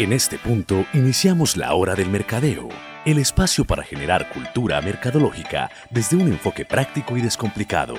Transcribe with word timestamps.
En 0.00 0.14
este 0.14 0.38
punto 0.38 0.86
iniciamos 0.94 1.58
la 1.58 1.74
hora 1.74 1.94
del 1.94 2.08
mercadeo, 2.08 2.70
el 3.04 3.18
espacio 3.18 3.66
para 3.66 3.82
generar 3.82 4.30
cultura 4.30 4.80
mercadológica 4.80 5.70
desde 5.90 6.16
un 6.16 6.28
enfoque 6.28 6.64
práctico 6.64 7.18
y 7.18 7.20
descomplicado. 7.20 7.96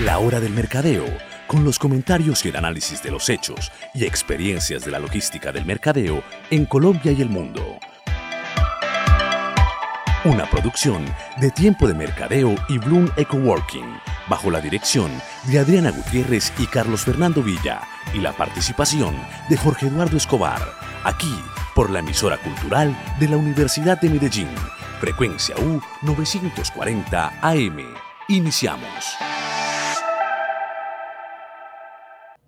La 0.00 0.18
hora 0.18 0.40
del 0.40 0.52
mercadeo, 0.52 1.06
con 1.46 1.64
los 1.64 1.78
comentarios 1.78 2.44
y 2.44 2.50
el 2.50 2.56
análisis 2.56 3.02
de 3.02 3.12
los 3.12 3.30
hechos 3.30 3.72
y 3.94 4.04
experiencias 4.04 4.84
de 4.84 4.90
la 4.90 4.98
logística 4.98 5.50
del 5.50 5.64
mercadeo 5.64 6.22
en 6.50 6.66
Colombia 6.66 7.12
y 7.12 7.22
el 7.22 7.30
mundo. 7.30 7.78
Una 10.26 10.44
producción 10.50 11.06
de 11.40 11.50
Tiempo 11.50 11.88
de 11.88 11.94
Mercadeo 11.94 12.54
y 12.68 12.76
Bloom 12.76 13.10
Eco 13.16 13.38
Working, 13.38 13.96
bajo 14.32 14.50
la 14.50 14.62
dirección 14.62 15.10
de 15.46 15.58
Adriana 15.58 15.90
Gutiérrez 15.90 16.54
y 16.58 16.64
Carlos 16.64 17.02
Fernando 17.02 17.42
Villa, 17.42 17.82
y 18.14 18.18
la 18.18 18.34
participación 18.34 19.14
de 19.50 19.58
Jorge 19.58 19.88
Eduardo 19.88 20.16
Escobar, 20.16 20.62
aquí 21.04 21.38
por 21.74 21.90
la 21.90 21.98
emisora 21.98 22.38
cultural 22.38 22.96
de 23.20 23.28
la 23.28 23.36
Universidad 23.36 24.00
de 24.00 24.08
Medellín, 24.08 24.48
frecuencia 25.00 25.54
U 25.58 25.82
940 26.00 27.40
AM. 27.42 27.94
Iniciamos. 28.28 29.18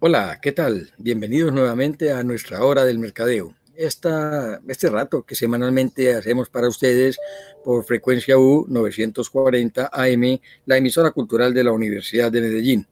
Hola, 0.01 0.39
¿qué 0.41 0.53
tal? 0.53 0.91
Bienvenidos 0.97 1.53
nuevamente 1.53 2.13
a 2.13 2.23
nuestra 2.23 2.65
hora 2.65 2.87
del 2.87 2.99
mercadeo 2.99 3.55
esta, 3.77 4.61
este 4.69 4.89
rato 4.91 5.23
que 5.23 5.35
semanalmente 5.35 6.15
hacemos 6.15 6.49
para 6.49 6.69
ustedes 6.69 7.19
por 7.65 7.85
frecuencia 7.85 8.39
U 8.39 8.67
940 8.69 9.91
AM, 9.93 10.39
la 10.67 10.77
emisora 10.77 11.11
cultural 11.11 11.55
de 11.55 11.65
la 11.65 11.73
Universidad 11.73 12.31
de 12.31 12.41
Medellín, 12.41 12.87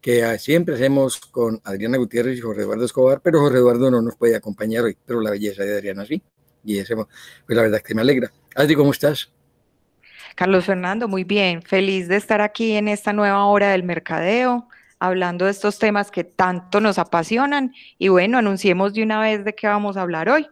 que 0.00 0.38
siempre 0.38 0.74
hacemos 0.74 1.18
con 1.18 1.60
Adriana 1.64 1.98
Gutiérrez 1.98 2.38
y 2.38 2.40
Jorge 2.40 2.62
Eduardo 2.62 2.84
Escobar, 2.84 3.20
pero 3.22 3.40
Jorge 3.40 3.58
Eduardo 3.58 3.90
no 3.90 4.02
nos 4.02 4.16
puede 4.16 4.36
acompañar 4.36 4.84
hoy, 4.84 4.96
pero 5.04 5.20
la 5.20 5.30
belleza 5.30 5.64
de 5.64 5.74
Adriana 5.74 6.04
sí, 6.06 6.22
y 6.64 6.78
eso, 6.78 7.08
pues 7.46 7.56
la 7.56 7.62
verdad 7.62 7.80
que 7.80 7.94
me 7.94 8.02
alegra. 8.02 8.30
Adri, 8.54 8.74
¿cómo 8.74 8.92
estás? 8.92 9.30
Carlos 10.34 10.66
Fernando, 10.66 11.08
muy 11.08 11.24
bien, 11.24 11.62
feliz 11.62 12.08
de 12.08 12.16
estar 12.16 12.40
aquí 12.40 12.72
en 12.72 12.88
esta 12.88 13.12
nueva 13.12 13.46
hora 13.46 13.70
del 13.70 13.84
mercadeo 13.84 14.68
hablando 14.98 15.44
de 15.44 15.50
estos 15.50 15.78
temas 15.78 16.10
que 16.10 16.24
tanto 16.24 16.80
nos 16.80 16.98
apasionan. 16.98 17.74
Y 17.98 18.08
bueno, 18.08 18.38
anunciemos 18.38 18.94
de 18.94 19.02
una 19.02 19.20
vez 19.20 19.44
de 19.44 19.54
qué 19.54 19.66
vamos 19.66 19.96
a 19.96 20.02
hablar 20.02 20.28
hoy. 20.28 20.46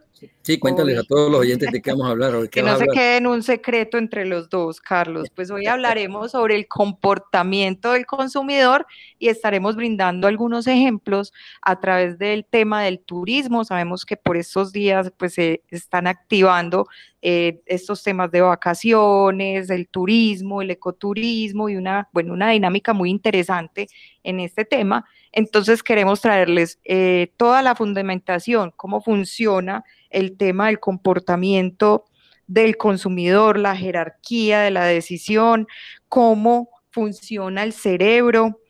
Cuéntales 0.59 0.99
a 0.99 1.03
todos 1.03 1.31
los 1.31 1.41
oyentes 1.41 1.71
de 1.71 1.81
qué 1.81 1.91
vamos 1.91 2.07
a 2.07 2.11
hablar 2.11 2.35
hoy. 2.35 2.49
Que 2.55 2.61
no 2.61 2.77
se 2.77 2.87
quede 2.87 3.17
en 3.17 3.27
un 3.27 3.43
secreto 3.43 3.97
entre 3.97 4.25
los 4.25 4.49
dos, 4.49 4.79
Carlos. 4.79 5.27
Pues 5.33 5.49
hoy 5.49 5.65
hablaremos 5.65 6.31
sobre 6.31 6.55
el 6.55 6.67
comportamiento 6.67 7.91
del 7.93 8.05
consumidor 8.05 8.85
y 9.17 9.29
estaremos 9.29 9.75
brindando 9.75 10.27
algunos 10.27 10.67
ejemplos 10.67 11.33
a 11.61 11.79
través 11.79 12.17
del 12.19 12.45
tema 12.45 12.83
del 12.83 12.99
turismo. 12.99 13.65
Sabemos 13.65 14.05
que 14.05 14.17
por 14.17 14.37
estos 14.37 14.71
días 14.71 15.11
pues 15.17 15.33
se 15.33 15.63
están 15.69 16.07
activando 16.07 16.87
eh, 17.27 17.63
estos 17.65 18.03
temas 18.03 18.29
de 18.29 18.41
vacaciones, 18.41 19.71
el 19.71 19.87
turismo, 19.87 20.61
el 20.61 20.69
ecoturismo 20.69 21.69
y 21.69 21.75
una, 21.75 22.07
bueno, 22.13 22.33
una 22.33 22.51
dinámica 22.51 22.93
muy 22.93 23.09
interesante 23.09 23.87
en 24.23 24.39
este 24.39 24.63
tema. 24.63 25.05
Entonces 25.31 25.81
queremos 25.81 26.21
traerles 26.21 26.79
eh, 26.83 27.31
toda 27.35 27.63
la 27.63 27.73
fundamentación, 27.73 28.71
cómo 28.75 29.01
funciona 29.01 29.83
el 30.11 30.34
tema 30.37 30.67
del 30.67 30.79
comportamiento 30.79 32.05
del 32.47 32.77
consumidor, 32.77 33.57
la 33.57 33.75
jerarquía 33.75 34.61
de 34.61 34.71
la 34.71 34.85
decisión, 34.85 35.67
cómo 36.07 36.69
funciona 36.91 37.63
el 37.63 37.73
cerebro, 37.73 38.61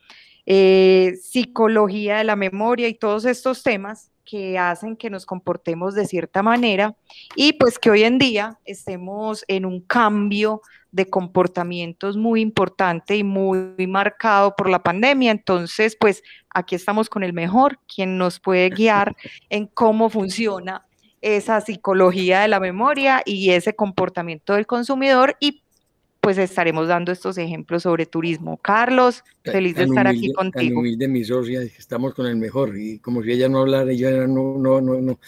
eh, 0.46 1.14
psicología 1.20 2.18
de 2.18 2.24
la 2.24 2.36
memoria 2.36 2.88
y 2.88 2.94
todos 2.94 3.24
estos 3.24 3.62
temas 3.62 4.10
que 4.24 4.58
hacen 4.58 4.96
que 4.96 5.08
nos 5.08 5.24
comportemos 5.24 5.94
de 5.94 6.06
cierta 6.06 6.42
manera 6.42 6.96
y 7.36 7.52
pues 7.54 7.78
que 7.78 7.90
hoy 7.90 8.02
en 8.02 8.18
día 8.18 8.58
estemos 8.64 9.44
en 9.46 9.64
un 9.64 9.80
cambio 9.80 10.62
de 10.90 11.08
comportamientos 11.08 12.16
muy 12.16 12.40
importante 12.40 13.16
y 13.16 13.22
muy 13.22 13.86
marcado 13.86 14.56
por 14.56 14.68
la 14.68 14.82
pandemia. 14.82 15.30
Entonces, 15.30 15.96
pues 15.98 16.22
aquí 16.50 16.74
estamos 16.74 17.08
con 17.08 17.22
el 17.22 17.32
mejor, 17.32 17.78
quien 17.86 18.18
nos 18.18 18.40
puede 18.40 18.70
guiar 18.70 19.14
en 19.50 19.66
cómo 19.66 20.10
funciona 20.10 20.86
esa 21.20 21.60
psicología 21.60 22.40
de 22.40 22.48
la 22.48 22.60
memoria 22.60 23.22
y 23.24 23.50
ese 23.50 23.74
comportamiento 23.74 24.54
del 24.54 24.66
consumidor 24.66 25.36
y 25.40 25.62
pues 26.20 26.38
estaremos 26.38 26.88
dando 26.88 27.12
estos 27.12 27.38
ejemplos 27.38 27.84
sobre 27.84 28.04
turismo. 28.04 28.56
Carlos, 28.56 29.22
feliz 29.44 29.76
de 29.76 29.84
estar 29.84 30.08
aquí 30.08 30.32
contigo. 30.32 30.82
de 30.82 31.06
mi 31.06 31.24
socia, 31.24 31.62
estamos 31.62 32.14
con 32.14 32.26
el 32.26 32.34
mejor 32.34 32.76
y 32.76 32.98
como 32.98 33.22
si 33.22 33.30
ella 33.30 33.48
no 33.48 33.60
hablara, 33.60 33.92
ella 33.92 34.26
no, 34.26 34.58
no, 34.58 34.80
no, 34.80 35.00
no, 35.00 35.20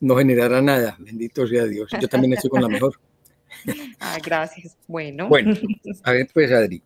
no 0.00 0.16
generara 0.16 0.60
nada. 0.60 0.96
Bendito 0.98 1.46
sea 1.46 1.66
Dios. 1.66 1.88
Yo 2.00 2.08
también 2.08 2.32
estoy 2.32 2.50
con 2.50 2.62
la 2.62 2.68
mejor. 2.68 2.98
ah, 4.00 4.18
gracias. 4.24 4.76
Bueno. 4.88 5.28
Bueno, 5.28 5.54
a 6.02 6.12
ver 6.12 6.28
pues 6.34 6.50
Adri, 6.50 6.82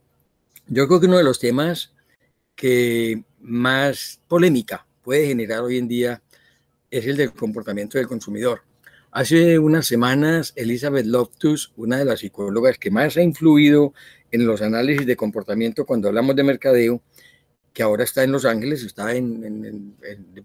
yo 0.67 0.87
creo 0.87 1.01
que 1.01 1.07
uno 1.07 1.17
de 1.17 1.25
los 1.25 1.41
temas 1.41 1.95
que 2.55 3.25
más 3.41 4.21
polémica 4.29 4.87
puede 5.03 5.27
generar 5.27 5.61
hoy 5.61 5.79
en 5.79 5.89
día 5.89 6.23
es 6.99 7.07
el 7.07 7.17
del 7.17 7.33
comportamiento 7.33 7.99
del 7.99 8.07
consumidor. 8.07 8.63
Hace 9.11 9.59
unas 9.59 9.87
semanas, 9.87 10.53
Elizabeth 10.55 11.07
Loftus, 11.07 11.73
una 11.77 11.99
de 11.99 12.05
las 12.05 12.21
psicólogas 12.21 12.79
que 12.79 12.91
más 12.93 13.17
ha 13.17 13.23
influido 13.23 13.95
en 14.31 14.47
los 14.47 14.63
análisis 14.63 15.05
de 15.05 15.17
comportamiento 15.17 15.87
cuando 15.87 16.09
hablamos 16.09 16.37
de 16.37 16.45
mercadeo, 16.45 17.03
que 17.73 17.83
ahora 17.83 18.05
está 18.05 18.23
en 18.23 18.31
Los 18.31 18.45
Ángeles, 18.45 18.85
está 18.85 19.15
en, 19.15 19.97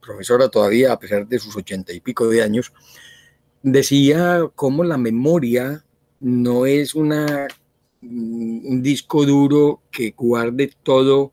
profesora 0.01 0.49
todavía 0.49 0.91
a 0.91 0.99
pesar 0.99 1.27
de 1.27 1.37
sus 1.37 1.55
ochenta 1.55 1.93
y 1.93 1.99
pico 1.99 2.27
de 2.27 2.41
años, 2.41 2.73
decía 3.61 4.41
cómo 4.55 4.83
la 4.83 4.97
memoria 4.97 5.83
no 6.19 6.65
es 6.65 6.95
una, 6.95 7.47
un 8.01 8.81
disco 8.81 9.25
duro 9.25 9.83
que 9.91 10.15
guarde 10.17 10.73
todo 10.81 11.31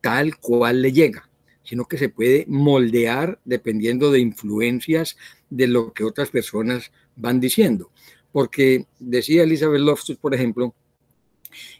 tal 0.00 0.38
cual 0.38 0.82
le 0.82 0.92
llega 0.92 1.23
sino 1.64 1.86
que 1.86 1.98
se 1.98 2.08
puede 2.08 2.44
moldear 2.46 3.40
dependiendo 3.44 4.12
de 4.12 4.20
influencias 4.20 5.16
de 5.50 5.66
lo 5.66 5.92
que 5.92 6.04
otras 6.04 6.30
personas 6.30 6.92
van 7.16 7.40
diciendo. 7.40 7.90
Porque 8.32 8.86
decía 8.98 9.42
Elizabeth 9.42 9.80
Loftus, 9.80 10.16
por 10.16 10.34
ejemplo, 10.34 10.74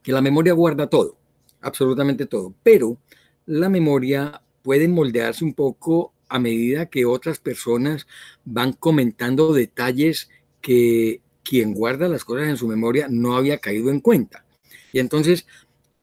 que 0.02 0.12
la 0.12 0.22
memoria 0.22 0.52
guarda 0.52 0.88
todo, 0.88 1.16
absolutamente 1.60 2.26
todo, 2.26 2.54
pero 2.62 2.98
la 3.46 3.68
memoria 3.68 4.40
puede 4.62 4.88
moldearse 4.88 5.44
un 5.44 5.54
poco 5.54 6.12
a 6.28 6.38
medida 6.38 6.86
que 6.86 7.04
otras 7.04 7.38
personas 7.38 8.06
van 8.44 8.72
comentando 8.72 9.52
detalles 9.52 10.30
que 10.60 11.20
quien 11.42 11.74
guarda 11.74 12.08
las 12.08 12.24
cosas 12.24 12.48
en 12.48 12.56
su 12.56 12.66
memoria 12.66 13.06
no 13.10 13.36
había 13.36 13.58
caído 13.58 13.90
en 13.90 14.00
cuenta. 14.00 14.44
Y 14.92 14.98
entonces, 14.98 15.46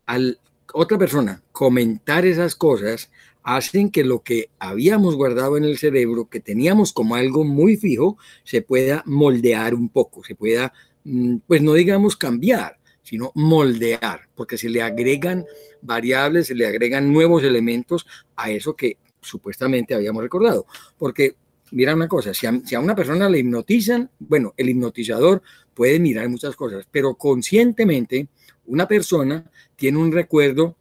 al 0.05 0.39
otra 0.73 0.97
persona 0.97 1.41
comentar 1.51 2.25
esas 2.25 2.55
cosas, 2.55 3.09
hacen 3.43 3.89
que 3.89 4.03
lo 4.03 4.23
que 4.23 4.49
habíamos 4.59 5.15
guardado 5.15 5.57
en 5.57 5.63
el 5.63 5.77
cerebro, 5.77 6.29
que 6.29 6.39
teníamos 6.39 6.93
como 6.93 7.15
algo 7.15 7.43
muy 7.43 7.77
fijo, 7.77 8.17
se 8.43 8.61
pueda 8.61 9.03
moldear 9.05 9.73
un 9.73 9.89
poco, 9.89 10.23
se 10.23 10.35
pueda, 10.35 10.73
mm, 11.03 11.37
pues 11.47 11.61
no 11.61 11.73
digamos 11.73 12.15
cambiar, 12.15 12.77
sino 13.03 13.31
moldear, 13.35 14.29
porque 14.35 14.57
se 14.57 14.69
le 14.69 14.81
agregan 14.81 15.45
variables, 15.81 16.47
se 16.47 16.55
le 16.55 16.67
agregan 16.67 17.11
nuevos 17.11 17.43
elementos 17.43 18.05
a 18.35 18.51
eso 18.51 18.75
que 18.75 18.97
supuestamente 19.21 19.93
habíamos 19.93 20.23
recordado. 20.23 20.65
Porque, 20.97 21.35
mira 21.71 21.95
una 21.95 22.07
cosa, 22.07 22.33
si 22.33 22.45
a, 22.47 22.61
si 22.63 22.75
a 22.75 22.79
una 22.79 22.95
persona 22.95 23.29
le 23.29 23.39
hipnotizan, 23.39 24.09
bueno, 24.19 24.53
el 24.57 24.69
hipnotizador 24.69 25.41
puede 25.73 25.99
mirar 25.99 26.29
muchas 26.29 26.55
cosas, 26.55 26.87
pero 26.91 27.15
conscientemente 27.15 28.27
una 28.65 28.87
persona 28.87 29.49
tiene 29.75 29.97
un 29.97 30.11
recuerdo 30.11 30.77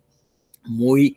muy 0.64 1.16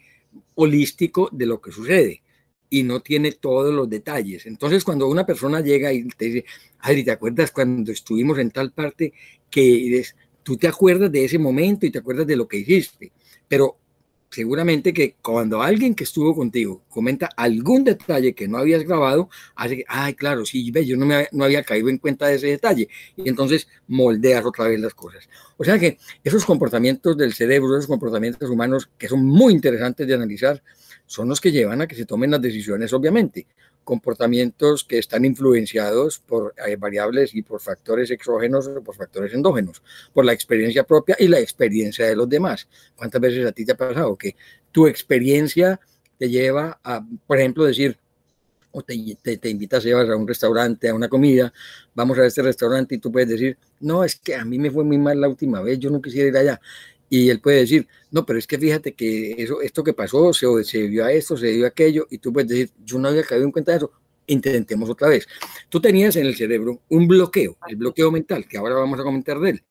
holístico 0.56 1.30
de 1.32 1.46
lo 1.46 1.62
que 1.62 1.72
sucede 1.72 2.22
y 2.70 2.84
no 2.84 3.02
tiene 3.02 3.32
todos 3.34 3.74
los 3.74 3.90
detalles. 3.90 4.46
Entonces, 4.46 4.84
cuando 4.84 5.08
una 5.08 5.26
persona 5.26 5.62
llega 5.62 5.94
y 5.94 6.08
te 6.08 6.26
dice, 6.26 6.46
Adri, 6.80 7.04
¿te 7.04 7.12
acuerdas 7.12 7.52
cuando 7.52 7.92
estuvimos 7.92 8.40
en 8.40 8.50
tal 8.50 8.72
parte 8.72 9.14
que 9.50 10.04
tú 10.42 10.58
te 10.58 10.68
acuerdas 10.68 11.12
de 11.12 11.26
ese 11.26 11.38
momento 11.38 11.86
y 11.86 11.92
te 11.92 12.00
acuerdas 12.00 12.26
de 12.26 12.36
lo 12.36 12.48
que 12.48 12.58
hiciste? 12.58 13.12
Pero 13.48 13.78
seguramente 14.34 14.94
que 14.94 15.16
cuando 15.22 15.62
alguien 15.62 15.94
que 15.94 16.04
estuvo 16.06 16.36
contigo 16.36 16.82
comenta 16.90 17.30
algún 17.38 17.84
detalle 17.84 18.34
que 18.34 18.48
no 18.48 18.58
habías 18.58 18.84
grabado, 18.84 19.30
hace 19.56 19.78
que, 19.78 19.86
ay, 19.88 20.16
claro, 20.16 20.44
sí, 20.44 20.72
ve, 20.72 20.86
yo 20.86 20.98
no, 20.98 21.06
me, 21.06 21.28
no 21.32 21.44
había 21.44 21.64
caído 21.64 21.90
en 21.90 22.00
cuenta 22.00 22.28
de 22.28 22.36
ese 22.36 22.48
detalle. 22.48 22.90
Y 23.16 23.30
entonces 23.30 23.68
moldeas 23.88 24.44
otra 24.44 24.68
vez 24.68 24.80
las 24.80 24.96
cosas. 24.96 25.30
O 25.58 25.64
sea 25.64 25.78
que 25.78 26.00
esos 26.24 26.46
comportamientos 26.46 27.16
del 27.16 27.34
cerebro, 27.34 27.78
esos 27.78 27.88
comportamientos 27.88 28.50
humanos 28.50 28.90
que 28.98 29.08
son 29.08 29.24
muy 29.24 29.54
interesantes 29.54 30.08
de 30.08 30.16
analizar, 30.16 30.64
son 31.06 31.30
los 31.30 31.40
que 31.40 31.52
llevan 31.52 31.82
a 31.82 31.88
que 31.88 31.96
se 31.96 32.06
tomen 32.06 32.32
las 32.32 32.42
decisiones, 32.42 32.92
obviamente 32.92 33.46
comportamientos 33.84 34.84
que 34.84 34.98
están 34.98 35.26
influenciados 35.26 36.20
por 36.20 36.54
eh, 36.66 36.76
variables 36.76 37.36
y 37.36 37.42
por 37.42 37.62
factores 37.62 38.12
exógenos 38.12 38.68
o 38.68 38.82
por 38.84 38.96
factores 38.96 39.34
endógenos, 39.34 39.82
por 40.14 40.26
la 40.26 40.34
experiencia 40.34 40.84
propia 40.84 41.16
y 41.20 41.28
la 41.28 41.40
experiencia 41.40 42.08
de 42.08 42.16
los 42.16 42.30
demás. 42.30 42.68
¿Cuántas 42.96 43.22
veces 43.22 43.46
a 43.46 43.52
ti 43.52 43.66
te 43.66 43.74
ha 43.74 43.78
pasado 43.78 44.16
que 44.16 44.36
tu 44.72 44.88
experiencia 44.88 45.80
te 46.18 46.30
lleva 46.30 46.80
a, 46.84 47.06
por 47.28 47.38
ejemplo, 47.38 47.66
decir, 47.66 47.98
o 48.72 48.82
te, 48.82 49.18
te, 49.22 49.38
te 49.38 49.50
invitas 49.50 49.86
a 49.86 50.16
un 50.16 50.28
restaurante, 50.28 50.90
a 50.90 50.96
una 50.96 51.08
comida, 51.08 51.54
vamos 51.94 52.18
a 52.18 52.26
este 52.26 52.42
restaurante 52.42 52.96
y 52.96 52.98
tú 52.98 53.12
puedes 53.12 53.30
decir, 53.30 53.58
no, 53.80 54.04
es 54.04 54.16
que 54.16 54.36
a 54.36 54.44
mí 54.44 54.58
me 54.58 54.72
fue 54.72 54.84
muy 54.84 54.98
mal 54.98 55.22
la 55.22 55.30
última 55.30 55.62
vez, 55.62 55.78
yo 55.78 55.92
no 55.92 56.02
quisiera 56.02 56.30
ir 56.30 56.38
allá. 56.38 56.62
Y 57.16 57.30
él 57.30 57.40
puede 57.40 57.60
decir, 57.60 57.88
no, 58.10 58.26
pero 58.26 58.40
es 58.40 58.48
que 58.48 58.58
fíjate 58.58 58.96
que 58.96 59.36
eso, 59.38 59.62
esto 59.62 59.84
que 59.84 59.94
pasó 59.94 60.34
se, 60.34 60.48
se 60.64 60.80
debió 60.80 61.06
a 61.06 61.12
esto, 61.12 61.38
se 61.38 61.46
debió 61.46 61.66
a 61.66 61.68
aquello, 61.68 62.08
y 62.10 62.18
tú 62.18 62.34
puedes 62.34 62.50
decir, 62.50 62.72
yo 62.84 62.98
no 62.98 63.08
había 63.08 63.22
caído 63.22 63.46
en 63.46 63.52
cuenta 63.52 63.72
de 63.72 63.78
eso, 63.78 63.92
intentemos 64.26 64.90
otra 64.90 65.10
vez. 65.10 65.28
Tú 65.70 65.80
tenías 65.80 66.16
en 66.16 66.26
el 66.26 66.36
cerebro 66.36 66.82
un 66.90 67.08
bloqueo, 67.08 67.56
el 67.68 67.76
bloqueo 67.76 68.10
mental, 68.10 68.48
que 68.48 68.58
ahora 68.58 68.74
vamos 68.74 69.00
a 69.00 69.04
comentar 69.04 69.40
de 69.40 69.52
él, 69.52 69.64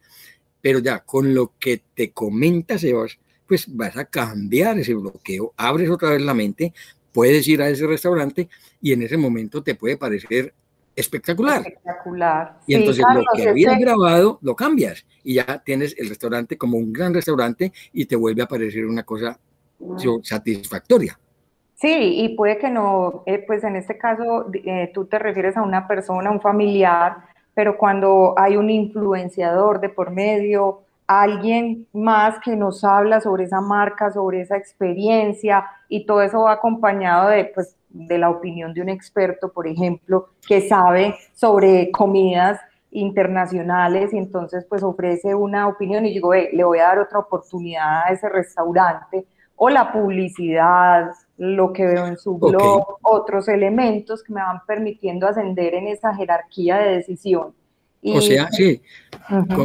pero 0.60 0.78
ya 0.78 1.00
con 1.00 1.34
lo 1.34 1.54
que 1.58 1.82
te 1.92 2.12
comenta 2.12 2.78
Sebas, 2.78 3.18
pues 3.48 3.64
vas 3.66 3.96
a 3.96 4.04
cambiar 4.04 4.78
ese 4.78 4.94
bloqueo, 4.94 5.52
abres 5.56 5.90
otra 5.90 6.10
vez 6.10 6.22
la 6.22 6.34
mente, 6.34 6.72
puedes 7.10 7.48
ir 7.48 7.60
a 7.60 7.68
ese 7.68 7.88
restaurante 7.88 8.48
y 8.80 8.92
en 8.92 9.02
ese 9.02 9.16
momento 9.16 9.64
te 9.64 9.74
puede 9.74 9.96
parecer 9.96 10.54
espectacular. 10.94 11.60
Espectacular. 11.60 12.58
Y 12.66 12.74
entonces 12.74 13.04
lo 13.14 13.22
que 13.34 13.48
habías 13.48 13.78
grabado 13.78 14.38
lo 14.42 14.54
cambias 14.54 15.04
y 15.22 15.34
ya 15.34 15.62
tienes 15.64 15.94
el 15.98 16.08
restaurante 16.08 16.58
como 16.58 16.76
un 16.78 16.92
gran 16.92 17.14
restaurante 17.14 17.72
y 17.92 18.06
te 18.06 18.16
vuelve 18.16 18.42
a 18.42 18.46
parecer 18.46 18.86
una 18.86 19.02
cosa 19.02 19.38
satisfactoria. 20.22 21.18
Sí, 21.74 22.22
y 22.22 22.36
puede 22.36 22.58
que 22.58 22.70
no, 22.70 23.24
eh, 23.26 23.42
pues 23.44 23.64
en 23.64 23.74
este 23.74 23.98
caso 23.98 24.46
eh, 24.54 24.92
tú 24.94 25.06
te 25.06 25.18
refieres 25.18 25.56
a 25.56 25.62
una 25.62 25.88
persona, 25.88 26.30
un 26.30 26.40
familiar, 26.40 27.16
pero 27.54 27.76
cuando 27.76 28.34
hay 28.36 28.56
un 28.56 28.70
influenciador 28.70 29.80
de 29.80 29.88
por 29.88 30.12
medio, 30.12 30.82
alguien 31.08 31.88
más 31.92 32.38
que 32.38 32.54
nos 32.54 32.84
habla 32.84 33.20
sobre 33.20 33.44
esa 33.44 33.60
marca, 33.60 34.12
sobre 34.12 34.42
esa 34.42 34.56
experiencia, 34.56 35.66
y 35.88 36.06
todo 36.06 36.22
eso 36.22 36.42
va 36.42 36.52
acompañado 36.52 37.28
de, 37.28 37.46
pues, 37.46 37.76
de 37.92 38.18
la 38.18 38.30
opinión 38.30 38.72
de 38.74 38.80
un 38.80 38.88
experto, 38.88 39.52
por 39.52 39.66
ejemplo, 39.66 40.30
que 40.46 40.66
sabe 40.68 41.14
sobre 41.34 41.90
comidas 41.90 42.60
internacionales 42.90 44.12
y 44.12 44.18
entonces 44.18 44.66
pues 44.68 44.82
ofrece 44.82 45.34
una 45.34 45.66
opinión 45.68 46.04
y 46.04 46.12
digo, 46.12 46.34
le 46.34 46.64
voy 46.64 46.78
a 46.78 46.84
dar 46.84 46.98
otra 46.98 47.20
oportunidad 47.20 48.04
a 48.06 48.12
ese 48.12 48.28
restaurante 48.28 49.26
o 49.56 49.70
la 49.70 49.92
publicidad, 49.92 51.10
lo 51.38 51.72
que 51.72 51.86
veo 51.86 52.06
en 52.06 52.16
su 52.16 52.36
blog, 52.36 52.98
otros 53.02 53.48
elementos 53.48 54.22
que 54.22 54.32
me 54.32 54.40
van 54.40 54.60
permitiendo 54.66 55.26
ascender 55.26 55.74
en 55.74 55.88
esa 55.88 56.14
jerarquía 56.14 56.78
de 56.78 56.96
decisión. 56.96 57.54
o 58.02 58.20
sea, 58.20 58.48
sí, 58.50 58.82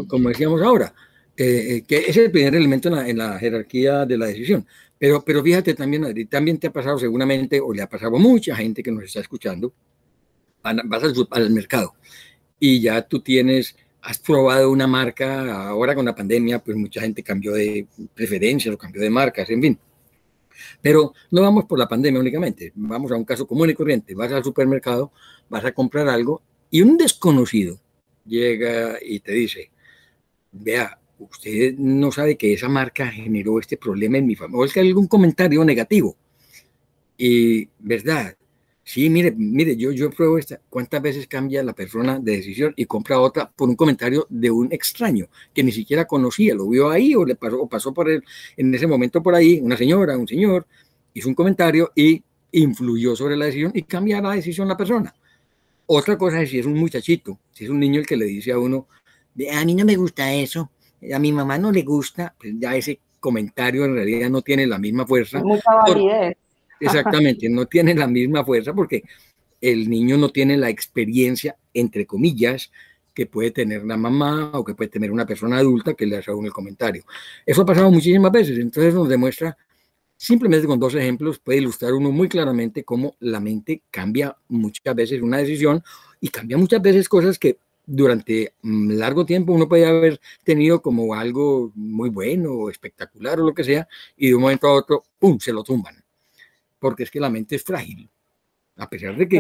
como 0.07 0.29
decíamos 0.29 0.61
ahora, 0.61 0.93
eh, 1.35 1.77
eh, 1.77 1.83
que 1.87 1.97
es 1.97 2.17
el 2.17 2.31
primer 2.31 2.55
elemento 2.55 2.89
en 2.89 3.17
la, 3.17 3.37
jerarquía 3.37 4.05
de 4.05 4.17
la 4.17 4.25
decisión. 4.27 4.65
Pero, 4.99 5.23
pero 5.23 5.43
fíjate 5.43 5.73
también, 5.73 6.05
Adri, 6.05 6.25
también 6.25 6.57
te 6.57 6.67
ha 6.67 6.73
pasado 6.73 6.97
seguramente, 6.97 7.59
o 7.59 7.73
le 7.73 7.81
ha 7.81 7.89
pasado 7.89 8.15
a 8.15 8.19
mucha 8.19 8.55
gente 8.55 8.81
que 8.81 8.91
nos 8.91 9.03
está 9.03 9.19
escuchando, 9.19 9.73
vas 10.63 11.03
al, 11.03 11.27
al 11.31 11.49
mercado 11.51 11.93
y 12.59 12.81
ya 12.81 13.01
tú 13.01 13.21
tienes, 13.21 13.75
has 14.01 14.19
probado 14.19 14.71
una 14.71 14.87
marca, 14.87 15.67
ahora 15.67 15.95
con 15.95 16.05
la 16.05 16.15
pandemia, 16.15 16.59
pues 16.59 16.75
mucha 16.77 17.01
gente 17.01 17.23
cambió 17.23 17.53
de 17.53 17.87
preferencias 18.13 18.73
o 18.73 18.77
cambió 18.77 19.01
de 19.01 19.09
marcas, 19.09 19.49
en 19.49 19.61
fin. 19.61 19.79
Pero 20.81 21.13
no 21.29 21.41
vamos 21.41 21.65
por 21.65 21.77
la 21.77 21.87
pandemia 21.87 22.19
únicamente, 22.19 22.71
vamos 22.75 23.11
a 23.11 23.15
un 23.15 23.25
caso 23.25 23.45
común 23.45 23.69
y 23.69 23.75
corriente. 23.75 24.15
Vas 24.15 24.31
al 24.31 24.43
supermercado, 24.43 25.11
vas 25.49 25.63
a 25.65 25.71
comprar 25.71 26.07
algo 26.07 26.41
y 26.71 26.81
un 26.81 26.97
desconocido 26.97 27.79
llega 28.25 28.97
y 29.01 29.19
te 29.19 29.31
dice, 29.33 29.71
vea, 30.51 30.99
usted 31.19 31.75
no 31.77 32.11
sabe 32.11 32.37
que 32.37 32.53
esa 32.53 32.69
marca 32.69 33.07
generó 33.07 33.59
este 33.59 33.77
problema 33.77 34.17
en 34.17 34.27
mi 34.27 34.35
familia, 34.35 34.59
o 34.59 34.65
es 34.65 34.73
que 34.73 34.79
hay 34.81 34.87
algún 34.87 35.07
comentario 35.07 35.63
negativo. 35.65 36.15
Y, 37.17 37.67
¿verdad? 37.79 38.35
Sí, 38.83 39.09
mire, 39.09 39.33
mire, 39.35 39.75
yo, 39.75 39.91
yo 39.91 40.09
pruebo 40.09 40.37
esta. 40.37 40.61
¿Cuántas 40.69 41.01
veces 41.01 41.27
cambia 41.27 41.61
la 41.61 41.73
persona 41.73 42.19
de 42.19 42.37
decisión 42.37 42.73
y 42.77 42.85
compra 42.85 43.19
otra 43.19 43.51
por 43.51 43.67
un 43.67 43.75
comentario 43.75 44.25
de 44.29 44.49
un 44.49 44.71
extraño 44.71 45.27
que 45.53 45.61
ni 45.61 45.73
siquiera 45.73 46.05
conocía? 46.05 46.55
Lo 46.55 46.69
vio 46.69 46.89
ahí 46.89 47.13
o 47.13 47.25
le 47.25 47.35
pasó, 47.35 47.61
o 47.61 47.67
pasó 47.67 47.93
por 47.93 48.09
él 48.09 48.23
en 48.55 48.73
ese 48.73 48.87
momento 48.87 49.21
por 49.21 49.35
ahí, 49.35 49.59
una 49.61 49.75
señora, 49.75 50.17
un 50.17 50.27
señor, 50.27 50.65
hizo 51.13 51.27
un 51.27 51.35
comentario 51.35 51.91
y 51.95 52.23
influyó 52.53 53.13
sobre 53.15 53.35
la 53.35 53.45
decisión 53.47 53.71
y 53.75 53.83
cambia 53.83 54.21
la 54.21 54.31
decisión 54.31 54.69
la 54.69 54.77
persona. 54.77 55.13
Otra 55.87 56.17
cosa 56.17 56.41
es 56.41 56.49
si 56.49 56.59
es 56.59 56.65
un 56.65 56.75
muchachito, 56.75 57.39
si 57.51 57.65
es 57.65 57.69
un 57.69 57.79
niño 57.81 57.99
el 57.99 58.05
que 58.05 58.15
le 58.15 58.25
dice 58.25 58.53
a 58.53 58.59
uno, 58.59 58.87
a 59.51 59.65
mí 59.65 59.75
no 59.75 59.83
me 59.83 59.97
gusta 59.97 60.33
eso, 60.33 60.71
a 61.13 61.19
mi 61.19 61.31
mamá 61.31 61.57
no 61.57 61.71
le 61.71 61.83
gusta, 61.83 62.33
pues 62.39 62.53
ya 62.57 62.75
ese 62.75 62.99
comentario 63.19 63.85
en 63.85 63.95
realidad 63.95 64.29
no 64.29 64.41
tiene 64.41 64.67
la 64.67 64.77
misma 64.77 65.05
fuerza. 65.05 65.39
Mucha 65.39 65.73
validez. 65.73 66.37
Exactamente, 66.79 67.49
no 67.49 67.65
tiene 67.65 67.95
la 67.95 68.07
misma 68.07 68.45
fuerza 68.45 68.73
porque 68.73 69.03
el 69.61 69.89
niño 69.89 70.17
no 70.17 70.29
tiene 70.29 70.57
la 70.57 70.69
experiencia, 70.69 71.57
entre 71.73 72.05
comillas, 72.05 72.71
que 73.13 73.25
puede 73.25 73.49
tener 73.49 73.83
la 73.83 73.97
mamá 73.97 74.51
o 74.53 74.63
que 74.63 74.75
puede 74.75 74.91
tener 74.91 75.11
una 75.11 75.25
persona 75.25 75.57
adulta 75.57 75.95
que 75.95 76.05
le 76.05 76.17
hace 76.17 76.31
un 76.31 76.45
el 76.45 76.53
comentario. 76.53 77.03
Eso 77.45 77.63
ha 77.63 77.65
pasado 77.65 77.89
muchísimas 77.89 78.31
veces, 78.31 78.59
entonces 78.59 78.93
nos 78.93 79.09
demuestra, 79.09 79.57
simplemente 80.15 80.67
con 80.67 80.79
dos 80.79 80.93
ejemplos, 80.93 81.39
puede 81.39 81.57
ilustrar 81.57 81.93
uno 81.93 82.11
muy 82.11 82.29
claramente 82.29 82.83
cómo 82.83 83.15
la 83.19 83.39
mente 83.39 83.81
cambia 83.89 84.37
muchas 84.49 84.93
veces 84.93 85.21
una 85.23 85.37
decisión 85.37 85.83
y 86.21 86.29
cambia 86.29 86.57
muchas 86.57 86.81
veces 86.81 87.09
cosas 87.09 87.39
que 87.39 87.57
durante 87.87 88.53
largo 88.61 89.25
tiempo 89.25 89.53
uno 89.53 89.67
puede 89.67 89.87
haber 89.87 90.19
tenido 90.43 90.81
como 90.81 91.15
algo 91.15 91.71
muy 91.73 92.09
bueno 92.09 92.51
o 92.51 92.69
espectacular 92.69 93.39
o 93.39 93.45
lo 93.45 93.53
que 93.55 93.63
sea, 93.63 93.87
y 94.15 94.29
de 94.29 94.35
un 94.35 94.41
momento 94.41 94.67
a 94.67 94.73
otro, 94.73 95.03
¡pum!, 95.17 95.39
se 95.39 95.51
lo 95.51 95.63
tumban 95.63 95.95
porque 96.79 97.03
es 97.03 97.11
que 97.11 97.19
la 97.19 97.29
mente 97.29 97.55
es 97.55 97.63
frágil, 97.63 98.09
a 98.77 98.89
pesar 98.89 99.15
de 99.15 99.27
que 99.27 99.39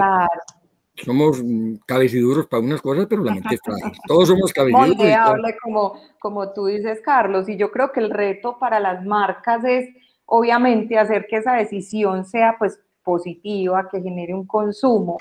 somos 0.95 1.41
cabeciduros 1.85 2.47
para 2.47 2.63
unas 2.63 2.81
cosas, 2.81 3.05
pero 3.07 3.23
la 3.23 3.33
mente 3.33 3.55
es 3.55 3.61
frágil. 3.63 3.97
Todos 4.07 4.29
somos 4.29 4.51
cabeciduros. 4.53 4.97
Moldeable, 4.97 5.55
como, 5.61 6.01
como 6.19 6.51
tú 6.53 6.65
dices, 6.65 7.01
Carlos, 7.01 7.47
y 7.47 7.57
yo 7.57 7.71
creo 7.71 7.91
que 7.91 7.99
el 7.99 8.09
reto 8.09 8.57
para 8.59 8.79
las 8.79 9.05
marcas 9.05 9.63
es, 9.63 9.89
obviamente, 10.25 10.97
hacer 10.97 11.27
que 11.29 11.37
esa 11.37 11.53
decisión 11.53 12.25
sea, 12.25 12.55
pues, 12.57 12.79
positiva, 13.03 13.87
que 13.89 14.01
genere 14.01 14.33
un 14.33 14.45
consumo, 14.45 15.17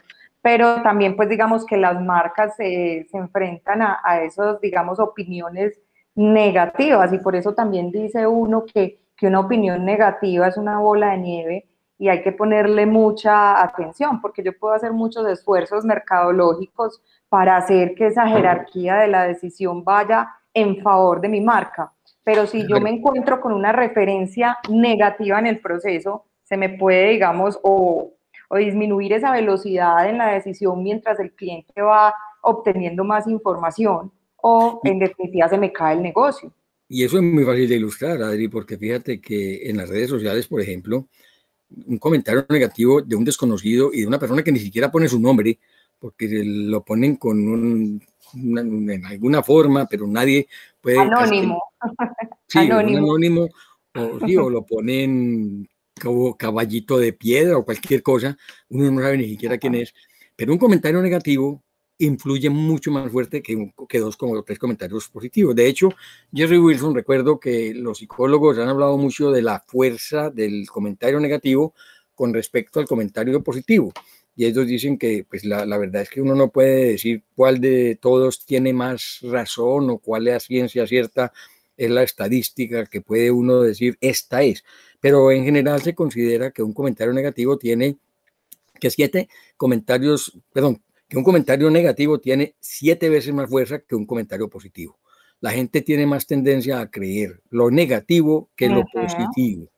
pero 0.46 0.80
también, 0.80 1.16
pues, 1.16 1.28
digamos 1.28 1.66
que 1.66 1.76
las 1.76 2.00
marcas 2.00 2.54
se, 2.54 3.04
se 3.10 3.18
enfrentan 3.18 3.82
a, 3.82 3.98
a 4.04 4.22
esos, 4.22 4.60
digamos, 4.60 5.00
opiniones 5.00 5.76
negativas, 6.14 7.12
y 7.12 7.18
por 7.18 7.34
eso 7.34 7.52
también 7.52 7.90
dice 7.90 8.28
uno 8.28 8.64
que, 8.64 9.00
que 9.16 9.26
una 9.26 9.40
opinión 9.40 9.84
negativa 9.84 10.46
es 10.46 10.56
una 10.56 10.78
bola 10.78 11.10
de 11.10 11.18
nieve, 11.18 11.66
y 11.98 12.10
hay 12.10 12.22
que 12.22 12.30
ponerle 12.30 12.86
mucha 12.86 13.60
atención 13.60 14.20
porque 14.20 14.44
yo 14.44 14.56
puedo 14.56 14.72
hacer 14.72 14.92
muchos 14.92 15.26
esfuerzos 15.26 15.84
mercadológicos 15.84 17.02
para 17.28 17.56
hacer 17.56 17.96
que 17.96 18.06
esa 18.06 18.28
jerarquía 18.28 18.98
de 18.98 19.08
la 19.08 19.24
decisión 19.24 19.82
vaya 19.82 20.28
en 20.54 20.80
favor 20.80 21.20
de 21.20 21.28
mi 21.28 21.40
marca. 21.40 21.92
Pero 22.22 22.46
si 22.46 22.68
yo 22.68 22.80
me 22.80 22.90
encuentro 22.90 23.40
con 23.40 23.52
una 23.52 23.72
referencia 23.72 24.58
negativa 24.70 25.40
en 25.40 25.46
el 25.46 25.58
proceso, 25.58 26.26
se 26.44 26.56
me 26.56 26.68
puede, 26.68 27.08
digamos, 27.08 27.58
o, 27.64 28.12
o 28.48 28.56
disminuir 28.56 29.12
esa 29.12 29.32
velocidad 29.32 30.08
en 30.08 30.18
la 30.18 30.28
decisión 30.28 30.82
mientras 30.82 31.18
el 31.20 31.32
cliente 31.32 31.80
va 31.82 32.14
obteniendo 32.42 33.04
más 33.04 33.26
información 33.26 34.12
o 34.36 34.80
en 34.84 34.98
definitiva 34.98 35.48
se 35.48 35.58
me 35.58 35.72
cae 35.72 35.96
el 35.96 36.02
negocio. 36.02 36.52
Y 36.88 37.04
eso 37.04 37.16
es 37.16 37.22
muy 37.22 37.44
fácil 37.44 37.68
de 37.68 37.76
ilustrar, 37.76 38.22
Adri, 38.22 38.48
porque 38.48 38.78
fíjate 38.78 39.20
que 39.20 39.68
en 39.68 39.76
las 39.76 39.88
redes 39.88 40.08
sociales, 40.08 40.46
por 40.46 40.60
ejemplo, 40.60 41.08
un 41.86 41.98
comentario 41.98 42.46
negativo 42.48 43.02
de 43.02 43.16
un 43.16 43.24
desconocido 43.24 43.90
y 43.92 44.02
de 44.02 44.06
una 44.06 44.20
persona 44.20 44.44
que 44.44 44.52
ni 44.52 44.60
siquiera 44.60 44.90
pone 44.90 45.08
su 45.08 45.18
nombre, 45.18 45.58
porque 45.98 46.28
lo 46.44 46.84
ponen 46.84 47.16
con 47.16 47.48
un, 47.48 48.00
en 48.34 49.04
alguna 49.04 49.42
forma, 49.42 49.86
pero 49.86 50.06
nadie 50.06 50.46
puede... 50.80 50.98
Anónimo. 50.98 51.60
Sí, 52.46 52.58
anónimo. 52.58 52.98
anónimo 52.98 53.48
o, 53.96 54.50
lo 54.50 54.64
ponen 54.66 55.68
caballito 56.38 56.98
de 56.98 57.12
piedra 57.12 57.56
o 57.56 57.64
cualquier 57.64 58.02
cosa, 58.02 58.36
uno 58.68 58.90
no 58.90 59.00
sabe 59.00 59.18
ni 59.18 59.28
siquiera 59.28 59.58
quién 59.58 59.74
es, 59.76 59.94
pero 60.36 60.52
un 60.52 60.58
comentario 60.58 61.00
negativo 61.00 61.62
influye 61.98 62.50
mucho 62.50 62.90
más 62.90 63.10
fuerte 63.10 63.42
que, 63.42 63.72
que 63.88 63.98
dos 63.98 64.16
como 64.16 64.42
tres 64.42 64.58
comentarios 64.58 65.08
positivos. 65.08 65.56
De 65.56 65.66
hecho, 65.66 65.88
Jerry 66.32 66.58
Wilson, 66.58 66.94
recuerdo 66.94 67.40
que 67.40 67.72
los 67.74 67.98
psicólogos 67.98 68.58
han 68.58 68.68
hablado 68.68 68.98
mucho 68.98 69.30
de 69.30 69.42
la 69.42 69.60
fuerza 69.66 70.30
del 70.30 70.68
comentario 70.68 71.18
negativo 71.20 71.74
con 72.14 72.34
respecto 72.34 72.80
al 72.80 72.86
comentario 72.86 73.42
positivo. 73.42 73.92
Y 74.34 74.44
ellos 74.44 74.66
dicen 74.66 74.98
que 74.98 75.24
pues 75.26 75.46
la, 75.46 75.64
la 75.64 75.78
verdad 75.78 76.02
es 76.02 76.10
que 76.10 76.20
uno 76.20 76.34
no 76.34 76.50
puede 76.50 76.90
decir 76.90 77.22
cuál 77.34 77.58
de 77.58 77.98
todos 77.98 78.44
tiene 78.44 78.74
más 78.74 79.20
razón 79.22 79.88
o 79.88 79.98
cuál 79.98 80.28
es 80.28 80.34
la 80.34 80.40
ciencia 80.40 80.86
cierta, 80.86 81.32
es 81.76 81.90
la 81.90 82.02
estadística 82.02 82.84
que 82.84 83.00
puede 83.00 83.30
uno 83.30 83.62
decir 83.62 83.96
esta 84.02 84.42
es. 84.42 84.62
Pero 85.00 85.30
en 85.30 85.44
general 85.44 85.82
se 85.82 85.94
considera 85.94 86.50
que 86.50 86.62
un 86.62 86.72
comentario 86.72 87.12
negativo 87.12 87.58
tiene 87.58 87.96
que 88.80 88.90
siete 88.90 89.28
comentarios, 89.56 90.38
perdón, 90.52 90.82
que 91.08 91.16
un 91.16 91.24
comentario 91.24 91.70
negativo 91.70 92.18
tiene 92.18 92.54
siete 92.60 93.08
veces 93.08 93.32
más 93.32 93.48
fuerza 93.48 93.78
que 93.80 93.94
un 93.94 94.06
comentario 94.06 94.48
positivo. 94.48 94.98
La 95.40 95.50
gente 95.50 95.82
tiene 95.82 96.06
más 96.06 96.26
tendencia 96.26 96.80
a 96.80 96.90
creer 96.90 97.40
lo 97.50 97.70
negativo 97.70 98.50
que 98.56 98.68
lo 98.68 98.84
positivo. 98.92 99.70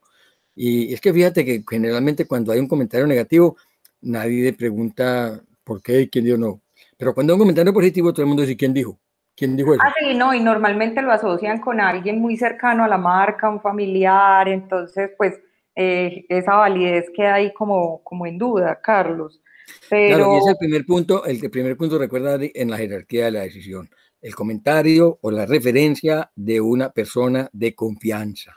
Y 0.54 0.92
es 0.92 1.00
que 1.00 1.12
fíjate 1.12 1.44
que 1.44 1.62
generalmente 1.68 2.26
cuando 2.26 2.52
hay 2.52 2.60
un 2.60 2.68
comentario 2.68 3.06
negativo, 3.06 3.56
nadie 4.00 4.52
pregunta 4.52 5.42
por 5.64 5.82
qué 5.82 6.02
y 6.02 6.08
quién 6.08 6.24
dijo 6.24 6.36
no. 6.36 6.62
Pero 6.96 7.14
cuando 7.14 7.32
hay 7.32 7.34
un 7.34 7.40
comentario 7.40 7.72
positivo, 7.72 8.12
todo 8.12 8.22
el 8.22 8.28
mundo 8.28 8.42
dice 8.42 8.56
quién 8.56 8.72
dijo. 8.72 8.98
¿Quién 9.38 9.56
dijo 9.56 9.72
eso? 9.72 9.82
Ah, 9.84 9.94
sí, 10.00 10.14
no, 10.14 10.34
y 10.34 10.40
normalmente 10.40 11.00
lo 11.00 11.12
asocian 11.12 11.60
con 11.60 11.80
alguien 11.80 12.20
muy 12.20 12.36
cercano 12.36 12.82
a 12.82 12.88
la 12.88 12.98
marca, 12.98 13.48
un 13.48 13.60
familiar, 13.60 14.48
entonces, 14.48 15.12
pues, 15.16 15.40
eh, 15.76 16.24
esa 16.28 16.56
validez 16.56 17.06
queda 17.14 17.34
ahí 17.34 17.52
como, 17.54 18.02
como 18.02 18.26
en 18.26 18.36
duda, 18.36 18.80
Carlos. 18.82 19.40
Pero... 19.88 20.16
Claro, 20.16 20.34
y 20.34 20.38
es 20.38 20.46
el 20.48 20.56
primer 20.58 20.84
punto, 20.84 21.24
el 21.24 21.50
primer 21.50 21.76
punto, 21.76 21.98
recuerda, 21.98 22.36
en 22.40 22.70
la 22.70 22.78
jerarquía 22.78 23.26
de 23.26 23.30
la 23.30 23.40
decisión, 23.42 23.88
el 24.20 24.34
comentario 24.34 25.20
o 25.22 25.30
la 25.30 25.46
referencia 25.46 26.32
de 26.34 26.60
una 26.60 26.90
persona 26.90 27.48
de 27.52 27.76
confianza. 27.76 28.56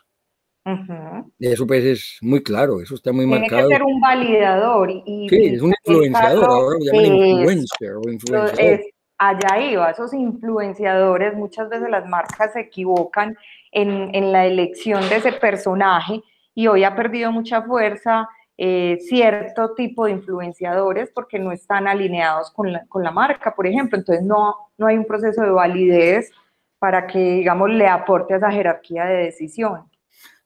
Eso 1.39 1.65
pues 1.65 1.83
es 1.83 2.17
muy 2.21 2.41
claro, 2.41 2.81
eso 2.81 2.95
está 2.95 3.11
muy 3.11 3.25
Tiene 3.25 3.41
marcado. 3.41 3.67
Tiene 3.67 3.79
que 3.79 3.85
ser 3.85 3.93
un 3.95 4.01
validador. 4.01 4.91
Y, 5.05 5.27
sí, 5.29 5.45
es 5.45 5.61
un 5.61 5.73
influenciador, 5.85 6.45
ahora 6.45 6.77
lo 6.79 6.85
llaman 6.85 7.17
influencer 7.17 7.91
o 7.93 8.11
influenciador. 8.11 8.59
Es, 8.59 8.81
allá 9.21 9.59
iba, 9.59 9.91
esos 9.91 10.13
influenciadores, 10.13 11.35
muchas 11.35 11.69
veces 11.69 11.89
las 11.89 12.09
marcas 12.09 12.53
se 12.53 12.61
equivocan 12.61 13.37
en, 13.71 14.13
en 14.15 14.31
la 14.31 14.47
elección 14.47 15.07
de 15.09 15.17
ese 15.17 15.31
personaje 15.33 16.23
y 16.55 16.65
hoy 16.65 16.83
ha 16.83 16.95
perdido 16.95 17.31
mucha 17.31 17.61
fuerza 17.61 18.27
eh, 18.57 18.97
cierto 19.07 19.75
tipo 19.75 20.05
de 20.05 20.13
influenciadores 20.13 21.11
porque 21.13 21.37
no 21.37 21.51
están 21.51 21.87
alineados 21.87 22.49
con 22.51 22.73
la, 22.73 22.85
con 22.87 23.03
la 23.03 23.11
marca, 23.11 23.53
por 23.53 23.67
ejemplo. 23.67 23.97
Entonces 23.97 24.25
no, 24.25 24.55
no 24.77 24.87
hay 24.87 24.97
un 24.97 25.05
proceso 25.05 25.41
de 25.43 25.51
validez 25.51 26.31
para 26.79 27.05
que, 27.05 27.19
digamos, 27.19 27.69
le 27.69 27.87
aporte 27.87 28.33
a 28.33 28.37
esa 28.37 28.51
jerarquía 28.51 29.05
de 29.05 29.25
decisión. 29.25 29.83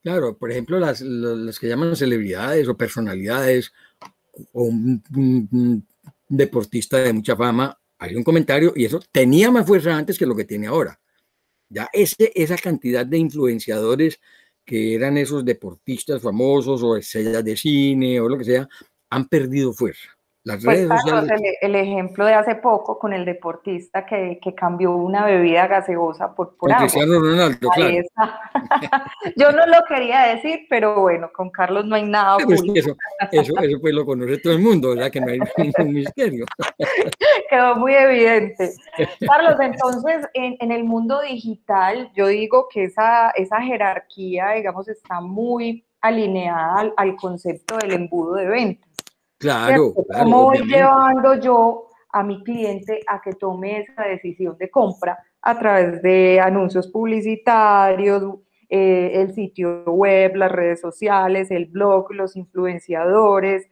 Claro, 0.03 0.38
por 0.38 0.51
ejemplo, 0.51 0.79
las, 0.79 1.00
las 1.00 1.58
que 1.58 1.70
llaman 1.70 1.96
celebridades 1.96 2.67
o 2.67 2.75
personalidades 2.75 3.74
o 4.51 4.63
un, 4.63 5.88
deportista 6.27 6.98
de 6.98 7.13
mucha 7.13 7.36
fama, 7.36 7.77
hay 8.00 8.16
un 8.16 8.24
comentario 8.24 8.74
y 8.75 8.86
eso 8.86 9.00
tenía 9.12 9.52
más 9.52 9.66
fuerza 9.66 9.96
antes 9.96 10.18
que 10.18 10.25
lo 10.25 10.36
que 10.36 10.46
tiene 10.46 10.68
ahora. 10.68 11.00
Ya 11.70 11.90
ese, 11.94 12.32
esa 12.36 12.58
cantidad 12.58 13.06
de 13.06 13.18
influenciadores 13.18 14.20
que 14.66 14.96
eran 14.96 15.18
esos 15.18 15.46
deportistas 15.46 16.22
famosos 16.22 16.82
o 16.84 16.98
estrellas 16.98 17.44
de 17.44 17.56
cine 17.56 18.20
o 18.20 18.28
lo 18.28 18.38
que 18.38 18.46
sea, 18.46 18.68
han 19.10 19.28
perdido 19.28 19.74
fuerza. 19.74 20.14
Las 20.46 20.64
pues 20.64 20.88
redes 20.88 21.02
sociales... 21.02 21.42
el, 21.60 21.74
ejemplo 21.74 22.24
de 22.24 22.36
hace 22.36 22.54
poco 22.54 23.00
con 23.00 23.14
el 23.14 23.25
deportista 23.25 24.06
que, 24.06 24.40
que 24.40 24.54
cambió 24.54 24.92
una 24.92 25.25
bebida 25.25 25.66
gaseosa 25.66 26.36
por, 26.36 26.56
por 26.56 26.72
agua. 26.72 26.88
Ronaldo, 27.04 27.68
claro. 27.70 27.96
Yo 29.36 29.52
no 29.52 29.66
lo 29.66 29.84
quería 29.88 30.36
decir, 30.36 30.68
pero 30.70 31.02
bueno, 31.02 31.32
con 31.34 31.50
Carlos 31.50 31.86
no 31.86 31.96
hay 31.96 32.04
nada 32.04 32.38
pues 32.38 32.62
eso, 32.62 32.96
eso, 33.32 33.54
eso, 33.60 33.78
pues 33.82 33.96
lo 33.96 34.06
conoce 34.06 34.38
todo 34.38 34.54
el 34.54 34.60
mundo, 34.60 34.90
¿verdad? 34.90 35.10
Que 35.10 35.20
no 35.20 35.32
hay 35.32 35.40
ningún 35.58 35.94
misterio. 35.94 36.46
Quedó 37.50 37.75
muy 37.78 37.96
evidente. 37.96 38.72
Carlos, 39.25 39.56
entonces, 39.60 40.28
en, 40.36 40.58
en, 40.60 40.72
el 40.72 40.84
mundo 40.84 41.22
digital, 41.22 42.12
yo 42.16 42.28
digo 42.28 42.68
que 42.72 42.84
esa, 42.84 43.32
esa 43.32 43.62
jerarquía, 43.64 44.52
digamos, 44.52 44.88
está 44.90 45.22
muy 45.22 45.84
alineada 46.02 46.82
al, 46.82 46.94
al 46.98 47.16
concepto 47.16 47.78
del 47.78 47.94
embudo 47.94 48.36
de 48.36 48.46
ventas. 48.46 48.95
Claro, 49.38 49.94
¿Cómo 49.94 50.44
voy 50.44 50.60
llevando 50.65 51.36
yo 51.36 51.89
a 52.10 52.24
mi 52.24 52.42
cliente 52.44 53.01
a 53.08 53.22
que 53.22 53.34
tome 53.34 53.80
esa 53.80 54.04
decisión 54.04 54.58
de 54.58 54.70
compra 54.70 55.20
a 55.42 55.60
través 55.60 56.01
de 56.01 56.39
anuncios 56.39 56.88
publicitarios, 56.88 58.39
eh, 58.70 59.12
el 59.22 59.34
sitio 59.34 59.84
web, 59.86 60.36
las 60.36 60.51
redes 60.51 60.82
sociales, 60.82 61.51
el 61.51 61.65
blog, 61.65 62.12
los 62.13 62.36
influenciadores, 62.36 63.68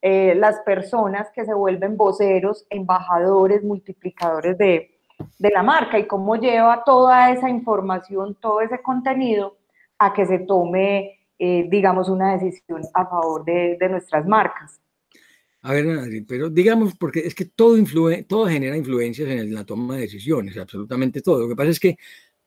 eh, 0.00 0.34
las 0.36 0.60
personas 0.60 1.28
que 1.34 1.44
se 1.44 1.54
vuelven 1.54 1.96
voceros, 1.96 2.66
embajadores, 2.70 3.64
multiplicadores 3.64 4.56
de, 4.56 5.00
de, 5.38 5.50
la 5.50 5.64
marca 5.64 5.98
y 5.98 6.06
cómo 6.06 6.36
lleva 6.36 6.84
toda 6.84 7.32
esa 7.32 7.50
información, 7.50 8.36
todo 8.40 8.60
ese 8.60 8.80
contenido 8.80 9.56
a 9.98 10.12
que 10.12 10.24
se 10.24 10.38
tome, 10.40 11.18
eh, 11.38 11.66
digamos, 11.68 12.08
una 12.08 12.36
decisión 12.36 12.82
a 12.94 13.06
favor 13.06 13.44
de, 13.44 13.76
de 13.80 13.88
nuestras 13.88 14.24
marcas. 14.24 14.80
A 15.62 15.72
ver, 15.72 16.24
pero 16.26 16.50
digamos, 16.50 16.94
porque 16.96 17.20
es 17.20 17.34
que 17.34 17.46
todo, 17.46 17.76
influye, 17.76 18.22
todo 18.22 18.46
genera 18.46 18.76
influencias 18.76 19.28
en 19.28 19.52
la 19.52 19.64
toma 19.64 19.96
de 19.96 20.02
decisiones, 20.02 20.56
absolutamente 20.56 21.20
todo. 21.20 21.40
Lo 21.40 21.48
que 21.48 21.56
pasa 21.56 21.70
es 21.70 21.80
que 21.80 21.98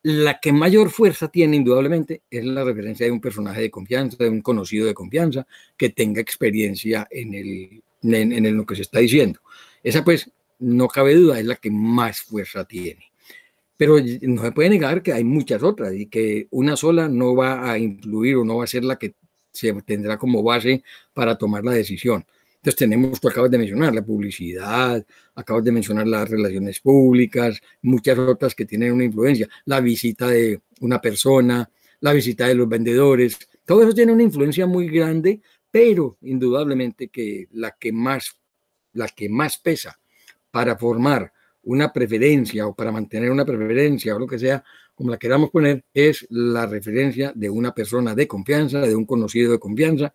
la 0.02 0.40
que 0.40 0.52
mayor 0.52 0.90
fuerza 0.90 1.28
tiene, 1.28 1.56
indudablemente, 1.56 2.22
es 2.30 2.44
la 2.44 2.64
referencia 2.64 3.06
de 3.06 3.12
un 3.12 3.20
personaje 3.20 3.60
de 3.60 3.70
confianza, 3.70 4.16
de 4.18 4.30
un 4.30 4.40
conocido 4.40 4.86
de 4.86 4.94
confianza, 4.94 5.46
que 5.76 5.90
tenga 5.90 6.20
experiencia 6.20 7.06
en, 7.10 7.34
el, 7.34 7.82
en, 8.02 8.56
lo 8.56 8.66
que 8.66 8.76
se 8.76 8.82
está 8.82 8.98
diciendo. 8.98 9.40
Esa, 9.82 10.02
pues, 10.02 10.30
no 10.58 10.88
cabe 10.88 11.14
duda, 11.14 11.38
es 11.38 11.46
la 11.46 11.56
que 11.56 11.70
más 11.70 12.20
fuerza 12.22 12.64
tiene. 12.64 13.12
Pero 13.76 13.96
no 14.22 14.42
se 14.42 14.52
puede 14.52 14.70
negar 14.70 15.02
que 15.02 15.12
hay 15.12 15.24
muchas 15.24 15.62
otras 15.62 15.94
y 15.94 16.06
que 16.06 16.48
una 16.50 16.76
sola 16.76 17.08
no 17.08 17.34
va 17.36 17.70
a 17.70 17.78
influir 17.78 18.36
o 18.36 18.44
no 18.44 18.58
va 18.58 18.64
a 18.64 18.68
ser 18.68 18.84
la 18.84 18.96
que 18.96 19.14
se 19.52 19.72
tendrá 19.82 20.18
como 20.18 20.42
base 20.42 20.82
para 21.12 21.36
tomar 21.36 21.64
la 21.64 21.72
decisión. 21.72 22.24
Entonces 22.62 22.78
tenemos, 22.78 23.20
tú 23.20 23.26
acabas 23.26 23.50
de 23.50 23.58
mencionar, 23.58 23.92
la 23.92 24.04
publicidad, 24.04 25.04
acabas 25.34 25.64
de 25.64 25.72
mencionar 25.72 26.06
las 26.06 26.30
relaciones 26.30 26.78
públicas, 26.78 27.60
muchas 27.82 28.16
otras 28.16 28.54
que 28.54 28.64
tienen 28.64 28.92
una 28.92 29.02
influencia, 29.02 29.48
la 29.64 29.80
visita 29.80 30.28
de 30.28 30.60
una 30.78 31.00
persona, 31.00 31.68
la 31.98 32.12
visita 32.12 32.46
de 32.46 32.54
los 32.54 32.68
vendedores, 32.68 33.36
todo 33.64 33.82
eso 33.82 33.92
tiene 33.92 34.12
una 34.12 34.22
influencia 34.22 34.64
muy 34.64 34.88
grande, 34.88 35.40
pero 35.72 36.18
indudablemente 36.22 37.08
que 37.08 37.48
la 37.50 37.72
que 37.72 37.90
más, 37.90 38.36
la 38.92 39.08
que 39.08 39.28
más 39.28 39.58
pesa 39.58 39.98
para 40.52 40.78
formar 40.78 41.32
una 41.64 41.92
preferencia 41.92 42.68
o 42.68 42.76
para 42.76 42.92
mantener 42.92 43.32
una 43.32 43.44
preferencia 43.44 44.14
o 44.14 44.20
lo 44.20 44.28
que 44.28 44.38
sea, 44.38 44.62
como 44.94 45.10
la 45.10 45.18
queramos 45.18 45.50
poner, 45.50 45.84
es 45.92 46.28
la 46.30 46.66
referencia 46.66 47.32
de 47.34 47.50
una 47.50 47.74
persona 47.74 48.14
de 48.14 48.28
confianza, 48.28 48.82
de 48.82 48.94
un 48.94 49.04
conocido 49.04 49.50
de 49.50 49.58
confianza, 49.58 50.14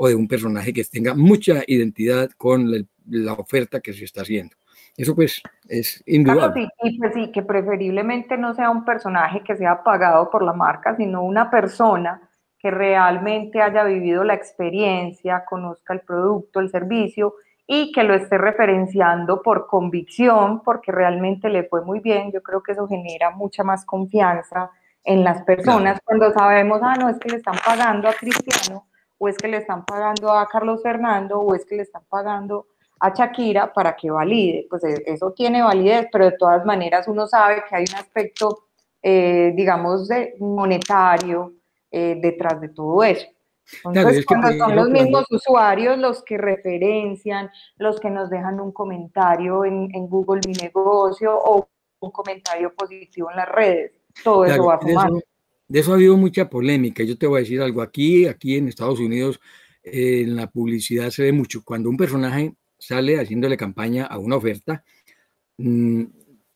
o 0.00 0.06
de 0.06 0.14
un 0.14 0.28
personaje 0.28 0.72
que 0.72 0.84
tenga 0.84 1.12
mucha 1.12 1.64
identidad 1.66 2.30
con 2.36 2.70
la, 2.70 3.32
oferta 3.32 3.80
que 3.80 3.92
se 3.92 4.04
está 4.04 4.22
haciendo. 4.22 4.54
Eso 4.96 5.12
pues 5.14 5.42
es 5.68 6.04
indudable. 6.06 6.68
y 6.84 6.98
pues 6.98 7.14
sí, 7.14 7.32
que 7.32 7.42
preferiblemente 7.42 8.38
no 8.38 8.54
sea 8.54 8.70
un 8.70 8.84
personaje 8.84 9.42
que 9.42 9.56
sea 9.56 9.82
pagado 9.82 10.30
por 10.30 10.44
la 10.44 10.52
marca, 10.52 10.94
sino 10.96 11.24
una 11.24 11.50
persona 11.50 12.20
que 12.60 12.70
realmente 12.70 13.60
haya 13.60 13.82
vivido 13.82 14.22
la 14.22 14.34
experiencia, 14.34 15.44
conozca 15.44 15.94
el 15.94 16.00
producto, 16.00 16.60
el 16.60 16.70
servicio 16.70 17.34
y 17.66 17.90
que 17.90 18.04
lo 18.04 18.14
esté 18.14 18.38
referenciando 18.38 19.42
por 19.42 19.66
convicción, 19.66 20.62
porque 20.62 20.92
realmente 20.92 21.48
le 21.48 21.64
fue 21.64 21.84
muy 21.84 21.98
bien. 21.98 22.30
Yo 22.30 22.40
creo 22.40 22.62
que 22.62 22.72
eso 22.72 22.86
genera 22.86 23.30
mucha 23.30 23.64
más 23.64 23.84
confianza 23.84 24.70
en 25.02 25.24
las 25.24 25.42
personas 25.42 25.98
cuando 26.04 26.32
sabemos, 26.32 26.80
ah, 26.84 26.94
no, 26.94 27.08
es 27.08 27.18
que 27.18 27.30
le 27.30 27.36
están 27.38 27.56
pagando 27.64 28.08
a 28.08 28.12
Cristiano 28.12 28.87
o 29.18 29.28
es 29.28 29.36
que 29.36 29.48
le 29.48 29.58
están 29.58 29.84
pagando 29.84 30.32
a 30.32 30.46
Carlos 30.46 30.82
Fernando, 30.82 31.40
o 31.40 31.54
es 31.54 31.64
que 31.64 31.76
le 31.76 31.82
están 31.82 32.02
pagando 32.08 32.66
a 33.00 33.12
Shakira 33.12 33.72
para 33.72 33.94
que 33.94 34.10
valide. 34.10 34.66
Pues 34.70 34.84
e, 34.84 35.02
eso 35.06 35.32
tiene 35.32 35.62
validez, 35.62 36.08
pero 36.10 36.26
de 36.26 36.36
todas 36.38 36.64
maneras 36.64 37.06
uno 37.08 37.26
sabe 37.26 37.64
que 37.68 37.76
hay 37.76 37.84
un 37.90 37.96
aspecto, 37.96 38.66
eh, 39.02 39.52
digamos, 39.54 40.08
de 40.08 40.34
monetario 40.40 41.54
eh, 41.90 42.18
detrás 42.20 42.60
de 42.60 42.68
todo 42.68 43.02
eso. 43.02 43.26
Entonces, 43.84 44.24
cuando 44.24 44.50
son 44.52 44.76
los 44.76 44.88
mismos 44.88 45.26
usuarios 45.30 45.98
los 45.98 46.22
que 46.22 46.38
referencian, 46.38 47.50
los 47.76 48.00
que 48.00 48.08
nos 48.08 48.30
dejan 48.30 48.60
un 48.60 48.72
comentario 48.72 49.62
en, 49.64 49.90
Google 50.08 50.40
Mi 50.46 50.54
Negocio 50.54 51.36
o 51.36 51.68
un 52.00 52.10
comentario 52.10 52.74
positivo 52.74 53.30
en 53.30 53.36
las 53.36 53.48
redes, 53.48 53.92
todo 54.24 54.46
eso 54.46 54.64
va 54.64 54.76
a 54.76 54.80
sumar 54.80 55.10
de 55.68 55.80
eso 55.80 55.92
ha 55.92 55.96
habido 55.96 56.16
mucha 56.16 56.48
polémica. 56.48 57.04
Yo 57.04 57.16
te 57.18 57.26
voy 57.26 57.38
a 57.38 57.42
decir 57.42 57.60
algo. 57.60 57.82
Aquí, 57.82 58.26
aquí 58.26 58.56
en 58.56 58.68
Estados 58.68 59.00
Unidos, 59.00 59.40
eh, 59.82 60.22
en 60.22 60.36
la 60.36 60.50
publicidad 60.50 61.10
se 61.10 61.22
ve 61.22 61.32
mucho. 61.32 61.62
Cuando 61.62 61.90
un 61.90 61.96
personaje 61.96 62.54
sale 62.78 63.20
haciéndole 63.20 63.56
campaña 63.56 64.06
a 64.06 64.18
una 64.18 64.36
oferta, 64.36 64.84
mm, 65.58 66.04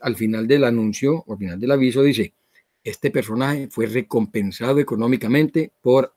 al 0.01 0.17
final 0.17 0.47
del 0.47 0.65
anuncio 0.65 1.25
o 1.27 1.33
al 1.33 1.39
final 1.39 1.61
del 1.61 1.71
aviso 1.71 2.03
dice, 2.03 2.35
este 2.83 3.11
personaje 3.11 3.69
fue 3.71 3.87
recompensado 3.87 4.81
económicamente 4.81 5.73
por 5.81 6.15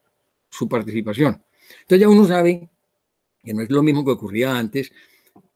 su 0.50 0.68
participación. 0.68 1.44
Entonces 1.82 2.00
ya 2.00 2.10
uno 2.10 2.26
sabe 2.26 2.70
que 3.44 3.54
no 3.54 3.62
es 3.62 3.70
lo 3.70 3.84
mismo 3.84 4.04
que 4.06 4.12
ocurría 4.12 4.58
antes, 4.58 4.92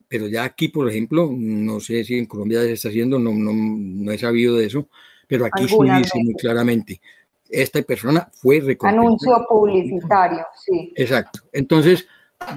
pero 0.07 0.27
ya 0.27 0.43
aquí, 0.43 0.67
por 0.67 0.89
ejemplo, 0.89 1.29
no 1.31 1.79
sé 1.79 2.03
si 2.03 2.17
en 2.17 2.25
Colombia 2.25 2.61
se 2.61 2.73
está 2.73 2.89
haciendo, 2.89 3.17
no, 3.17 3.33
no, 3.33 3.51
no 3.53 4.11
he 4.11 4.17
sabido 4.17 4.57
de 4.57 4.65
eso, 4.65 4.89
pero 5.27 5.45
aquí 5.45 5.67
sí 5.67 5.75
dice 5.97 6.19
muy 6.23 6.33
claramente, 6.33 7.01
esta 7.49 7.81
persona 7.81 8.29
fue 8.31 8.59
recompensada. 8.59 9.01
Anuncio 9.01 9.45
publicitario, 9.49 10.45
sí. 10.65 10.93
Exacto. 10.95 11.41
Entonces, 11.51 12.07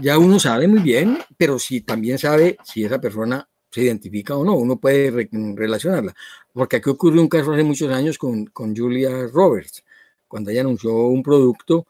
ya 0.00 0.18
uno 0.18 0.38
sabe 0.38 0.68
muy 0.68 0.80
bien, 0.80 1.18
pero 1.36 1.58
si 1.58 1.80
también 1.80 2.18
sabe 2.18 2.56
si 2.64 2.84
esa 2.84 3.00
persona 3.00 3.48
se 3.70 3.82
identifica 3.82 4.36
o 4.36 4.44
no, 4.44 4.54
uno 4.54 4.78
puede 4.78 5.28
relacionarla. 5.54 6.14
Porque 6.52 6.76
aquí 6.76 6.90
ocurrió 6.90 7.22
un 7.22 7.28
caso 7.28 7.52
hace 7.52 7.64
muchos 7.64 7.90
años 7.90 8.18
con, 8.18 8.46
con 8.46 8.76
Julia 8.76 9.26
Roberts, 9.32 9.82
cuando 10.28 10.50
ella 10.50 10.60
anunció 10.60 10.94
un 10.94 11.22
producto 11.22 11.86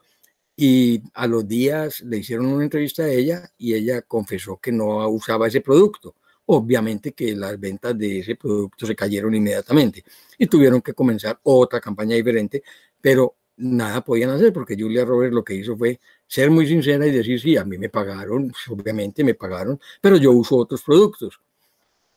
y 0.55 1.01
a 1.13 1.27
los 1.27 1.47
días 1.47 2.01
le 2.01 2.17
hicieron 2.17 2.45
una 2.45 2.63
entrevista 2.63 3.03
a 3.03 3.09
ella 3.09 3.49
y 3.57 3.73
ella 3.73 4.01
confesó 4.03 4.57
que 4.57 4.71
no 4.71 5.07
usaba 5.09 5.47
ese 5.47 5.61
producto. 5.61 6.15
Obviamente 6.45 7.13
que 7.13 7.35
las 7.35 7.57
ventas 7.59 7.97
de 7.97 8.19
ese 8.19 8.35
producto 8.35 8.85
se 8.85 8.95
cayeron 8.95 9.33
inmediatamente 9.33 10.03
y 10.37 10.47
tuvieron 10.47 10.81
que 10.81 10.93
comenzar 10.93 11.39
otra 11.43 11.79
campaña 11.79 12.15
diferente, 12.15 12.63
pero 13.03 13.35
nada 13.57 13.99
podían 13.99 14.29
hacer 14.29 14.53
porque 14.53 14.77
Julia 14.79 15.03
Roberts 15.03 15.35
lo 15.35 15.43
que 15.43 15.55
hizo 15.55 15.75
fue 15.75 15.99
ser 16.25 16.49
muy 16.49 16.65
sincera 16.65 17.05
y 17.05 17.11
decir, 17.11 17.37
sí, 17.39 17.57
a 17.57 17.65
mí 17.65 17.77
me 17.77 17.89
pagaron, 17.89 18.49
pues, 18.49 18.69
obviamente 18.69 19.25
me 19.25 19.33
pagaron, 19.35 19.77
pero 19.99 20.15
yo 20.15 20.31
uso 20.31 20.55
otros 20.55 20.81
productos. 20.81 21.37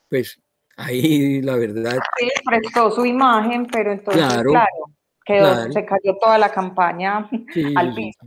Pues 0.09 0.39
ahí 0.77 1.41
la 1.41 1.57
verdad... 1.57 1.99
Sí, 2.17 2.29
prestó 2.45 2.89
su 2.89 3.05
imagen, 3.05 3.67
pero 3.67 3.91
entonces, 3.91 4.25
claro, 4.25 4.51
quedó, 5.25 5.71
se 5.73 5.85
cayó 5.85 6.17
toda 6.21 6.37
la 6.37 6.49
campaña 6.49 7.29
al 7.75 7.93
piso. 7.93 8.19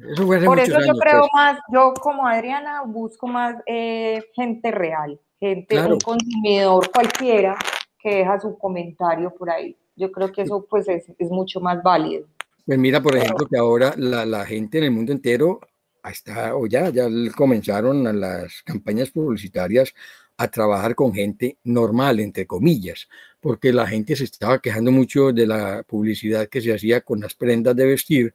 Por 0.45 0.61
eso 0.61 0.81
yo 0.81 0.93
creo 1.01 1.21
pues. 1.21 1.31
más, 1.33 1.59
yo 1.73 1.95
como 1.95 2.27
Adriana 2.27 2.83
busco 2.85 3.27
más 3.27 3.57
eh, 3.65 4.23
gente 4.35 4.71
real, 4.71 5.19
gente, 5.41 5.83
un 5.83 5.99
consumidor 5.99 6.91
cualquiera 6.91 7.57
que 7.99 8.17
deja 8.17 8.39
su 8.39 8.59
comentario 8.59 9.31
por 9.35 9.49
ahí. 9.49 9.75
Yo 9.97 10.13
creo 10.13 10.31
que 10.31 10.43
eso 10.43 10.67
pues 10.69 10.87
es, 10.89 11.11
es 11.19 11.31
mucho 11.31 11.59
más 11.61 11.83
válido. 11.83 12.27
Pues 12.71 12.79
mira, 12.79 13.03
por 13.03 13.17
ejemplo, 13.17 13.49
que 13.49 13.59
ahora 13.59 13.95
la, 13.97 14.25
la, 14.25 14.47
gente 14.47 14.79
en 14.79 14.85
el 14.85 14.91
mundo 14.93 15.11
entero 15.11 15.59
está, 16.05 16.55
o 16.55 16.69
ya, 16.69 16.89
ya 16.91 17.09
comenzaron 17.35 18.07
a 18.07 18.13
las 18.13 18.63
campañas 18.63 19.11
publicitarias 19.11 19.93
a 20.37 20.47
trabajar 20.47 20.95
con 20.95 21.13
gente 21.13 21.59
normal, 21.65 22.21
entre 22.21 22.47
comillas, 22.47 23.09
porque 23.41 23.73
la 23.73 23.89
gente 23.89 24.15
se 24.15 24.23
estaba 24.23 24.61
quejando 24.61 24.93
mucho 24.93 25.33
de 25.33 25.49
la 25.49 25.83
publicidad 25.83 26.49
que 26.49 26.61
se 26.61 26.73
hacía 26.73 27.01
con 27.01 27.19
las 27.19 27.35
prendas 27.35 27.75
de 27.75 27.87
vestir, 27.87 28.35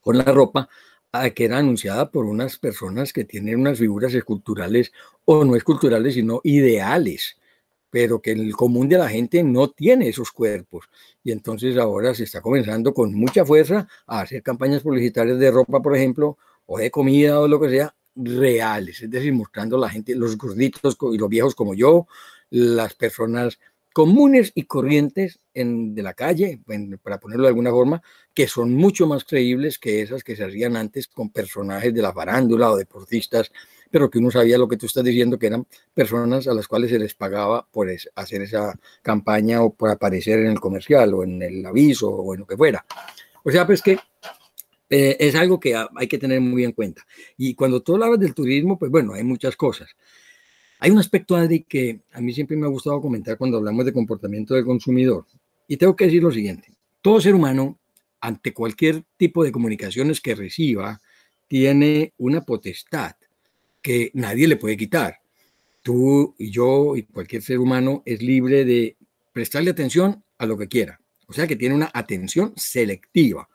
con 0.00 0.18
la 0.18 0.24
ropa, 0.24 0.68
que 1.34 1.44
era 1.44 1.58
anunciada 1.58 2.12
por 2.12 2.26
unas 2.26 2.58
personas 2.58 3.12
que 3.12 3.24
tienen 3.24 3.58
unas 3.58 3.76
figuras 3.76 4.14
esculturales 4.14 4.92
o 5.24 5.44
no 5.44 5.56
esculturales, 5.56 6.14
sino 6.14 6.42
ideales, 6.44 7.40
pero 7.92 8.22
que 8.22 8.32
el 8.32 8.56
común 8.56 8.88
de 8.88 8.96
la 8.96 9.10
gente 9.10 9.42
no 9.42 9.68
tiene 9.68 10.08
esos 10.08 10.32
cuerpos. 10.32 10.86
Y 11.22 11.30
entonces 11.30 11.76
ahora 11.76 12.14
se 12.14 12.24
está 12.24 12.40
comenzando 12.40 12.94
con 12.94 13.12
mucha 13.12 13.44
fuerza 13.44 13.86
a 14.06 14.22
hacer 14.22 14.42
campañas 14.42 14.80
publicitarias 14.80 15.38
de 15.38 15.50
ropa, 15.50 15.82
por 15.82 15.94
ejemplo, 15.94 16.38
o 16.64 16.78
de 16.78 16.90
comida 16.90 17.38
o 17.38 17.46
lo 17.46 17.60
que 17.60 17.68
sea, 17.68 17.94
reales, 18.16 19.02
es 19.02 19.10
decir, 19.10 19.34
mostrando 19.34 19.76
a 19.76 19.80
la 19.80 19.90
gente, 19.90 20.14
los 20.14 20.38
gorditos 20.38 20.96
y 21.12 21.18
los 21.18 21.28
viejos 21.28 21.54
como 21.54 21.74
yo, 21.74 22.06
las 22.48 22.94
personas 22.94 23.58
comunes 23.92 24.52
y 24.54 24.62
corrientes 24.62 25.38
en, 25.52 25.94
de 25.94 26.02
la 26.02 26.14
calle, 26.14 26.60
para 27.02 27.20
ponerlo 27.20 27.42
de 27.42 27.48
alguna 27.50 27.72
forma, 27.72 28.02
que 28.32 28.48
son 28.48 28.74
mucho 28.74 29.06
más 29.06 29.24
creíbles 29.24 29.78
que 29.78 30.00
esas 30.00 30.24
que 30.24 30.34
se 30.34 30.44
hacían 30.44 30.76
antes 30.76 31.08
con 31.08 31.28
personajes 31.28 31.92
de 31.92 32.00
la 32.00 32.14
farándula 32.14 32.70
o 32.70 32.76
deportistas, 32.76 33.52
pero 33.92 34.10
que 34.10 34.18
uno 34.18 34.30
sabía 34.30 34.56
lo 34.56 34.66
que 34.66 34.78
tú 34.78 34.86
estás 34.86 35.04
diciendo, 35.04 35.38
que 35.38 35.48
eran 35.48 35.66
personas 35.92 36.48
a 36.48 36.54
las 36.54 36.66
cuales 36.66 36.90
se 36.90 36.98
les 36.98 37.14
pagaba 37.14 37.68
por 37.70 37.88
hacer 38.16 38.40
esa 38.40 38.74
campaña 39.02 39.62
o 39.62 39.74
por 39.74 39.90
aparecer 39.90 40.38
en 40.38 40.46
el 40.46 40.60
comercial 40.60 41.12
o 41.12 41.22
en 41.22 41.42
el 41.42 41.64
aviso 41.66 42.08
o 42.08 42.32
en 42.32 42.40
lo 42.40 42.46
que 42.46 42.56
fuera. 42.56 42.86
O 43.44 43.50
sea, 43.50 43.66
pues 43.66 43.82
que 43.82 43.98
eh, 44.88 45.16
es 45.20 45.34
algo 45.34 45.60
que 45.60 45.76
hay 45.76 46.08
que 46.08 46.16
tener 46.16 46.40
muy 46.40 46.64
en 46.64 46.72
cuenta. 46.72 47.06
Y 47.36 47.54
cuando 47.54 47.82
tú 47.82 48.02
hablas 48.02 48.18
del 48.18 48.32
turismo, 48.32 48.78
pues 48.78 48.90
bueno, 48.90 49.12
hay 49.12 49.24
muchas 49.24 49.56
cosas. 49.56 49.90
Hay 50.78 50.90
un 50.90 50.98
aspecto, 50.98 51.36
Adri, 51.36 51.64
que 51.64 52.00
a 52.12 52.20
mí 52.22 52.32
siempre 52.32 52.56
me 52.56 52.64
ha 52.64 52.70
gustado 52.70 52.98
comentar 53.02 53.36
cuando 53.36 53.58
hablamos 53.58 53.84
de 53.84 53.92
comportamiento 53.92 54.54
del 54.54 54.64
consumidor. 54.64 55.26
Y 55.68 55.76
tengo 55.76 55.94
que 55.94 56.06
decir 56.06 56.22
lo 56.22 56.30
siguiente. 56.30 56.72
Todo 57.02 57.20
ser 57.20 57.34
humano, 57.34 57.78
ante 58.22 58.54
cualquier 58.54 59.04
tipo 59.18 59.44
de 59.44 59.52
comunicaciones 59.52 60.22
que 60.22 60.34
reciba, 60.34 61.02
tiene 61.46 62.14
una 62.16 62.40
potestad 62.40 63.16
que 63.82 64.10
nadie 64.14 64.46
le 64.46 64.56
puede 64.56 64.76
quitar. 64.76 65.20
Tú 65.82 66.34
y 66.38 66.50
yo 66.50 66.96
y 66.96 67.02
cualquier 67.02 67.42
ser 67.42 67.58
humano 67.58 68.02
es 68.06 68.22
libre 68.22 68.64
de 68.64 68.96
prestarle 69.32 69.70
atención 69.70 70.24
a 70.38 70.46
lo 70.46 70.56
que 70.56 70.68
quiera. 70.68 71.00
O 71.26 71.32
sea 71.32 71.46
que 71.46 71.56
tiene 71.56 71.74
una 71.74 71.90
atención 71.92 72.52
selectiva. 72.56 73.48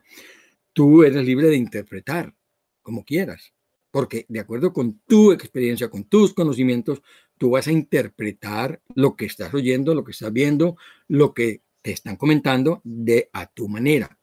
Tú 0.73 1.03
eres 1.03 1.25
libre 1.25 1.47
de 1.47 1.55
interpretar 1.55 2.33
como 2.81 3.03
quieras 3.03 3.53
porque 3.97 4.27
de 4.29 4.39
acuerdo 4.39 4.73
con 4.73 4.99
tu 5.07 5.31
experiencia, 5.31 5.89
con 5.89 6.03
tus 6.03 6.33
conocimientos, 6.33 7.01
tú 7.37 7.49
vas 7.49 7.67
a 7.67 7.71
interpretar 7.71 8.79
lo 8.93 9.15
que 9.15 9.25
estás 9.25 9.51
oyendo, 9.55 9.95
lo 9.95 10.03
que 10.03 10.11
estás 10.11 10.31
viendo, 10.31 10.77
lo 11.07 11.33
que 11.33 11.61
te 11.81 11.93
están 11.93 12.15
comentando 12.15 12.79
de 12.83 13.29
a 13.33 13.47
tu 13.47 13.67
manera. 13.67 14.17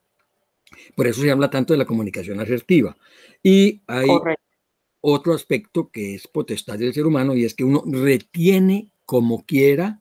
Por 0.94 1.08
eso 1.08 1.22
se 1.22 1.30
habla 1.32 1.50
tanto 1.50 1.72
de 1.72 1.78
la 1.78 1.86
comunicación 1.86 2.38
asertiva. 2.38 2.96
Y 3.42 3.82
hay 3.88 4.06
otro 5.06 5.34
aspecto 5.34 5.90
que 5.90 6.14
es 6.14 6.26
potestad 6.26 6.78
del 6.78 6.94
ser 6.94 7.06
humano 7.06 7.34
y 7.34 7.44
es 7.44 7.52
que 7.52 7.62
uno 7.62 7.82
retiene 7.86 8.88
como 9.04 9.44
quiera 9.44 10.00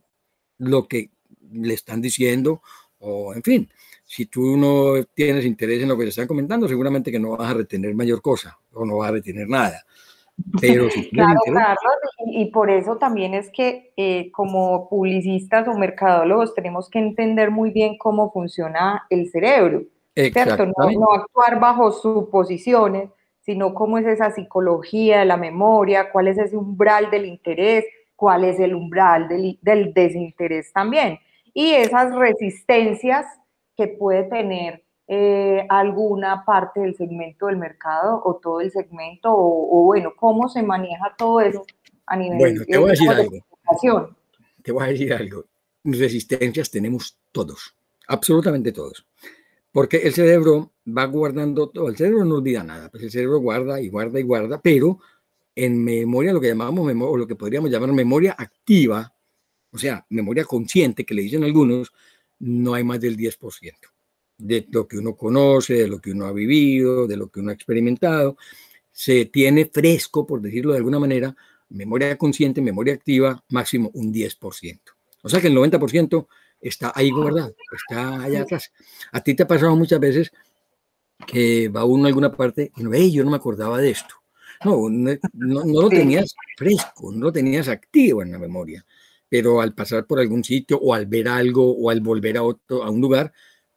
lo 0.57 0.87
que 0.87 1.09
le 1.51 1.73
están 1.73 2.01
diciendo 2.01 2.61
o 2.99 3.33
en 3.33 3.43
fin, 3.43 3.69
si 4.05 4.27
tú 4.27 4.55
no 4.55 5.03
tienes 5.13 5.43
interés 5.43 5.81
en 5.81 5.89
lo 5.89 5.97
que 5.97 6.03
te 6.03 6.09
están 6.11 6.27
comentando, 6.27 6.69
seguramente 6.69 7.11
que 7.11 7.19
no 7.19 7.35
vas 7.35 7.51
a 7.51 7.53
retener 7.53 7.93
mayor 7.93 8.21
cosa 8.21 8.57
o 8.71 8.85
no 8.85 8.99
vas 8.99 9.09
a 9.09 9.13
retener 9.13 9.49
nada. 9.49 9.83
Pero 10.61 10.87
claro, 11.11 11.39
y, 12.25 12.45
por 12.45 12.69
eso 12.69 12.95
también 12.95 13.33
es 13.33 13.51
que 13.51 13.91
eh, 13.97 14.31
como 14.31 14.87
publicistas 14.87 15.67
o 15.67 15.73
mercadólogos 15.77 16.55
tenemos 16.55 16.89
que 16.89 16.99
entender 16.99 17.51
muy 17.51 17.71
bien 17.71 17.97
cómo 17.97 18.31
funciona 18.31 19.05
el 19.09 19.29
cerebro, 19.29 19.83
¿cierto? 20.15 20.65
No, 20.65 20.91
no, 20.91 21.11
actuar 21.11 21.59
bajo 21.59 21.91
suposiciones, 21.91 23.09
sino 23.45 23.73
cómo 23.73 23.97
es 23.97 24.05
esa 24.05 24.31
psicología 24.31 25.19
de 25.19 25.25
la 25.25 25.37
memoria, 25.37 26.11
cuál 26.11 26.27
es 26.27 26.37
ese 26.37 26.55
umbral 26.55 27.11
del 27.11 27.25
interés, 27.25 27.85
cuál 28.15 28.45
es 28.45 28.59
el 28.59 28.73
umbral 28.73 29.27
del, 29.27 29.59
del 29.61 29.93
desinterés 29.93 30.71
también. 30.71 31.19
Y 31.53 31.71
esas 31.73 32.15
resistencias 32.15 33.25
que 33.75 33.87
puede 33.87 34.23
tener 34.23 34.83
eh, 35.07 35.65
alguna 35.69 36.45
parte 36.45 36.79
del 36.79 36.95
segmento 36.95 37.47
del 37.47 37.57
mercado 37.57 38.21
o 38.23 38.35
todo 38.35 38.61
el 38.61 38.71
segmento 38.71 39.29
o, 39.35 39.83
bueno, 39.83 40.13
cómo 40.15 40.47
se 40.47 40.63
maneja 40.63 41.13
todo 41.17 41.41
eso 41.41 41.65
a 42.05 42.15
nivel 42.15 42.37
bueno, 42.37 42.61
te 42.65 42.77
voy 42.77 42.87
a 42.87 42.91
decir 42.91 43.09
algo. 43.09 44.15
Te 44.61 44.71
voy 44.71 44.83
a 44.83 44.87
decir 44.87 45.13
algo. 45.13 45.43
Resistencias 45.83 46.71
tenemos 46.71 47.19
todos, 47.33 47.75
absolutamente 48.07 48.71
todos. 48.71 49.05
Porque 49.73 49.97
el 49.97 50.13
cerebro 50.13 50.71
va 50.87 51.05
guardando 51.05 51.67
todo. 51.67 51.89
El 51.89 51.97
cerebro 51.97 52.23
no 52.23 52.35
olvida 52.35 52.63
nada, 52.63 52.89
pues 52.89 53.03
el 53.03 53.11
cerebro 53.11 53.39
guarda 53.39 53.81
y 53.81 53.89
guarda 53.89 54.19
y 54.19 54.23
guarda, 54.23 54.61
pero 54.61 54.99
en 55.55 55.83
memoria, 55.83 56.31
lo 56.31 56.39
que 56.39 56.47
llamamos 56.47 56.89
o 56.89 57.17
lo 57.17 57.27
que 57.27 57.35
podríamos 57.35 57.69
llamar 57.69 57.91
memoria 57.91 58.35
activa, 58.37 59.13
o 59.71 59.77
sea, 59.77 60.05
memoria 60.09 60.45
consciente, 60.45 61.05
que 61.05 61.13
le 61.13 61.23
dicen 61.23 61.43
algunos, 61.43 61.91
no 62.39 62.73
hay 62.73 62.83
más 62.85 63.01
del 63.01 63.17
10% 63.17 63.93
de 64.37 64.67
lo 64.71 64.87
que 64.87 64.97
uno 64.97 65.15
conoce, 65.15 65.73
de 65.73 65.87
lo 65.87 65.99
que 65.99 66.11
uno 66.11 66.25
ha 66.25 66.33
vivido, 66.33 67.07
de 67.07 67.17
lo 67.17 67.29
que 67.29 67.39
uno 67.39 67.51
ha 67.51 67.53
experimentado. 67.53 68.37
Se 68.91 69.25
tiene 69.25 69.65
fresco, 69.65 70.25
por 70.27 70.41
decirlo 70.41 70.71
de 70.71 70.77
alguna 70.77 70.99
manera, 70.99 71.35
memoria 71.69 72.17
consciente, 72.17 72.61
memoria 72.61 72.93
activa, 72.93 73.43
máximo 73.49 73.89
un 73.93 74.13
10%. 74.13 74.79
O 75.23 75.29
sea 75.29 75.41
que 75.41 75.47
el 75.47 75.55
90% 75.55 76.27
está 76.63 76.91
ahí 76.95 77.11
guardado, 77.11 77.55
está 77.75 78.23
allá 78.23 78.41
atrás. 78.41 78.71
A 79.11 79.21
ti 79.21 79.35
te 79.35 79.43
ha 79.43 79.47
pasado 79.47 79.75
muchas 79.75 79.99
veces 79.99 80.31
que 81.27 81.69
va 81.69 81.85
uno 81.85 82.05
a 82.05 82.07
alguna 82.07 82.31
parte 82.31 82.71
y 82.75 82.83
no, 82.83 82.93
hey, 82.93 83.11
yo 83.11 83.23
no 83.23 83.31
me 83.31 83.37
acordaba 83.37 83.79
de 83.79 83.91
esto. 83.91 84.15
No, 84.65 84.89
no, 84.89 85.17
no, 85.33 85.81
lo 85.81 85.89
tenías 85.89 86.35
fresco, 86.57 87.11
no 87.11 87.25
lo 87.25 87.33
tenías 87.33 87.67
activo 87.67 88.21
en 88.21 88.31
la 88.31 88.39
memoria 88.39 88.85
pero 89.33 89.61
al 89.61 89.73
pasar 89.73 90.05
por 90.05 90.19
algún 90.19 90.43
sitio 90.43 90.77
o 90.77 90.93
al 90.93 91.07
ver 91.07 91.27
algo 91.27 91.75
o 91.75 91.89
al 91.89 92.01
volver 92.01 92.37
a, 92.37 92.43
otro, 92.43 92.83
a 92.83 92.91
un 92.91 93.01
lugar, 93.01 93.33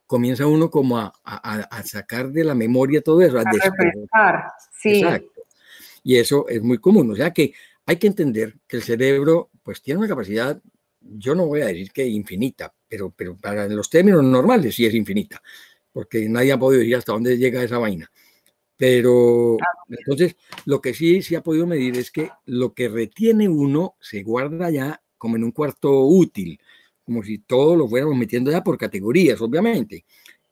comienza 0.07 0.47
uno 0.47 0.71
como 0.71 0.99
a, 0.99 1.15
a, 1.25 1.83
sacar 1.83 2.31
de 2.31 2.45
la 2.45 2.55
memoria 2.55 3.01
todo 3.01 3.23
eso, 3.23 3.39
a, 3.39 3.41
a 3.41 4.55
sí. 4.71 5.01
Exacto. 5.01 5.41
Y 6.03 6.17
eso 6.17 6.47
es 6.47 6.63
muy 6.63 6.77
común, 6.77 7.11
o 7.11 7.17
sea 7.17 7.33
que 7.33 7.55
hay 7.87 7.97
que 7.97 8.07
entender 8.07 8.59
que 8.69 8.77
el 8.77 8.83
cerebro 8.83 9.49
pues 9.63 9.81
tiene 9.81 9.97
una 9.97 10.09
capacidad, 10.09 10.61
yo 11.11 11.35
no 11.35 11.47
voy 11.47 11.63
a 11.63 11.67
decir 11.67 11.91
que 11.93 12.07
infinita, 12.07 12.73
pero, 12.89 13.11
pero 13.11 13.37
para 13.37 13.69
los 13.69 13.91
términos 13.91 14.23
normales 14.23 14.75
sí 14.75 14.87
es 14.87 14.95
infinita, 14.95 15.43
porque 15.93 16.29
nadie 16.29 16.53
ha 16.53 16.59
podido 16.59 16.83
ir 16.83 16.97
hasta 16.97 17.13
dónde 17.13 17.37
llega 17.39 17.63
esa 17.63 17.79
vaina. 17.79 18.11
Pero 18.77 19.57
entonces 19.89 20.37
lo 20.67 20.81
que 20.81 20.93
sí 20.95 21.23
se 21.23 21.37
ha 21.37 21.43
podido 21.43 21.67
medir 21.67 21.97
es 21.97 22.11
que 22.11 22.31
lo 22.45 22.75
que 22.75 22.89
retiene 22.89 23.49
uno 23.49 23.97
se 24.01 24.23
guarda 24.23 24.71
ya 24.71 25.03
como 25.17 25.37
en 25.37 25.45
un 25.45 25.53
cuarto 25.53 26.05
útil, 26.07 26.61
como 27.03 27.23
si 27.23 27.39
todo 27.39 27.77
lo 27.77 27.89
fuéramos 27.89 28.17
metiendo 28.17 28.51
ya 28.51 28.63
por 28.63 28.77
categorías, 28.77 29.41
obviamente. 29.41 30.05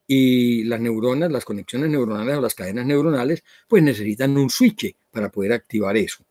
Y 0.07 0.65
las 0.65 0.81
neuronas, 0.81 1.31
las 1.31 1.45
conexiones 1.45 1.91
neuronales 1.91 2.37
o 2.37 2.41
las 2.41 2.55
cadenas 2.55 2.87
neuronales, 2.87 3.43
pues 3.69 3.83
necesitan 3.83 4.37
un 4.37 4.51
switch 4.51 4.95
para 5.11 5.31
poder 5.31 5.53
activar 5.53 5.97
eso. 5.97 6.25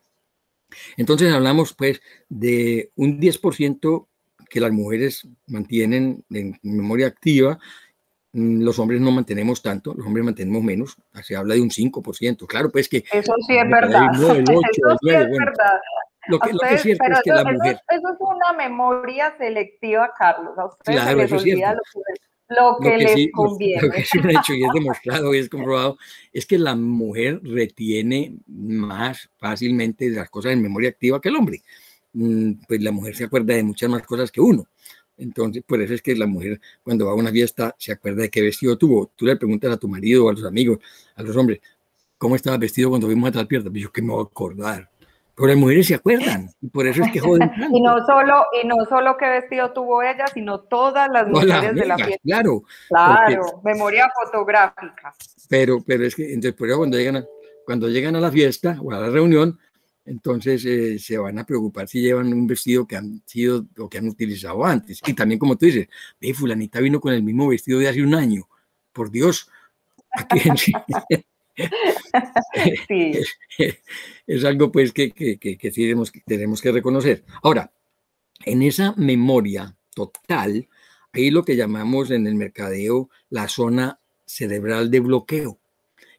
Entonces 0.97 1.31
hablamos 1.31 1.73
pues 1.73 2.01
de 2.29 2.91
un 2.95 3.19
10% 3.19 4.07
que 4.53 4.61
las 4.61 4.71
mujeres 4.71 5.27
mantienen 5.47 6.23
en 6.29 6.59
memoria 6.61 7.07
activa 7.07 7.59
Mm, 8.33 8.63
los 8.63 8.79
hombres 8.79 8.99
no 8.99 9.11
mantenemos 9.11 9.61
tanto, 9.61 9.93
los 9.93 10.05
hombres 10.07 10.25
mantenemos 10.25 10.63
menos, 10.63 10.97
se 11.21 11.35
habla 11.35 11.53
de 11.53 11.61
un 11.61 11.69
5%. 11.69 12.47
Claro, 12.47 12.71
pues 12.71 12.89
que... 12.89 13.03
Eso 13.11 13.33
sí 13.47 13.55
es 13.55 13.69
verdad. 13.69 14.09
el 14.13 14.43
8, 14.43 14.43
eso 14.49 14.97
sí 15.01 15.09
es 15.09 15.29
verdad. 15.29 15.79
Lo 16.27 16.39
que, 16.39 16.53
lo 16.53 16.59
que, 16.59 16.73
es 16.73 16.81
cierto 16.81 17.03
es 17.11 17.21
que 17.23 17.31
la 17.31 17.43
mujer... 17.43 17.79
Eso, 17.89 18.09
es 18.09 18.17
una 18.19 18.53
memoria 18.53 19.35
selectiva, 19.37 20.11
Carlos. 20.17 20.57
A 20.57 20.65
ustedes 20.65 20.99
claro, 20.99 21.17
se 21.17 21.23
les 21.23 21.31
olvida 21.31 21.73
lo 21.73 22.77
que, 22.79 22.87
lo 22.87 22.97
que, 22.97 22.97
les 22.97 23.31
conviene. 23.31 23.81
Lo, 23.81 23.91
que 23.91 23.99
es 23.99 24.13
un 24.15 24.29
hecho 24.29 24.53
y 24.53 24.63
es 24.63 24.71
demostrado 24.73 25.35
y 25.35 25.37
es 25.37 25.49
comprobado 25.49 25.97
es 26.31 26.45
que 26.47 26.57
la 26.57 26.75
mujer 26.75 27.39
retiene 27.43 28.37
más 28.47 29.29
fácilmente 29.37 30.09
las 30.09 30.29
cosas 30.29 30.53
en 30.53 30.61
memoria 30.61 30.89
activa 30.89 31.21
que 31.21 31.29
el 31.29 31.35
hombre. 31.35 31.61
Mm, 32.13 32.53
pues 32.67 32.81
la 32.81 32.91
mujer 32.91 33.15
se 33.15 33.25
acuerda 33.25 33.55
de 33.55 33.63
muchas 33.63 33.89
más 33.89 34.03
cosas 34.03 34.31
que 34.31 34.39
uno. 34.41 34.65
Entonces, 35.17 35.63
por 35.63 35.81
eso 35.81 35.93
es 35.93 36.01
que 36.01 36.15
la 36.15 36.27
mujer 36.27 36.59
cuando 36.83 37.05
va 37.05 37.11
a 37.11 37.15
una 37.15 37.31
fiesta 37.31 37.75
se 37.77 37.91
acuerda 37.91 38.23
de 38.23 38.29
qué 38.29 38.41
vestido 38.41 38.77
tuvo. 38.77 39.11
Tú 39.15 39.25
le 39.25 39.35
preguntas 39.35 39.71
a 39.71 39.77
tu 39.77 39.87
marido 39.87 40.29
a 40.29 40.33
los 40.33 40.43
amigos, 40.43 40.79
a 41.15 41.23
los 41.23 41.35
hombres, 41.35 41.59
¿cómo 42.17 42.35
estaba 42.35 42.57
vestido 42.57 42.89
cuando 42.89 43.07
vimos 43.07 43.29
a 43.29 43.33
tal 43.33 43.47
pierna? 43.47 43.69
Pues 43.69 43.83
yo 43.83 43.91
que 43.91 44.01
me 44.01 44.11
voy 44.11 44.21
a 44.21 44.23
acordar. 44.23 44.89
Pero 45.35 45.47
las 45.47 45.57
mujeres 45.57 45.87
se 45.87 45.95
acuerdan 45.95 46.49
y 46.61 46.69
por 46.69 46.85
eso 46.85 47.03
es 47.03 47.11
que 47.11 47.19
joden 47.19 47.49
y 47.73 47.81
no 47.81 48.05
solo 48.05 48.45
y 48.61 48.67
no 48.67 48.75
solo 48.87 49.17
qué 49.17 49.27
vestido 49.29 49.71
tuvo 49.71 50.03
ella, 50.03 50.25
sino 50.31 50.59
todas 50.59 51.09
las 51.11 51.27
mujeres 51.27 51.73
de 51.73 51.85
la 51.85 51.95
fiesta. 51.97 52.21
Claro. 52.23 52.63
Claro, 52.87 53.61
memoria 53.63 54.11
fotográfica. 54.23 55.15
Pero 55.49 55.83
pero 55.85 56.05
es 56.05 56.15
que 56.15 56.27
entonces 56.27 56.53
por 56.53 56.67
eso 56.67 56.77
cuando 56.77 56.97
llegan 56.97 57.17
a, 57.17 57.25
cuando 57.65 57.89
llegan 57.89 58.15
a 58.15 58.19
la 58.19 58.31
fiesta 58.31 58.77
o 58.79 58.91
a 58.91 58.99
la 58.99 59.09
reunión 59.09 59.57
entonces 60.05 60.65
eh, 60.65 60.99
se 60.99 61.17
van 61.17 61.39
a 61.39 61.45
preocupar 61.45 61.87
si 61.87 62.01
llevan 62.01 62.33
un 62.33 62.45
vestido 62.45 62.85
que 62.85 62.97
han 62.97 63.21
sido 63.25 63.65
o 63.77 63.89
que 63.89 63.97
han 63.97 64.07
utilizado 64.07 64.65
antes. 64.65 65.01
Y 65.05 65.13
también, 65.13 65.39
como 65.39 65.57
tú 65.57 65.65
dices, 65.65 65.87
ve, 66.19 66.33
fulanita 66.33 66.79
vino 66.79 66.99
con 66.99 67.13
el 67.13 67.23
mismo 67.23 67.47
vestido 67.47 67.79
de 67.79 67.87
hace 67.87 68.03
un 68.03 68.15
año. 68.15 68.47
Por 68.91 69.11
Dios. 69.11 69.49
Es, 74.25 74.43
algo 74.43 74.71
pues 74.71 74.91
que, 74.91 75.11
que, 75.11 75.37
que, 75.37 75.71
tenemos, 75.71 76.11
tenemos 76.25 76.61
que 76.61 76.71
reconocer. 76.71 77.23
Ahora, 77.43 77.71
en 78.45 78.63
esa 78.63 78.93
memoria 78.97 79.75
total, 79.93 80.67
hay 81.11 81.29
lo 81.29 81.43
que 81.43 81.55
llamamos 81.55 82.09
en 82.11 82.25
el 82.25 82.35
mercadeo 82.35 83.09
la 83.29 83.47
zona 83.47 83.99
cerebral 84.25 84.89
de 84.89 84.99
bloqueo, 84.99 85.59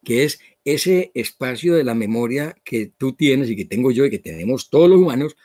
que 0.04 0.24
es 0.24 0.38
ese 0.64 1.12
espacio 1.14 1.74
de 1.74 1.84
la 1.84 1.94
memoria 1.94 2.56
que 2.64 2.92
tú 2.96 3.12
tienes 3.12 3.50
y 3.50 3.56
que 3.56 3.66
tengo 3.66 3.90
yo 3.90 4.04
y 4.04 4.10
que 4.10 4.18
tenemos 4.18 4.70
todos 4.70 4.88
los 4.88 4.98
humanos, 4.98 5.36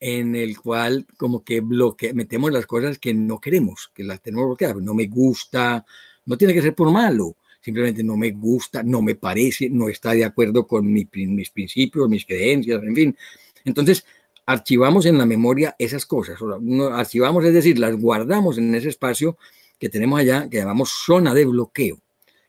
en 0.00 0.36
el 0.36 0.58
cual 0.58 1.06
como 1.16 1.42
que 1.42 1.60
bloque, 1.60 2.14
metemos 2.14 2.52
las 2.52 2.66
cosas 2.66 2.98
que 2.98 3.12
no 3.14 3.40
queremos, 3.40 3.90
que 3.92 4.04
las 4.04 4.22
tenemos 4.22 4.46
bloqueadas. 4.46 4.76
No 4.76 4.94
me 4.94 5.06
gusta, 5.06 5.84
no 6.24 6.36
tiene 6.38 6.54
que 6.54 6.62
ser 6.62 6.74
por 6.74 6.90
malo, 6.92 7.36
simplemente 7.60 8.04
no 8.04 8.16
me 8.16 8.30
gusta, 8.30 8.82
no 8.82 9.02
me 9.02 9.16
parece, 9.16 9.68
no 9.68 9.88
está 9.88 10.12
de 10.12 10.24
acuerdo 10.24 10.66
con 10.66 10.90
mis 10.92 11.08
principios, 11.50 12.08
mis 12.08 12.24
creencias, 12.24 12.82
en 12.82 12.94
fin. 12.94 13.16
Entonces, 13.64 14.06
archivamos 14.46 15.04
en 15.06 15.18
la 15.18 15.26
memoria 15.26 15.74
esas 15.78 16.06
cosas, 16.06 16.38
archivamos, 16.92 17.44
es 17.44 17.52
decir, 17.52 17.78
las 17.78 17.96
guardamos 17.96 18.56
en 18.56 18.74
ese 18.74 18.88
espacio 18.88 19.36
que 19.78 19.88
tenemos 19.88 20.20
allá, 20.20 20.48
que 20.48 20.58
llamamos 20.58 20.90
zona 21.04 21.34
de 21.34 21.44
bloqueo. 21.44 22.00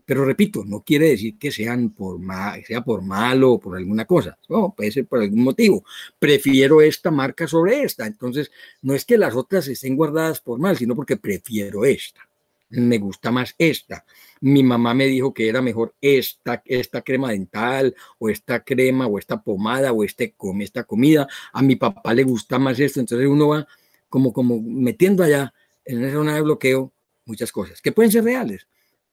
Pero 0.10 0.26
repito, 0.26 0.66
no 0.66 0.82
quiere 0.82 1.10
decir 1.10 1.38
que 1.38 1.52
sean 1.52 1.92
por 1.92 2.20
sea 2.66 2.84
por 2.84 3.04
malo 3.04 3.52
o 3.52 3.60
por 3.60 3.78
alguna 3.78 4.06
cosa. 4.06 4.40
No, 4.50 4.74
puede 4.76 4.92
ser 4.92 5.06
por 5.06 5.20
algún 5.20 5.44
motivo. 5.44 5.86
Prefiero 6.18 6.82
esta 6.82 7.12
marca 7.12 7.48
sobre 7.48 7.84
esta. 7.84 8.08
Entonces, 8.08 8.50
no 8.82 8.96
es 8.96 9.06
que 9.06 9.20
las 9.20 9.36
otras 9.36 9.68
estén 9.68 9.96
guardadas 9.96 10.42
por 10.42 10.58
mal, 10.58 10.76
sino 10.76 10.96
porque 10.96 11.18
prefiero 11.18 11.86
esta. 11.86 12.28
Me 12.70 12.98
gusta 12.98 13.30
más 13.30 13.54
esta. 13.60 14.04
Mi 14.42 14.64
mamá 14.64 14.96
me 14.96 15.06
dijo 15.06 15.32
que 15.32 15.48
era 15.48 15.62
mejor 15.62 15.94
esta, 16.02 16.64
esta 16.66 17.04
crema 17.04 17.30
dental, 17.30 17.94
o 18.18 18.30
esta 18.32 18.64
crema, 18.64 19.06
o 19.06 19.20
esta 19.20 19.40
pomada, 19.44 19.92
o 19.92 20.04
este, 20.04 20.34
esta 20.62 20.86
comida. 20.86 21.28
A 21.54 21.62
mi 21.62 21.76
papá 21.76 22.16
le 22.16 22.24
gusta 22.24 22.58
más 22.58 22.80
esto. 22.80 23.00
Entonces 23.00 23.28
uno 23.28 23.50
va 23.50 23.68
como, 24.10 24.34
como 24.34 24.60
metiendo 24.60 25.24
allá 25.24 25.54
en 25.86 26.04
esa 26.04 26.14
zona 26.14 26.34
de 26.34 26.42
bloqueo 26.42 26.92
muchas 27.26 27.52
cosas 27.52 27.80
que 27.80 27.92
pueden 27.92 28.12
ser 28.12 28.24
reales 28.24 28.66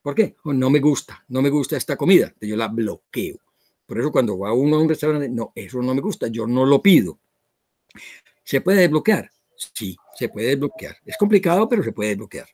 ¿Por 0.06 0.14
qué? 0.14 0.36
Oh, 0.44 0.52
no 0.52 0.70
me 0.70 0.78
gusta, 0.78 1.24
no 1.30 1.42
me 1.42 1.50
gusta 1.50 1.76
esta 1.76 1.96
comida, 1.96 2.32
yo 2.40 2.54
la 2.54 2.68
bloqueo. 2.68 3.40
Por 3.84 3.98
eso 3.98 4.12
cuando 4.12 4.38
va 4.38 4.52
uno 4.52 4.76
a 4.76 4.80
un 4.80 4.88
restaurante, 4.88 5.28
no, 5.28 5.50
eso 5.52 5.82
no 5.82 5.96
me 5.96 6.00
gusta, 6.00 6.28
yo 6.28 6.46
no 6.46 6.64
lo 6.64 6.80
pido. 6.80 7.18
¿Se 8.44 8.60
puede 8.60 8.82
desbloquear? 8.82 9.28
Sí, 9.56 9.96
se 10.14 10.28
puede 10.28 10.50
desbloquear. 10.50 10.96
Es 11.04 11.16
complicado, 11.16 11.68
pero 11.68 11.82
se 11.82 11.90
puede 11.90 12.10
desbloquear. 12.10 12.46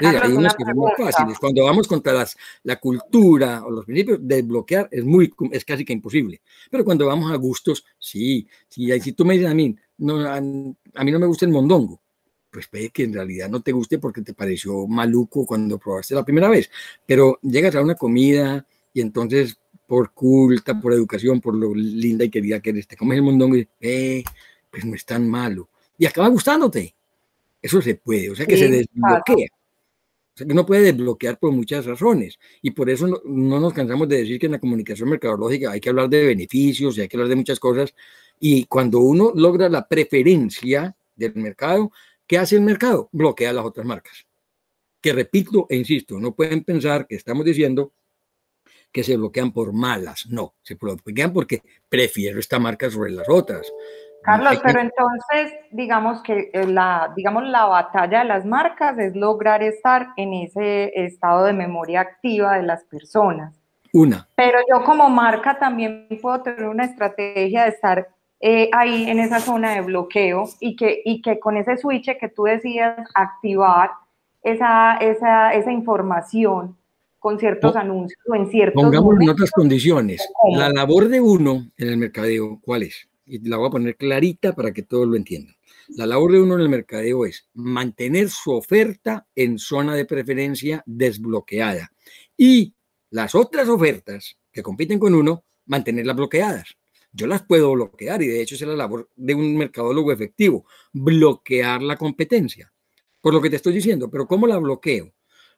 hay 0.00 0.32
unas 0.32 0.56
que 0.56 0.64
son 0.64 0.78
más 0.78 0.94
fáciles. 0.98 1.38
Cuando 1.38 1.62
vamos 1.62 1.86
contra 1.86 2.12
las, 2.12 2.36
la 2.64 2.80
cultura 2.80 3.64
o 3.64 3.70
los 3.70 3.84
principios, 3.84 4.18
desbloquear 4.20 4.88
es, 4.90 5.04
muy, 5.04 5.32
es 5.52 5.64
casi 5.64 5.84
que 5.84 5.92
imposible. 5.92 6.42
Pero 6.72 6.84
cuando 6.84 7.06
vamos 7.06 7.30
a 7.30 7.36
gustos, 7.36 7.84
sí. 8.00 8.48
sí 8.68 9.00
si 9.00 9.12
tú 9.12 9.24
me 9.24 9.34
dices 9.34 9.48
a 9.48 9.54
mí, 9.54 9.76
no, 9.98 10.28
a 10.28 10.40
mí 10.40 11.12
no 11.12 11.20
me 11.20 11.26
gusta 11.26 11.46
el 11.46 11.52
mondongo, 11.52 12.00
pues 12.50 12.66
puede 12.66 12.90
que 12.90 13.04
en 13.04 13.14
realidad 13.14 13.48
no 13.48 13.62
te 13.62 13.72
guste 13.72 13.98
porque 13.98 14.22
te 14.22 14.34
pareció 14.34 14.86
maluco 14.86 15.46
cuando 15.46 15.78
probaste 15.78 16.14
la 16.14 16.24
primera 16.24 16.48
vez, 16.48 16.70
pero 17.06 17.38
llegas 17.42 17.74
a 17.76 17.82
una 17.82 17.94
comida 17.94 18.66
y 18.92 19.00
entonces 19.00 19.58
por 19.86 20.12
culta, 20.12 20.80
por 20.80 20.92
educación, 20.92 21.40
por 21.40 21.54
lo 21.54 21.74
linda 21.74 22.24
y 22.24 22.30
querida 22.30 22.60
que 22.60 22.70
eres, 22.70 22.86
te 22.86 22.96
comes 22.96 23.16
el 23.16 23.22
mondongo 23.22 23.56
y 23.56 23.68
eh, 23.80 24.22
pues 24.70 24.84
no 24.84 24.94
es 24.94 25.04
tan 25.04 25.28
malo. 25.28 25.68
Y 25.98 26.06
acaba 26.06 26.28
gustándote. 26.28 26.94
Eso 27.60 27.82
se 27.82 27.96
puede, 27.96 28.30
o 28.30 28.36
sea 28.36 28.46
que 28.46 28.56
se 28.56 28.68
desbloquea. 28.68 29.48
O 30.32 30.36
sea 30.38 30.46
que 30.46 30.52
uno 30.52 30.64
puede 30.64 30.92
desbloquear 30.92 31.38
por 31.38 31.50
muchas 31.52 31.86
razones. 31.86 32.38
Y 32.62 32.70
por 32.70 32.88
eso 32.88 33.06
no, 33.06 33.20
no, 33.24 33.60
nos 33.60 33.72
cansamos 33.72 34.08
de 34.08 34.18
decir 34.18 34.38
que 34.38 34.46
en 34.46 34.52
la 34.52 34.60
comunicación 34.60 35.08
mercadológica 35.08 35.72
hay 35.72 35.80
que 35.80 35.88
hablar 35.88 36.08
de 36.08 36.24
beneficios 36.24 36.96
y 36.96 37.00
hay 37.00 37.08
que 37.08 37.16
hablar 37.16 37.28
de 37.28 37.36
muchas 37.36 37.58
cosas. 37.58 37.94
Y 38.38 38.64
cuando 38.66 39.00
uno 39.00 39.32
logra 39.34 39.68
la 39.68 39.86
preferencia 39.86 40.96
del 41.16 41.34
mercado, 41.34 41.92
¿Qué 42.30 42.38
hace 42.38 42.54
el 42.54 42.62
mercado? 42.62 43.08
Bloquea 43.10 43.52
las 43.52 43.64
otras 43.64 43.84
marcas. 43.84 44.24
Que 45.00 45.12
repito 45.12 45.66
e 45.68 45.74
insisto, 45.74 46.20
no 46.20 46.30
pueden 46.30 46.62
pensar 46.62 47.08
que 47.08 47.16
estamos 47.16 47.44
diciendo 47.44 47.90
que 48.92 49.02
se 49.02 49.16
bloquean 49.16 49.50
por 49.50 49.72
malas. 49.72 50.28
No, 50.30 50.54
se 50.62 50.76
bloquean 50.76 51.32
porque 51.32 51.60
prefiero 51.88 52.38
esta 52.38 52.60
marca 52.60 52.88
sobre 52.88 53.10
las 53.10 53.28
otras. 53.28 53.72
Carlos, 54.22 54.60
pero 54.62 54.80
entonces 54.80 55.58
digamos 55.72 56.22
que 56.22 56.50
eh, 56.52 56.68
la, 56.68 57.12
digamos, 57.16 57.48
la 57.48 57.64
batalla 57.64 58.20
de 58.20 58.26
las 58.26 58.46
marcas 58.46 58.96
es 59.00 59.16
lograr 59.16 59.64
estar 59.64 60.10
en 60.16 60.32
ese 60.32 60.92
estado 61.04 61.46
de 61.46 61.52
memoria 61.52 62.02
activa 62.02 62.58
de 62.58 62.62
las 62.62 62.84
personas. 62.84 63.60
Una. 63.92 64.28
Pero 64.36 64.60
yo 64.70 64.84
como 64.84 65.10
marca 65.10 65.58
también 65.58 66.06
puedo 66.22 66.40
tener 66.42 66.68
una 66.68 66.84
estrategia 66.84 67.64
de 67.64 67.70
estar 67.70 68.08
eh, 68.40 68.70
ahí 68.72 69.08
en 69.08 69.18
esa 69.18 69.38
zona 69.40 69.74
de 69.74 69.82
bloqueo 69.82 70.48
y 70.60 70.74
que, 70.74 71.02
y 71.04 71.20
que 71.20 71.38
con 71.38 71.56
ese 71.56 71.76
switch 71.76 72.16
que 72.18 72.28
tú 72.28 72.44
decidas 72.44 73.06
activar 73.14 73.90
esa, 74.42 74.96
esa, 74.96 75.52
esa 75.52 75.70
información 75.70 76.76
con 77.18 77.38
ciertos 77.38 77.76
anuncios 77.76 78.18
o 78.26 78.34
en 78.34 78.50
ciertos 78.50 78.82
Pongamos 78.82 79.20
en 79.20 79.28
otras 79.28 79.50
condiciones. 79.50 80.26
La 80.56 80.70
labor 80.70 81.08
de 81.08 81.20
uno 81.20 81.70
en 81.76 81.88
el 81.88 81.98
mercadeo, 81.98 82.58
¿cuál 82.62 82.84
es? 82.84 83.08
Y 83.26 83.46
la 83.46 83.58
voy 83.58 83.68
a 83.68 83.70
poner 83.70 83.96
clarita 83.96 84.54
para 84.54 84.72
que 84.72 84.82
todos 84.82 85.06
lo 85.06 85.16
entiendan. 85.16 85.54
La 85.96 86.06
labor 86.06 86.32
de 86.32 86.40
uno 86.40 86.54
en 86.54 86.60
el 86.60 86.68
mercadeo 86.70 87.26
es 87.26 87.46
mantener 87.52 88.30
su 88.30 88.52
oferta 88.52 89.26
en 89.34 89.58
zona 89.58 89.94
de 89.94 90.06
preferencia 90.06 90.82
desbloqueada 90.86 91.90
y 92.36 92.74
las 93.10 93.34
otras 93.34 93.68
ofertas 93.68 94.38
que 94.50 94.62
compiten 94.62 94.98
con 94.98 95.14
uno, 95.14 95.44
mantenerlas 95.66 96.16
bloqueadas. 96.16 96.76
Yo 97.12 97.26
las 97.26 97.42
puedo 97.42 97.72
bloquear 97.72 98.22
y 98.22 98.28
de 98.28 98.40
hecho 98.40 98.54
es 98.54 98.60
la 98.62 98.74
labor 98.74 99.08
de 99.16 99.34
un 99.34 99.56
mercadólogo 99.56 100.12
efectivo, 100.12 100.66
bloquear 100.92 101.82
la 101.82 101.96
competencia. 101.96 102.72
Por 103.20 103.34
lo 103.34 103.40
que 103.40 103.50
te 103.50 103.56
estoy 103.56 103.74
diciendo, 103.74 104.08
pero 104.10 104.26
¿cómo 104.26 104.46
la 104.46 104.58
bloqueo? 104.58 105.12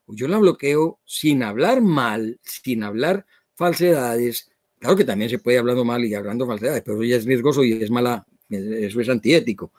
Yo 0.06 0.28
la 0.28 0.38
bloqueo 0.38 1.00
sin 1.04 1.42
hablar 1.42 1.80
mal, 1.80 2.40
sin 2.42 2.82
hablar 2.82 3.26
falsedades. 3.54 4.50
Claro 4.78 4.96
que 4.96 5.04
también 5.04 5.30
se 5.30 5.38
puede 5.38 5.58
hablando 5.58 5.84
mal 5.84 6.04
y 6.04 6.14
hablando 6.14 6.46
falsedades, 6.46 6.82
pero 6.82 7.02
ya 7.04 7.16
es 7.16 7.24
riesgoso 7.24 7.62
y 7.64 7.72
es 7.72 7.90
mala, 7.90 8.26
eso 8.48 9.00
es 9.00 9.08
antiético. 9.08 9.72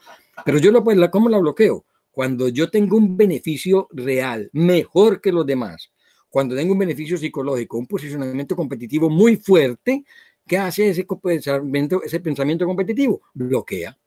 Pero 0.45 0.59
yo 0.59 0.83
puedo, 0.83 1.11
¿cómo 1.11 1.29
la 1.29 1.39
bloqueo? 1.39 1.85
Cuando 2.11 2.47
yo 2.47 2.69
tengo 2.69 2.97
un 2.97 3.17
beneficio 3.17 3.87
real, 3.91 4.49
mejor 4.53 5.19
que 5.19 5.31
los 5.31 5.45
demás, 5.45 5.91
cuando 6.29 6.55
tengo 6.55 6.73
un 6.73 6.79
beneficio 6.79 7.17
psicológico, 7.17 7.77
un 7.77 7.87
posicionamiento 7.87 8.55
competitivo 8.55 9.09
muy 9.09 9.37
fuerte, 9.37 10.03
¿Qué 10.47 10.57
hace 10.57 10.89
ese 10.89 11.05
pensamiento, 11.05 12.03
ese 12.03 12.19
pensamiento 12.19 12.65
competitivo? 12.65 13.21
Bloquea. 13.33 13.97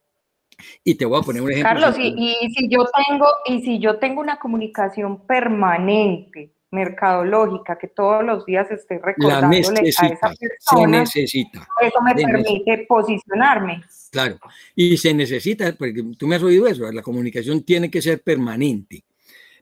Y 0.85 0.94
te 0.94 1.05
voy 1.05 1.20
a 1.20 1.22
poner 1.22 1.42
un 1.42 1.51
ejemplo. 1.51 1.70
Carlos, 1.70 1.96
y, 1.99 2.37
si 2.55 2.68
yo 2.68 2.87
tengo, 3.07 3.27
y 3.44 3.62
si 3.62 3.79
yo 3.79 3.99
tengo 3.99 4.20
una 4.20 4.38
comunicación 4.38 5.27
permanente, 5.27 6.53
mercadológica, 6.70 7.79
que 7.79 7.88
todos 7.88 8.25
los 8.25 8.44
días 8.44 8.70
esté 8.70 8.99
recordándole 8.99 9.81
a 9.81 9.83
esa 9.83 10.09
persona, 10.38 11.07
se 11.07 11.20
necesita. 11.20 11.66
Eso 11.81 12.03
me 12.03 12.14
permite 12.14 12.87
posicionarme. 12.88 13.83
Claro, 14.11 14.38
y 14.75 14.96
se 14.96 15.12
necesita, 15.12 15.75
porque 15.77 16.03
tú 16.18 16.27
me 16.27 16.37
has 16.37 16.42
oído 16.42 16.66
eso, 16.66 16.90
la 16.90 17.03
comunicación 17.03 17.62
tiene 17.62 17.90
que 17.90 18.01
ser 18.01 18.22
permanente. 18.22 19.05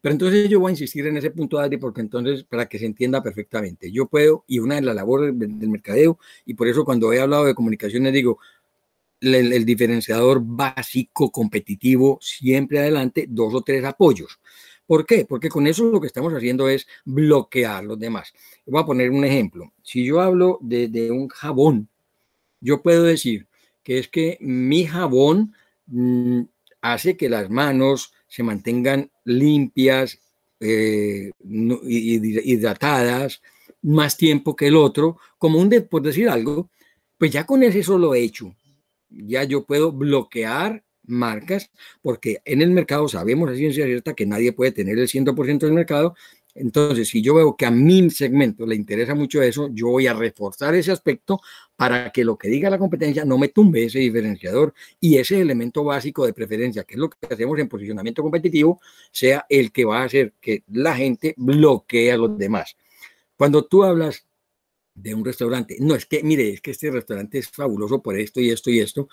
Pero 0.04 0.12
entonces 0.12 0.50
yo 0.50 0.60
voy 0.60 0.68
a 0.68 0.72
insistir 0.72 1.06
en 1.06 1.16
ese 1.16 1.30
punto, 1.30 1.58
Adri, 1.58 1.78
porque 1.78 2.02
entonces, 2.02 2.44
para 2.44 2.66
que 2.66 2.78
se 2.78 2.84
entienda 2.84 3.22
perfectamente, 3.22 3.90
yo 3.90 4.06
puedo, 4.06 4.44
y 4.46 4.58
una 4.58 4.74
de 4.74 4.82
las 4.82 4.94
labores 4.94 5.32
del, 5.38 5.70
mercadeo, 5.70 6.18
y 6.44 6.52
por 6.52 6.68
eso 6.68 6.84
cuando 6.84 7.10
he 7.10 7.20
hablado 7.22 7.46
de 7.46 7.54
comunicaciones 7.54 8.12
digo, 8.12 8.38
el, 9.22 9.64
diferenciador 9.64 10.42
básico, 10.44 11.32
competitivo, 11.32 12.18
siempre 12.20 12.80
adelante, 12.80 13.24
dos 13.30 13.54
o 13.54 13.62
tres 13.62 13.82
apoyos. 13.82 14.38
¿Por 14.86 15.06
qué? 15.06 15.24
Porque 15.24 15.48
con 15.48 15.66
eso 15.66 15.84
lo 15.90 16.02
que 16.02 16.08
estamos 16.08 16.34
haciendo 16.34 16.68
es 16.68 16.86
bloquear 17.06 17.84
los 17.84 17.98
demás. 17.98 18.34
Voy 18.66 18.82
a 18.82 18.84
poner 18.84 19.10
un 19.10 19.24
ejemplo. 19.24 19.72
Si 19.82 20.04
yo 20.04 20.20
hablo 20.20 20.58
de, 20.60 21.10
un 21.12 21.28
jabón, 21.28 21.88
yo 22.60 22.82
puedo 22.82 23.04
decir 23.04 23.46
que 23.82 24.00
es 24.00 24.08
que 24.08 24.36
mi 24.42 24.84
jabón 24.84 25.54
mmm, 25.86 26.42
hace 26.82 27.16
que 27.16 27.30
las 27.30 27.48
manos 27.48 28.12
se 28.28 28.42
mantengan 28.42 29.10
limpias, 29.24 30.18
eh, 30.60 31.30
hidratadas, 31.42 33.42
más 33.82 34.16
tiempo 34.16 34.56
que 34.56 34.68
el 34.68 34.76
otro, 34.76 35.18
como 35.38 35.58
un, 35.58 35.68
de, 35.68 35.82
por 35.82 36.02
decir 36.02 36.28
algo, 36.28 36.70
pues 37.18 37.30
ya 37.30 37.44
con 37.44 37.62
ese 37.62 37.82
solo 37.82 38.14
hecho, 38.14 38.54
ya 39.10 39.44
yo 39.44 39.64
puedo 39.64 39.92
bloquear 39.92 40.82
marcas, 41.06 41.70
porque 42.02 42.40
en 42.44 42.62
el 42.62 42.70
mercado 42.70 43.08
sabemos 43.08 43.50
a 43.50 43.56
ciencia 43.56 43.84
cierta 43.84 44.14
que 44.14 44.26
nadie 44.26 44.52
puede 44.52 44.72
tener 44.72 44.98
el 44.98 45.08
100% 45.08 45.58
del 45.58 45.72
mercado. 45.72 46.14
Entonces, 46.54 47.08
si 47.08 47.20
yo 47.20 47.34
veo 47.34 47.56
que 47.56 47.66
a 47.66 47.70
mi 47.70 48.08
segmento 48.10 48.64
le 48.64 48.76
interesa 48.76 49.14
mucho 49.14 49.42
eso, 49.42 49.68
yo 49.72 49.88
voy 49.88 50.06
a 50.06 50.14
reforzar 50.14 50.74
ese 50.74 50.92
aspecto 50.92 51.40
para 51.76 52.10
que 52.12 52.24
lo 52.24 52.38
que 52.38 52.48
diga 52.48 52.70
la 52.70 52.78
competencia 52.78 53.24
no 53.24 53.38
me 53.38 53.48
tumbe 53.48 53.84
ese 53.84 53.98
diferenciador 53.98 54.72
y 55.00 55.16
ese 55.18 55.40
elemento 55.40 55.82
básico 55.82 56.24
de 56.24 56.32
preferencia, 56.32 56.84
que 56.84 56.94
es 56.94 57.00
lo 57.00 57.10
que 57.10 57.16
hacemos 57.28 57.58
en 57.58 57.68
posicionamiento 57.68 58.22
competitivo, 58.22 58.80
sea 59.10 59.44
el 59.48 59.72
que 59.72 59.84
va 59.84 60.02
a 60.02 60.04
hacer 60.04 60.34
que 60.40 60.62
la 60.68 60.94
gente 60.94 61.34
bloquee 61.36 62.12
a 62.12 62.16
los 62.16 62.38
demás. 62.38 62.76
Cuando 63.36 63.64
tú 63.64 63.82
hablas 63.82 64.24
de 64.94 65.12
un 65.12 65.24
restaurante, 65.24 65.76
no 65.80 65.96
es 65.96 66.06
que, 66.06 66.22
mire, 66.22 66.50
es 66.50 66.60
que 66.60 66.70
este 66.70 66.90
restaurante 66.90 67.38
es 67.38 67.48
fabuloso 67.48 68.00
por 68.00 68.16
esto 68.16 68.40
y 68.40 68.50
esto 68.50 68.70
y 68.70 68.78
esto, 68.78 69.08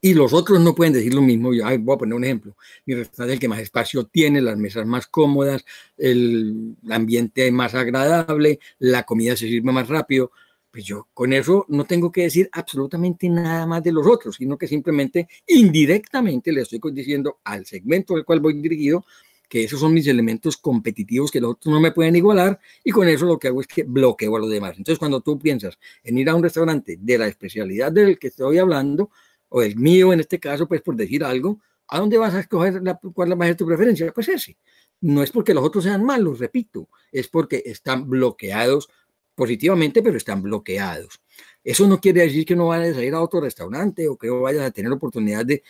y 0.00 0.14
los 0.14 0.32
otros 0.32 0.60
no 0.60 0.74
pueden 0.74 0.92
decir 0.92 1.14
lo 1.14 1.22
mismo. 1.22 1.52
Yo 1.54 1.64
voy 1.78 1.94
a 1.94 1.98
poner 1.98 2.14
un 2.14 2.24
ejemplo. 2.24 2.56
Mi 2.84 2.94
restaurante 2.94 3.32
es 3.32 3.36
el 3.36 3.40
que 3.40 3.48
más 3.48 3.60
espacio 3.60 4.04
tiene, 4.04 4.40
las 4.40 4.56
mesas 4.56 4.86
más 4.86 5.06
cómodas, 5.06 5.64
el 5.96 6.76
ambiente 6.90 7.50
más 7.50 7.74
agradable, 7.74 8.60
la 8.78 9.04
comida 9.04 9.36
se 9.36 9.48
sirve 9.48 9.72
más 9.72 9.88
rápido. 9.88 10.30
Pues 10.70 10.84
yo 10.84 11.08
con 11.14 11.32
eso 11.32 11.64
no 11.68 11.84
tengo 11.84 12.12
que 12.12 12.22
decir 12.22 12.50
absolutamente 12.52 13.28
nada 13.30 13.66
más 13.66 13.82
de 13.82 13.92
los 13.92 14.06
otros, 14.06 14.36
sino 14.36 14.58
que 14.58 14.68
simplemente 14.68 15.26
indirectamente 15.46 16.52
le 16.52 16.62
estoy 16.62 16.80
diciendo 16.92 17.38
al 17.44 17.64
segmento 17.64 18.14
al 18.14 18.24
cual 18.24 18.40
voy 18.40 18.60
dirigido 18.60 19.04
que 19.48 19.64
esos 19.64 19.80
son 19.80 19.94
mis 19.94 20.06
elementos 20.06 20.56
competitivos 20.56 21.30
que 21.30 21.40
los 21.40 21.52
otros 21.52 21.72
no 21.72 21.80
me 21.80 21.92
pueden 21.92 22.16
igualar 22.16 22.58
y 22.84 22.90
con 22.90 23.08
eso 23.08 23.26
lo 23.26 23.38
que 23.38 23.48
hago 23.48 23.60
es 23.60 23.66
que 23.66 23.84
bloqueo 23.84 24.36
a 24.36 24.40
los 24.40 24.50
demás. 24.50 24.76
Entonces 24.76 24.98
cuando 24.98 25.20
tú 25.20 25.38
piensas 25.38 25.78
en 26.02 26.18
ir 26.18 26.28
a 26.28 26.34
un 26.34 26.42
restaurante 26.42 26.98
de 27.00 27.18
la 27.18 27.28
especialidad 27.28 27.92
del 27.92 28.18
que 28.18 28.28
estoy 28.28 28.58
hablando, 28.58 29.10
o 29.48 29.62
el 29.62 29.76
mío 29.76 30.12
en 30.12 30.20
este 30.20 30.38
caso, 30.38 30.66
pues 30.66 30.82
por 30.82 30.96
decir 30.96 31.24
algo, 31.24 31.60
¿a 31.88 31.98
dónde 31.98 32.18
vas 32.18 32.34
a 32.34 32.40
escoger 32.40 32.82
la, 32.82 32.98
cuál 33.14 33.40
va 33.40 33.44
a 33.44 33.48
ser 33.48 33.56
tu 33.56 33.66
preferencia? 33.66 34.12
Pues 34.12 34.28
ese. 34.28 34.56
No 35.00 35.22
es 35.22 35.30
porque 35.30 35.54
los 35.54 35.64
otros 35.64 35.84
sean 35.84 36.04
malos, 36.04 36.38
repito, 36.38 36.88
es 37.12 37.28
porque 37.28 37.62
están 37.66 38.08
bloqueados 38.08 38.88
positivamente, 39.34 40.02
pero 40.02 40.16
están 40.16 40.42
bloqueados. 40.42 41.20
Eso 41.62 41.86
no 41.86 42.00
quiere 42.00 42.22
decir 42.22 42.46
que 42.46 42.56
no 42.56 42.68
vayas 42.68 42.96
a 42.96 43.04
ir 43.04 43.12
a 43.12 43.20
otro 43.20 43.40
restaurante 43.40 44.08
o 44.08 44.16
que 44.16 44.28
no 44.28 44.40
vayas 44.40 44.62
a 44.62 44.70
tener 44.70 44.90
oportunidad 44.90 45.44
de, 45.44 45.62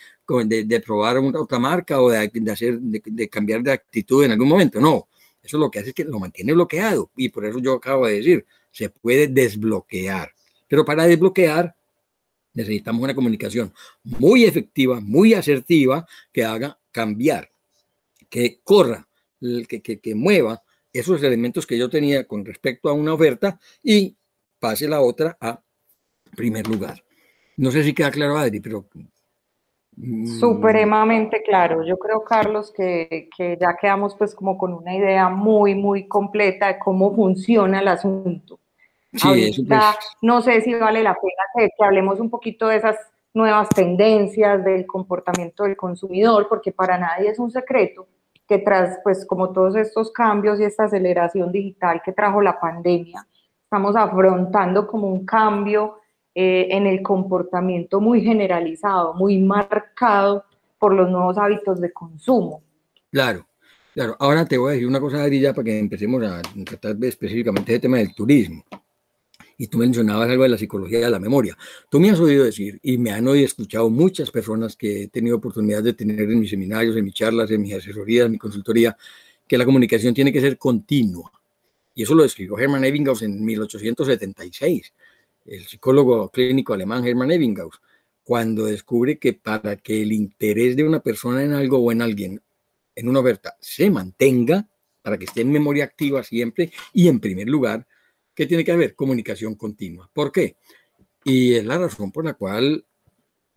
de, 0.45 0.63
de 0.63 0.79
probar 0.79 1.19
una, 1.19 1.41
otra 1.41 1.59
marca 1.59 2.01
o 2.01 2.09
de, 2.09 2.29
de 2.31 2.51
hacer, 2.51 2.79
de, 2.79 3.29
cambiar 3.29 3.61
de 3.61 3.73
actitud 3.73 4.23
en 4.23 4.31
algún 4.31 4.47
momento. 4.47 4.79
No, 4.79 5.09
eso 5.43 5.57
lo 5.57 5.69
que 5.69 5.79
hace 5.79 5.89
es 5.89 5.95
que 5.95 6.05
lo 6.05 6.19
mantiene 6.19 6.53
bloqueado 6.53 7.11
y 7.17 7.29
por 7.29 7.45
eso 7.45 7.59
yo 7.59 7.73
acabo 7.73 8.07
de 8.07 8.13
decir, 8.15 8.45
se 8.71 8.89
puede 8.89 9.27
desbloquear. 9.27 10.31
Pero 10.67 10.85
para 10.85 11.05
desbloquear 11.05 11.75
necesitamos 12.57 13.03
una 13.03 13.13
comunicación 13.13 13.71
muy 14.03 14.43
efectiva, 14.43 14.99
muy 14.99 15.35
asertiva, 15.35 16.07
que 16.33 16.43
haga 16.43 16.77
cambiar, 16.91 17.51
que 18.29 18.59
corra, 18.63 19.07
que, 19.69 19.81
que, 19.81 20.15
mueva 20.15 20.63
esos 20.91 21.21
elementos 21.21 21.67
que 21.67 21.77
yo 21.77 21.87
tenía 21.87 22.25
con 22.25 22.43
respecto 22.43 22.89
a 22.89 22.93
una 22.93 23.13
oferta 23.13 23.59
y 23.83 24.15
pase 24.59 24.87
la 24.87 25.01
otra 25.01 25.37
a 25.39 25.61
primer 26.35 26.67
lugar. 26.67 27.03
No 27.57 27.69
sé 27.69 27.83
si 27.83 27.93
queda 27.93 28.09
claro, 28.09 28.37
Adri, 28.37 28.59
pero... 28.59 28.85
Mm, 29.95 30.39
Supremamente 30.39 31.43
claro. 31.43 31.83
Yo 31.83 31.97
creo, 31.97 32.23
Carlos, 32.23 32.73
que, 32.75 33.29
que, 33.37 33.55
ya 33.61 33.77
quedamos 33.79 34.15
pues 34.15 34.33
como 34.33 34.57
con 34.57 34.73
una 34.73 34.95
idea 34.95 35.29
muy, 35.29 35.75
muy 35.75 36.07
completa 36.07 36.67
de 36.67 36.79
cómo 36.79 37.15
funciona 37.15 37.81
el 37.81 37.87
asunto. 37.87 38.59
Sí, 39.17 39.27
Ahorita, 39.27 39.93
pues... 39.93 40.05
no 40.21 40.41
sé 40.41 40.61
si 40.61 40.73
vale 40.75 41.03
la 41.03 41.13
pena 41.15 41.43
que, 41.55 41.69
que 41.77 41.85
hablemos 41.85 42.19
un 42.19 42.29
poquito 42.29 42.67
de 42.67 42.77
esas 42.77 42.95
nuevas 43.33 43.69
tendencias 43.69 44.63
del 44.65 44.85
comportamiento 44.85 45.63
del 45.63 45.77
consumidor, 45.77 46.47
porque 46.49 46.71
para 46.71 46.97
nadie 46.97 47.29
es 47.29 47.39
un 47.39 47.51
secreto 47.51 48.07
que 48.47 48.59
tras, 48.59 48.99
pues 49.03 49.25
como 49.25 49.51
todos 49.51 49.75
estos 49.75 50.11
cambios 50.11 50.59
y 50.59 50.63
esta 50.63 50.85
aceleración 50.85 51.51
digital 51.51 52.01
que 52.03 52.13
trajo 52.13 52.41
la 52.41 52.59
pandemia, 52.59 53.27
estamos 53.63 53.95
afrontando 53.95 54.87
como 54.87 55.07
un 55.07 55.25
cambio 55.25 55.99
eh, 56.33 56.67
en 56.71 56.87
el 56.87 57.01
comportamiento 57.01 57.99
muy 57.99 58.21
generalizado, 58.21 59.13
muy 59.13 59.37
marcado 59.39 60.45
por 60.79 60.93
los 60.93 61.09
nuevos 61.09 61.37
hábitos 61.37 61.81
de 61.81 61.91
consumo. 61.91 62.61
Claro, 63.11 63.45
claro. 63.93 64.15
Ahora 64.19 64.45
te 64.45 64.57
voy 64.57 64.69
a 64.69 64.73
decir 64.73 64.87
una 64.87 64.99
cosa, 64.99 65.21
Adri, 65.21 65.41
para 65.41 65.63
que 65.63 65.79
empecemos 65.79 66.23
a 66.23 66.41
tratar 66.63 66.95
específicamente 67.03 67.75
el 67.75 67.81
tema 67.81 67.97
del 67.97 68.15
turismo 68.15 68.63
y 69.57 69.67
tú 69.67 69.79
mencionabas 69.79 70.29
algo 70.29 70.43
de 70.43 70.49
la 70.49 70.57
psicología 70.57 70.99
de 70.99 71.09
la 71.09 71.19
memoria. 71.19 71.57
Tú 71.89 71.99
me 71.99 72.11
has 72.11 72.19
oído 72.19 72.43
decir 72.43 72.79
y 72.83 72.97
me 72.97 73.11
han 73.11 73.27
oído 73.27 73.45
escuchado 73.45 73.89
muchas 73.89 74.29
personas 74.29 74.75
que 74.75 75.03
he 75.03 75.07
tenido 75.07 75.37
oportunidad 75.37 75.81
de 75.81 75.93
tener 75.93 76.21
en 76.21 76.39
mis 76.39 76.51
seminarios, 76.51 76.95
en 76.95 77.05
mis 77.05 77.15
charlas, 77.15 77.49
en 77.49 77.61
mis 77.61 77.73
asesorías, 77.73 78.27
en 78.27 78.33
mi 78.33 78.37
consultoría, 78.37 78.95
que 79.47 79.57
la 79.57 79.65
comunicación 79.65 80.13
tiene 80.13 80.31
que 80.31 80.41
ser 80.41 80.57
continua. 80.57 81.31
Y 81.95 82.03
eso 82.03 82.13
lo 82.13 82.23
escribió 82.23 82.59
Hermann 82.59 82.85
Ebbinghaus 82.85 83.23
en 83.23 83.43
1876, 83.43 84.93
el 85.45 85.65
psicólogo 85.65 86.29
clínico 86.29 86.73
alemán 86.73 87.07
Hermann 87.07 87.31
Ebbinghaus, 87.31 87.81
cuando 88.23 88.65
descubre 88.65 89.17
que 89.17 89.33
para 89.33 89.77
que 89.77 90.03
el 90.03 90.11
interés 90.11 90.75
de 90.75 90.83
una 90.83 90.99
persona 90.99 91.43
en 91.43 91.53
algo 91.53 91.79
o 91.79 91.91
en 91.91 92.01
alguien, 92.03 92.41
en 92.93 93.09
una 93.09 93.21
oferta, 93.21 93.55
se 93.59 93.89
mantenga, 93.89 94.67
para 95.01 95.17
que 95.17 95.25
esté 95.25 95.41
en 95.41 95.51
memoria 95.51 95.85
activa 95.85 96.21
siempre 96.21 96.71
y 96.91 97.07
en 97.07 97.21
primer 97.21 97.47
lugar, 97.47 97.87
¿Qué 98.37 98.45
tiene 98.45 98.63
que 98.63 98.71
haber? 98.71 98.93
Comunicación 98.93 99.55
continua. 99.55 100.07
¿Por 100.13 100.31
qué? 100.31 100.57
Y 101.23 101.55
es 101.55 101.65
la 101.65 101.79
razón 101.79 102.11
por 102.11 102.23
la 102.23 102.35
cual 102.35 102.85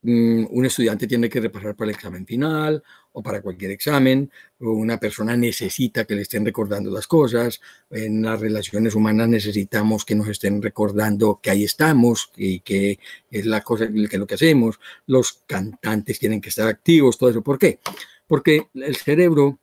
mm, 0.01 0.47
un 0.49 0.65
estudiante 0.65 1.07
tiene 1.07 1.29
que 1.29 1.39
repasar 1.39 1.77
para 1.77 1.91
el 1.91 1.97
examen 1.97 2.25
final 2.25 2.83
o 3.13 3.23
para 3.23 3.43
cualquier 3.43 3.73
examen, 3.73 4.33
o 4.59 4.71
una 4.71 4.99
persona 4.99 5.37
necesita 5.37 6.07
que 6.07 6.15
le 6.15 6.23
estén 6.23 6.47
recordando 6.47 6.91
las 6.91 7.07
cosas, 7.07 7.61
en 7.91 8.23
las 8.23 8.41
relaciones 8.41 8.95
humanas 8.95 9.29
necesitamos 9.29 10.07
que 10.07 10.15
nos 10.15 10.29
estén 10.29 10.63
recordando 10.63 11.41
que 11.43 11.51
ahí 11.51 11.65
estamos 11.65 12.33
y 12.35 12.61
que 12.61 12.99
es 13.31 13.45
la 13.45 13.61
cosa 13.61 13.87
que 13.87 14.17
lo 14.17 14.27
que 14.27 14.35
hacemos, 14.37 14.81
los 15.05 15.43
cantantes 15.47 16.19
tienen 16.19 16.41
que 16.41 16.49
estar 16.49 16.67
activos, 16.67 17.19
todo 17.19 17.29
eso. 17.29 17.43
¿Por 17.43 17.59
qué? 17.59 17.81
Porque 18.27 18.69
el 18.73 18.97
cerebro 18.97 19.59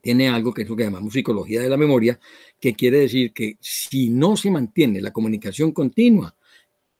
tiene 0.00 0.28
algo 0.28 0.52
que 0.52 0.62
es 0.62 0.68
lo 0.68 0.76
que 0.76 0.84
llamamos 0.84 1.12
psicología 1.12 1.60
de 1.60 1.68
la 1.68 1.76
memoria, 1.76 2.18
que 2.60 2.74
quiere 2.74 3.00
decir 3.00 3.32
que 3.32 3.56
si 3.60 4.10
no 4.10 4.36
se 4.36 4.50
mantiene 4.50 5.00
la 5.00 5.12
comunicación 5.12 5.72
continua, 5.72 6.34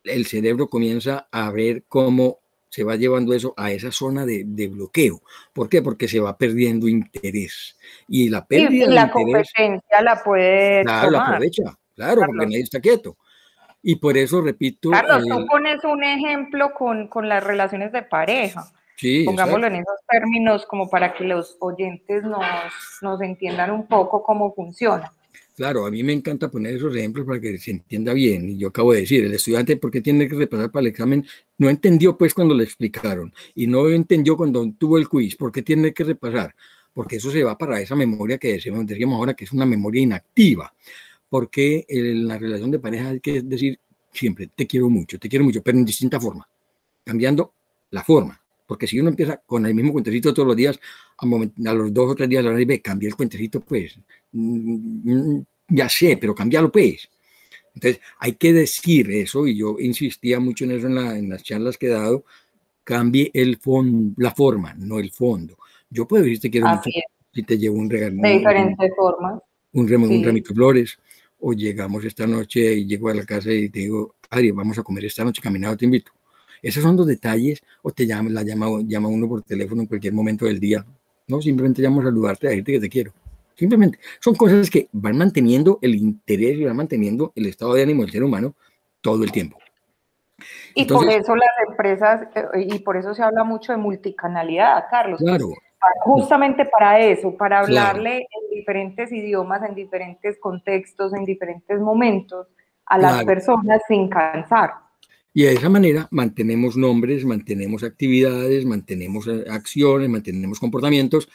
el 0.05 0.27
cerebro 0.27 0.69
comienza 0.69 1.29
a 1.31 1.51
ver 1.51 1.85
cómo 1.89 2.39
se 2.69 2.85
va 2.85 2.97
llevando 2.97 3.35
eso 3.35 3.53
a 3.57 3.73
esa 3.73 3.91
zona 3.91 4.25
de, 4.25 4.45
de 4.47 4.69
bloqueo. 4.69 5.23
¿Por 5.53 5.69
qué? 5.69 5.83
Porque 5.83 6.09
se 6.09 6.21
va 6.21 6.39
perdiendo 6.39 6.87
interés. 6.89 7.77
Y 8.07 8.29
la 8.29 8.47
pérdida 8.47 8.87
y, 8.87 8.95
la 8.95 9.11
competencia 9.11 10.03
la 10.03 10.23
puede 10.23 10.83
Claro, 10.83 11.11
la 11.11 11.23
aprovecha, 11.23 11.79
claro, 11.97 12.23
porque 12.27 12.47
nadie 12.47 12.61
está 12.61 12.81
quieto. 12.81 13.17
Y 13.83 13.97
por 13.97 14.17
eso, 14.17 14.41
repito... 14.41 14.91
Carlos, 14.91 15.25
tú 15.27 15.47
pones 15.47 15.83
un 15.85 16.05
ejemplo 16.05 16.73
con, 16.73 17.09
con 17.09 17.29
las 17.29 17.43
relaciones 17.43 17.93
de 17.93 18.03
pareja 18.03 18.71
Sí, 19.01 19.25
Pongámoslo 19.25 19.67
exacto. 19.67 19.77
en 19.77 19.81
esos 19.81 20.07
términos 20.07 20.67
como 20.67 20.91
para 20.91 21.15
que 21.15 21.25
los 21.25 21.57
oyentes 21.61 22.23
nos, 22.23 22.45
nos 23.01 23.23
entiendan 23.23 23.71
un 23.71 23.87
poco 23.87 24.23
cómo 24.23 24.55
funciona. 24.55 25.11
Claro, 25.57 25.87
a 25.87 25.91
mí 25.91 26.03
me 26.03 26.13
encanta 26.13 26.51
poner 26.51 26.75
esos 26.75 26.95
ejemplos 26.95 27.27
para 27.27 27.41
que 27.41 27.57
se 27.57 27.71
entienda 27.71 28.13
bien. 28.13 28.51
Y 28.51 28.59
yo 28.59 28.69
acabo 28.69 28.93
de 28.93 29.01
decir, 29.01 29.25
el 29.25 29.33
estudiante, 29.33 29.79
¿por 29.79 29.91
qué 29.91 30.03
tiene 30.03 30.29
que 30.29 30.35
repasar 30.35 30.71
para 30.71 30.83
el 30.83 30.89
examen? 30.89 31.25
No 31.57 31.71
entendió 31.71 32.19
pues 32.19 32.35
cuando 32.35 32.55
le 32.55 32.63
explicaron 32.63 33.33
y 33.55 33.67
no 33.67 33.89
entendió 33.89 34.37
cuando 34.37 34.71
tuvo 34.79 34.99
el 34.99 35.09
quiz. 35.09 35.35
¿Por 35.35 35.51
qué 35.51 35.63
tiene 35.63 35.95
que 35.95 36.05
repasar? 36.05 36.55
Porque 36.93 37.17
eso 37.17 37.31
se 37.31 37.43
va 37.43 37.57
para 37.57 37.81
esa 37.81 37.97
memoria 37.97 38.37
que 38.37 38.53
decíamos, 38.53 38.87
decíamos 38.87 39.17
ahora 39.17 39.33
que 39.33 39.45
es 39.45 39.53
una 39.53 39.65
memoria 39.65 40.03
inactiva. 40.03 40.75
Porque 41.31 41.87
en 41.89 42.29
la 42.29 42.37
relación 42.37 42.71
de 42.71 42.79
pareja 42.79 43.09
hay 43.09 43.21
que 43.21 43.41
decir 43.41 43.81
siempre, 44.13 44.51
te 44.55 44.67
quiero 44.67 44.91
mucho, 44.91 45.19
te 45.19 45.31
quiero 45.31 45.47
mucho, 45.47 45.63
pero 45.63 45.79
en 45.79 45.87
distinta 45.87 46.21
forma, 46.21 46.47
cambiando 47.03 47.55
la 47.91 48.05
forma 48.05 48.40
porque 48.71 48.87
si 48.87 49.01
uno 49.01 49.09
empieza 49.09 49.37
con 49.45 49.67
el 49.67 49.75
mismo 49.75 49.93
cuentecito 49.93 50.33
todos 50.33 50.47
los 50.47 50.57
días, 50.57 50.79
a, 51.19 51.27
los 51.75 51.93
dos 51.93 52.13
o 52.13 52.15
tres 52.15 52.29
días 52.29 52.45
la 52.45 52.51
hora 52.51 52.61
y 52.61 52.65
ve, 52.65 52.81
cambia 52.81 53.09
el 53.09 53.17
cuentecito, 53.17 53.59
pues, 53.59 53.99
mm, 54.31 55.11
mm, 55.11 55.45
ya 55.71 55.89
sé, 55.89 56.17
pero 56.21 56.37
cambiarlo 56.37 56.71
pues. 56.71 57.11
Entonces, 57.75 58.01
hay 58.21 58.35
que 58.35 58.53
decir 58.53 59.11
eso, 59.11 59.45
y 59.45 59.57
yo 59.57 59.75
insistía 59.81 60.39
mucho 60.39 60.67
en 60.67 60.71
eso 60.71 60.87
en, 60.87 61.29
las 61.29 61.43
charlas 61.43 61.77
que 61.77 61.87
he 61.87 61.89
dado, 61.89 62.25
cambie 62.85 63.33
el 63.35 63.57
fondo, 63.57 64.15
la 64.19 64.31
forma, 64.31 64.73
no 64.75 65.01
el 65.01 65.11
fondo. 65.11 65.59
Yo 65.91 66.07
puedo 66.07 66.23
decirte 66.23 66.49
que 66.49 66.61
quiero 66.61 66.81
si 67.35 67.43
te 67.43 67.59
llevo 67.59 67.77
un 67.77 67.91
regalo. 67.91 68.23
De 68.23 68.39
diferentes 68.39 68.93
formas. 68.95 69.43
Un, 69.73 69.93
un 69.93 70.23
remito 70.23 70.51
de 70.51 70.55
flores, 70.55 70.97
o 71.41 71.53
llegamos 71.55 72.05
esta 72.05 72.25
noche 72.25 72.73
y 72.73 72.87
llego 72.87 73.09
a 73.09 73.15
la 73.15 73.25
casa 73.25 73.51
y 73.51 73.69
te 73.69 73.81
digo, 73.81 74.15
Ari, 74.31 74.53
vamos 74.53 74.79
a 74.79 74.85
comer 74.85 75.07
esta 75.07 75.25
noche 75.25 75.43
caminado, 75.43 75.77
te 75.77 75.87
invito. 75.87 76.13
Esos 76.63 76.83
son 76.83 76.97
los 76.97 77.07
detalles, 77.07 77.63
o 77.83 77.91
te 77.91 78.07
llama, 78.07 78.31
la 78.31 78.43
llama, 78.43 78.67
llama 78.85 79.09
uno 79.09 79.29
por 79.29 79.43
teléfono 79.43 79.83
en 79.83 79.89
cualquier 79.89 80.13
momento 80.13 80.47
del 80.47 80.61
día. 80.61 80.85
No, 81.27 81.41
simplemente 81.41 81.81
llamo 81.83 82.01
a 82.01 82.05
saludarte, 82.05 82.47
a 82.47 82.51
decirte 82.51 82.73
que 82.73 82.81
te 82.81 82.89
quiero. 82.89 83.13
Simplemente 83.55 83.99
son 84.21 84.35
cosas 84.35 84.71
que 84.71 84.89
van 84.93 85.19
manteniendo 85.19 85.79
el 85.83 85.95
interés 85.95 86.59
y 86.59 86.65
van 86.65 86.77
manteniendo 86.77 87.33
el 87.35 87.47
estado 87.47 87.75
de 87.75 87.83
ánimo 87.83 88.03
del 88.03 88.11
ser 88.11 88.25
humano 88.25 88.55
todo 89.03 89.23
el 89.23 89.31
tiempo. 89.31 89.59
Y 90.75 90.87
por 90.87 91.09
eso 91.09 91.37
las 91.37 91.69
empresas, 91.69 92.23
eh, 92.35 92.67
y 92.69 92.79
por 92.79 92.97
eso 92.97 93.15
se 93.15 93.23
habla 93.23 93.45
mucho 93.45 93.73
de 93.73 93.79
multicanalidad, 93.79 94.85
Carlos. 94.91 95.21
Claro. 95.21 95.49
justamente 96.05 96.67
para 96.67 97.01
eso, 97.01 97.37
para 97.37 97.61
hablarle 97.61 98.19
en 98.19 98.51
diferentes 98.55 99.11
idiomas, 99.13 99.63
en 99.63 99.75
diferentes 99.75 100.39
contextos, 100.39 101.15
en 101.15 101.25
diferentes 101.25 101.81
momentos 101.81 102.49
a 102.87 102.99
las 102.99 103.25
personas 103.25 103.81
sin 103.89 104.09
cansar. 104.09 104.73
Y 105.33 105.45
de 105.45 105.53
esa 105.53 105.69
manera 105.69 106.09
mantenemos 106.11 106.77
nombres, 106.77 107.25
mantenemos 107.25 107.83
actividades, 107.85 108.65
mantenemos 108.65 109.27
eh, 109.29 109.45
acciones, 109.49 110.09
mantenemos 110.09 110.59
comportamientos. 110.59 111.29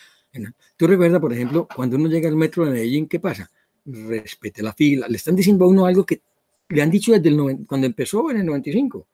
Tú 0.75 0.87
recuerdas, 0.87 1.21
por 1.21 1.31
ejemplo, 1.31 1.67
cuando 1.73 1.95
uno 1.95 2.09
llega 2.09 2.27
al 2.27 2.35
metro 2.35 2.65
de 2.65 2.71
Medellín, 2.71 3.07
¿qué 3.07 3.21
pasa? 3.21 3.49
Respete 3.85 4.61
la 4.61 4.73
fila. 4.73 5.07
Le 5.07 5.15
están 5.15 5.35
diciendo 5.35 5.63
a 5.63 5.69
uno 5.69 5.85
algo 5.85 6.05
que 6.05 6.21
le 6.69 6.81
han 6.81 6.91
dicho 6.91 7.13
desde 7.13 7.65
cuando 7.65 7.87
empezó 7.87 8.29
en 8.31 8.37
el 8.37 8.45
95. 8.45 9.07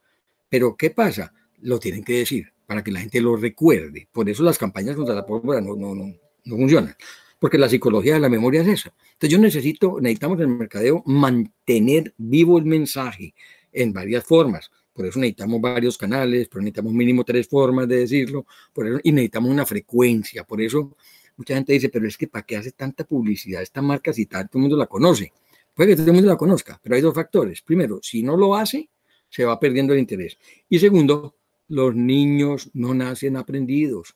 Pero 0.48 0.76
¿qué 0.76 0.90
pasa? 0.90 1.32
Lo 1.60 1.78
tienen 1.78 2.02
que 2.02 2.18
decir 2.18 2.52
para 2.66 2.82
que 2.82 2.90
la 2.90 3.00
gente 3.00 3.20
lo 3.20 3.36
recuerde. 3.36 4.08
Por 4.10 4.28
eso 4.28 4.42
las 4.42 4.58
campañas 4.58 4.96
contra 4.96 5.14
la 5.14 5.24
pólvora 5.24 5.60
no, 5.60 5.76
no, 5.76 5.94
no, 5.94 6.12
no 6.44 6.56
funcionan. 6.56 6.96
Porque 7.38 7.58
la 7.58 7.68
psicología 7.68 8.14
de 8.14 8.20
la 8.20 8.28
memoria 8.28 8.62
es 8.62 8.68
esa. 8.68 8.94
Entonces 9.12 9.30
yo 9.30 9.38
necesito, 9.38 10.00
necesitamos 10.00 10.38
en 10.38 10.50
el 10.50 10.56
mercadeo 10.56 11.04
mantener 11.06 12.14
vivo 12.16 12.58
el 12.58 12.64
mensaje 12.64 13.34
en 13.72 13.92
varias 13.92 14.24
formas. 14.24 14.70
Por 14.92 15.06
eso 15.06 15.18
necesitamos 15.18 15.60
varios 15.60 15.96
canales, 15.96 16.48
pero 16.48 16.60
necesitamos 16.60 16.92
mínimo 16.92 17.24
tres 17.24 17.48
formas 17.48 17.88
de 17.88 17.98
decirlo, 17.98 18.46
por 18.72 18.86
eso, 18.86 19.00
y 19.02 19.12
necesitamos 19.12 19.50
una 19.50 19.64
frecuencia. 19.64 20.44
Por 20.44 20.60
eso 20.60 20.96
mucha 21.36 21.54
gente 21.54 21.72
dice, 21.72 21.88
pero 21.88 22.06
es 22.06 22.16
que 22.16 22.28
¿para 22.28 22.44
qué 22.44 22.56
hace 22.56 22.72
tanta 22.72 23.04
publicidad 23.04 23.62
esta 23.62 23.80
marca 23.80 24.12
si 24.12 24.26
todo 24.26 24.42
el 24.42 24.60
mundo 24.60 24.76
la 24.76 24.86
conoce? 24.86 25.32
Puede 25.74 25.90
que 25.90 25.96
todo 25.96 26.08
el 26.08 26.12
mundo 26.14 26.28
la 26.28 26.36
conozca, 26.36 26.78
pero 26.82 26.94
hay 26.94 27.00
dos 27.00 27.14
factores. 27.14 27.62
Primero, 27.62 28.00
si 28.02 28.22
no 28.22 28.36
lo 28.36 28.54
hace, 28.54 28.90
se 29.30 29.44
va 29.44 29.58
perdiendo 29.58 29.94
el 29.94 30.00
interés. 30.00 30.38
Y 30.68 30.78
segundo, 30.78 31.36
los 31.68 31.94
niños 31.94 32.70
no 32.74 32.92
nacen 32.92 33.36
aprendidos 33.36 34.14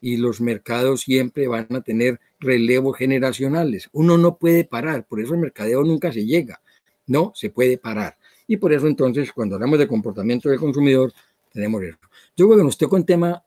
y 0.00 0.16
los 0.16 0.40
mercados 0.40 1.00
siempre 1.00 1.48
van 1.48 1.66
a 1.70 1.80
tener 1.80 2.20
relevos 2.38 2.96
generacionales. 2.96 3.88
Uno 3.92 4.18
no 4.18 4.36
puede 4.36 4.64
parar, 4.64 5.06
por 5.06 5.20
eso 5.20 5.34
el 5.34 5.40
mercadeo 5.40 5.82
nunca 5.82 6.12
se 6.12 6.24
llega. 6.24 6.60
No 7.06 7.32
se 7.34 7.50
puede 7.50 7.78
parar. 7.78 8.16
Y 8.52 8.58
por 8.58 8.70
eso 8.70 8.86
entonces, 8.86 9.32
cuando 9.32 9.54
hablamos 9.54 9.78
de 9.78 9.88
comportamiento 9.88 10.50
del 10.50 10.58
consumidor, 10.58 11.10
tenemos 11.50 11.82
eso. 11.84 11.96
Yo 12.36 12.46
creo 12.46 12.58
que 12.58 12.64
nos 12.64 12.76
toca 12.76 12.96
un 12.96 13.06
tema 13.06 13.42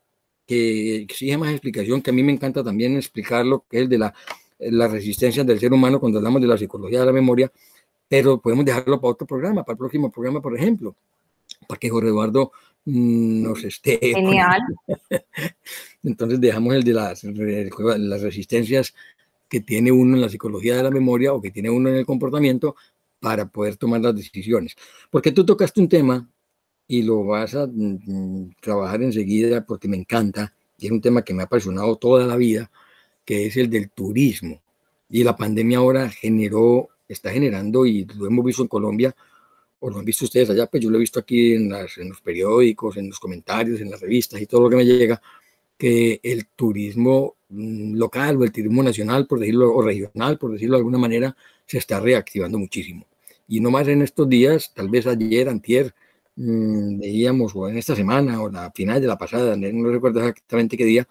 que 0.47 0.95
exige 0.95 1.37
más 1.37 1.51
explicación, 1.51 2.01
que 2.01 2.09
a 2.09 2.13
mí 2.13 2.23
me 2.23 2.31
encanta 2.31 2.63
también 2.63 2.97
explicarlo, 2.97 3.65
que 3.69 3.83
es 3.83 3.89
de 3.89 3.99
la, 3.99 4.15
la 4.57 4.87
resistencia 4.87 5.43
del 5.43 5.59
ser 5.59 5.71
humano 5.71 5.99
cuando 5.99 6.17
hablamos 6.17 6.41
de 6.41 6.47
la 6.47 6.57
psicología 6.57 7.01
de 7.01 7.05
la 7.05 7.11
memoria, 7.11 7.51
pero 8.07 8.41
podemos 8.41 8.65
dejarlo 8.65 8.99
para 8.99 9.11
otro 9.11 9.27
programa, 9.27 9.63
para 9.63 9.73
el 9.73 9.77
próximo 9.77 10.11
programa, 10.11 10.41
por 10.41 10.57
ejemplo, 10.57 10.95
para 11.67 11.77
que 11.77 11.87
Jorge 11.87 12.09
Eduardo 12.09 12.51
mm, 12.85 13.43
nos 13.43 13.63
esté. 13.63 13.99
Genial. 14.01 14.59
Entonces 16.03 16.41
dejamos 16.41 16.73
el 16.73 16.83
de 16.83 16.93
las, 16.93 17.23
las 17.23 18.21
resistencias 18.23 18.95
que 19.47 19.59
tiene 19.61 19.91
uno 19.91 20.15
en 20.15 20.21
la 20.21 20.29
psicología 20.29 20.75
de 20.75 20.81
la 20.81 20.89
memoria 20.89 21.31
o 21.31 21.39
que 21.43 21.51
tiene 21.51 21.69
uno 21.69 21.89
en 21.89 21.97
el 21.97 22.07
comportamiento 22.07 22.75
para 23.19 23.47
poder 23.47 23.78
tomar 23.78 24.01
las 24.01 24.15
decisiones. 24.15 24.75
Porque 25.10 25.32
tú 25.32 25.45
tocaste 25.45 25.82
un 25.82 25.89
tema 25.89 26.30
y 26.88 27.04
lo 27.04 27.23
vas 27.25 27.56
a 27.56 27.67
mm, 27.67 27.99
mm, 28.06 28.56
trabajar 28.62 29.01
enseguida 29.04 29.65
porque 29.65 29.88
me 29.88 29.97
encanta, 29.97 30.54
y 30.78 30.88
es 30.88 30.91
un 30.91 31.01
tema 31.01 31.23
que 31.23 31.34
me 31.34 31.41
ha 31.43 31.45
apasionado 31.45 31.95
toda 31.97 32.25
la 32.25 32.36
vida, 32.36 32.71
que 33.25 33.47
es 33.47 33.58
el 33.58 33.69
del 33.69 33.89
turismo. 33.91 34.62
Y 35.10 35.23
la 35.23 35.36
pandemia 35.36 35.80
ahora 35.80 36.10
generó, 36.10 36.89
está 37.08 37.32
generando, 37.32 37.86
y 37.86 38.06
lo 38.06 38.28
hemos 38.28 38.45
visto 38.45 38.62
en 38.63 38.67
Colombia, 38.67 39.15
o 39.80 39.89
lo 39.89 39.99
han 39.99 40.06
visto 40.06 40.25
ustedes 40.25 40.49
allá, 40.49 40.67
pues 40.67 40.84
yo 40.84 40.89
lo 40.89 40.97
he 40.97 40.99
visto 40.99 41.19
aquí 41.19 41.54
en, 41.54 41.71
en 41.73 42.10
los 42.10 42.21
periódicos, 42.21 42.97
en 42.97 43.10
los 43.10 43.19
comentarios, 43.19 43.82
en 43.82 43.91
las 43.91 44.01
revistas 44.01 44.41
y 44.41 44.47
todo 44.47 44.62
lo 44.62 44.69
que 44.69 44.78
me 44.78 44.86
llega, 44.86 45.21
que 45.78 46.19
el 46.23 46.47
turismo 46.56 47.36
mm, 47.49 47.95
local 47.95 48.38
o 48.38 48.43
el 48.43 48.51
turismo 48.51 48.84
nacional, 48.84 49.28
por 49.28 49.39
decirlo, 49.39 49.73
o 49.73 49.82
regional, 49.82 50.38
por 50.38 50.51
decirlo 50.51 50.75
de 50.75 50.80
alguna 50.80 50.97
manera, 50.97 51.36
se 51.65 51.78
está 51.78 51.99
reactivando 51.99 52.58
muchísimo. 52.58 53.06
Y 53.47 53.60
no 53.60 53.71
más 53.71 53.88
en 53.88 54.01
estos 54.01 54.28
días, 54.28 54.71
tal 54.73 54.89
vez 54.89 55.06
ayer, 55.08 55.49
antier, 55.49 55.93
mmm, 56.36 56.99
veíamos, 56.99 57.56
o 57.56 57.69
en 57.69 57.78
esta 57.78 57.95
semana, 57.95 58.41
o 58.41 58.49
la 58.49 58.71
final 58.71 59.01
de 59.01 59.08
la 59.08 59.17
pasada, 59.17 59.56
no 59.56 59.89
recuerdo 59.89 60.19
exactamente 60.19 60.78
qué 60.78 60.86
día, 60.86 61.08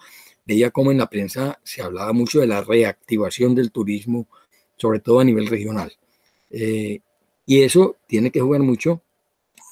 veía 0.46 0.70
cómo 0.70 0.90
en 0.90 0.98
la 0.98 1.08
prensa 1.08 1.58
se 1.62 1.82
hablaba 1.82 2.12
mucho 2.12 2.40
de 2.40 2.46
la 2.46 2.62
reactivación 2.62 3.54
del 3.54 3.70
turismo, 3.70 4.28
sobre 4.76 5.00
todo 5.00 5.20
a 5.20 5.24
nivel 5.24 5.46
regional. 5.46 5.92
Eh, 6.50 7.00
y 7.46 7.62
eso 7.62 7.96
tiene 8.06 8.30
que 8.30 8.40
jugar 8.40 8.62
mucho 8.62 9.02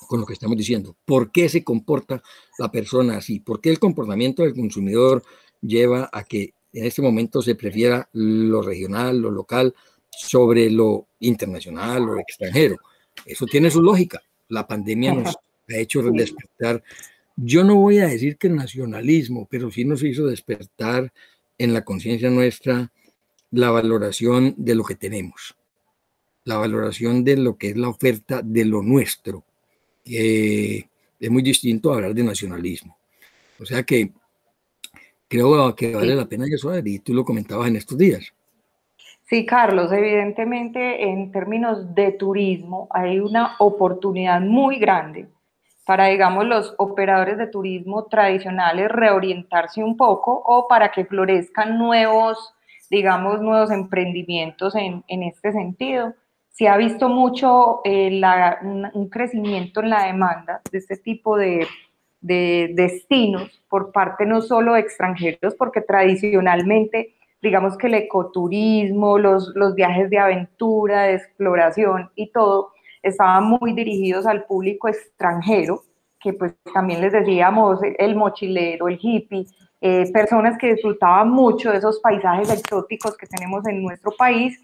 con 0.08 0.20
lo 0.20 0.26
que 0.26 0.34
estamos 0.34 0.56
diciendo. 0.56 0.96
¿Por 1.04 1.32
qué 1.32 1.48
se 1.48 1.64
comporta 1.64 2.22
la 2.58 2.70
persona 2.70 3.16
así? 3.16 3.40
¿Por 3.40 3.60
qué 3.60 3.70
el 3.70 3.78
comportamiento 3.78 4.42
del 4.42 4.54
consumidor 4.54 5.22
lleva 5.60 6.10
a 6.12 6.24
que 6.24 6.54
en 6.72 6.84
este 6.84 7.02
momento 7.02 7.42
se 7.42 7.54
prefiera 7.54 8.08
lo 8.12 8.62
regional, 8.62 9.18
lo 9.18 9.30
local, 9.30 9.74
sobre 10.16 10.70
lo 10.70 11.08
internacional 11.20 12.08
o 12.08 12.18
extranjero. 12.18 12.76
Eso 13.24 13.46
tiene 13.46 13.70
su 13.70 13.82
lógica. 13.82 14.22
La 14.48 14.66
pandemia 14.66 15.14
nos 15.14 15.34
ha 15.34 15.76
hecho 15.76 16.02
despertar. 16.02 16.82
Yo 17.36 17.64
no 17.64 17.76
voy 17.76 17.98
a 17.98 18.06
decir 18.06 18.36
que 18.36 18.48
el 18.48 18.56
nacionalismo, 18.56 19.48
pero 19.50 19.70
sí 19.70 19.84
nos 19.84 20.02
hizo 20.02 20.26
despertar 20.26 21.12
en 21.58 21.72
la 21.72 21.84
conciencia 21.84 22.30
nuestra 22.30 22.92
la 23.50 23.70
valoración 23.70 24.54
de 24.56 24.74
lo 24.74 24.84
que 24.84 24.94
tenemos, 24.94 25.54
la 26.44 26.56
valoración 26.56 27.22
de 27.22 27.36
lo 27.36 27.56
que 27.56 27.70
es 27.70 27.76
la 27.76 27.88
oferta 27.88 28.40
de 28.42 28.64
lo 28.64 28.82
nuestro. 28.82 29.44
es 30.04 31.30
muy 31.30 31.42
distinto 31.42 31.92
a 31.92 31.96
hablar 31.96 32.14
de 32.14 32.24
nacionalismo. 32.24 32.96
O 33.60 33.64
sea 33.64 33.82
que 33.84 34.12
creo 35.28 35.74
que 35.74 35.94
vale 35.94 36.14
la 36.14 36.28
pena 36.28 36.46
eso, 36.50 36.76
y 36.84 36.98
tú 36.98 37.14
lo 37.14 37.24
comentabas 37.24 37.68
en 37.68 37.76
estos 37.76 37.96
días. 37.96 38.32
Sí, 39.32 39.46
Carlos, 39.46 39.90
evidentemente 39.92 41.08
en 41.08 41.32
términos 41.32 41.94
de 41.94 42.12
turismo 42.12 42.86
hay 42.90 43.18
una 43.18 43.56
oportunidad 43.60 44.42
muy 44.42 44.78
grande 44.78 45.26
para, 45.86 46.08
digamos, 46.08 46.44
los 46.44 46.74
operadores 46.76 47.38
de 47.38 47.46
turismo 47.46 48.04
tradicionales 48.04 48.90
reorientarse 48.90 49.82
un 49.82 49.96
poco 49.96 50.42
o 50.44 50.68
para 50.68 50.90
que 50.90 51.06
florezcan 51.06 51.78
nuevos, 51.78 52.52
digamos, 52.90 53.40
nuevos 53.40 53.70
emprendimientos 53.70 54.74
en, 54.74 55.02
este 55.08 55.52
sentido. 55.52 56.12
Se 56.50 56.68
ha 56.68 56.76
visto 56.76 57.08
mucho 57.08 57.80
eh, 57.86 58.20
un 58.92 59.08
crecimiento 59.08 59.80
en 59.80 59.88
la 59.88 60.04
demanda 60.04 60.60
de 60.70 60.76
este 60.76 60.98
tipo 60.98 61.38
de, 61.38 61.66
de 62.20 62.72
destinos 62.74 63.62
por 63.70 63.92
parte 63.92 64.26
no 64.26 64.42
solo 64.42 64.74
de 64.74 64.80
extranjeros, 64.80 65.54
porque 65.54 65.80
tradicionalmente 65.80 67.14
digamos 67.42 67.76
que 67.76 67.88
el 67.88 67.94
ecoturismo, 67.94 69.18
los, 69.18 69.52
los 69.56 69.74
viajes 69.74 70.08
de 70.08 70.18
aventura, 70.18 71.02
de 71.02 71.14
exploración 71.14 72.10
y 72.14 72.30
todo, 72.30 72.70
estaban 73.02 73.44
muy 73.44 73.72
dirigidos 73.72 74.26
al 74.26 74.44
público 74.44 74.88
extranjero, 74.88 75.82
que 76.20 76.32
pues 76.32 76.54
también 76.72 77.00
les 77.00 77.12
decíamos 77.12 77.80
el 77.98 78.14
mochilero, 78.14 78.86
el 78.86 78.98
hippie, 79.02 79.46
eh, 79.80 80.10
personas 80.12 80.56
que 80.56 80.74
disfrutaban 80.74 81.30
mucho 81.30 81.72
de 81.72 81.78
esos 81.78 81.98
paisajes 81.98 82.48
exóticos 82.50 83.16
que 83.16 83.26
tenemos 83.26 83.66
en 83.66 83.82
nuestro 83.82 84.12
país 84.12 84.56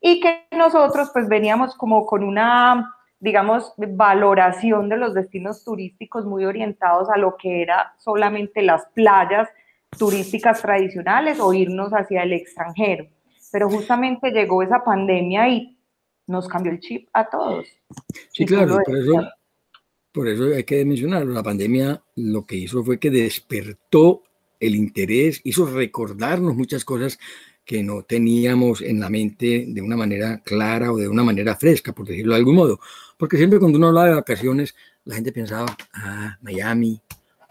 y 0.00 0.18
que 0.18 0.46
nosotros 0.50 1.10
pues 1.12 1.28
veníamos 1.28 1.76
como 1.76 2.06
con 2.06 2.24
una, 2.24 2.94
digamos, 3.20 3.74
valoración 3.76 4.88
de 4.88 4.96
los 4.96 5.12
destinos 5.12 5.62
turísticos 5.62 6.24
muy 6.24 6.46
orientados 6.46 7.10
a 7.10 7.18
lo 7.18 7.36
que 7.36 7.60
era 7.60 7.92
solamente 7.98 8.62
las 8.62 8.86
playas 8.94 9.50
turísticas 9.98 10.62
tradicionales 10.62 11.38
o 11.40 11.52
irnos 11.52 11.92
hacia 11.92 12.22
el 12.22 12.32
extranjero. 12.32 13.06
Pero 13.50 13.68
justamente 13.68 14.30
llegó 14.30 14.62
esa 14.62 14.82
pandemia 14.82 15.48
y 15.48 15.78
nos 16.26 16.48
cambió 16.48 16.72
el 16.72 16.80
chip 16.80 17.08
a 17.12 17.28
todos. 17.28 17.66
Sí, 18.32 18.46
claro, 18.46 18.78
por 18.84 18.96
eso, 18.96 19.28
por 20.12 20.28
eso 20.28 20.44
hay 20.54 20.64
que 20.64 20.84
mencionarlo, 20.84 21.32
la 21.32 21.42
pandemia 21.42 22.02
lo 22.16 22.46
que 22.46 22.56
hizo 22.56 22.82
fue 22.82 22.98
que 22.98 23.10
despertó 23.10 24.22
el 24.60 24.76
interés, 24.76 25.40
hizo 25.44 25.66
recordarnos 25.66 26.54
muchas 26.54 26.84
cosas 26.84 27.18
que 27.64 27.82
no 27.82 28.02
teníamos 28.02 28.80
en 28.80 29.00
la 29.00 29.08
mente 29.08 29.66
de 29.68 29.82
una 29.82 29.96
manera 29.96 30.38
clara 30.38 30.92
o 30.92 30.96
de 30.96 31.08
una 31.08 31.22
manera 31.22 31.56
fresca, 31.56 31.92
por 31.92 32.06
decirlo 32.06 32.32
de 32.32 32.38
algún 32.38 32.56
modo. 32.56 32.80
Porque 33.16 33.36
siempre 33.36 33.58
cuando 33.58 33.78
uno 33.78 33.88
habla 33.88 34.04
de 34.04 34.14
vacaciones, 34.14 34.74
la 35.04 35.14
gente 35.14 35.32
pensaba, 35.32 35.66
ah, 35.94 36.36
Miami 36.42 37.00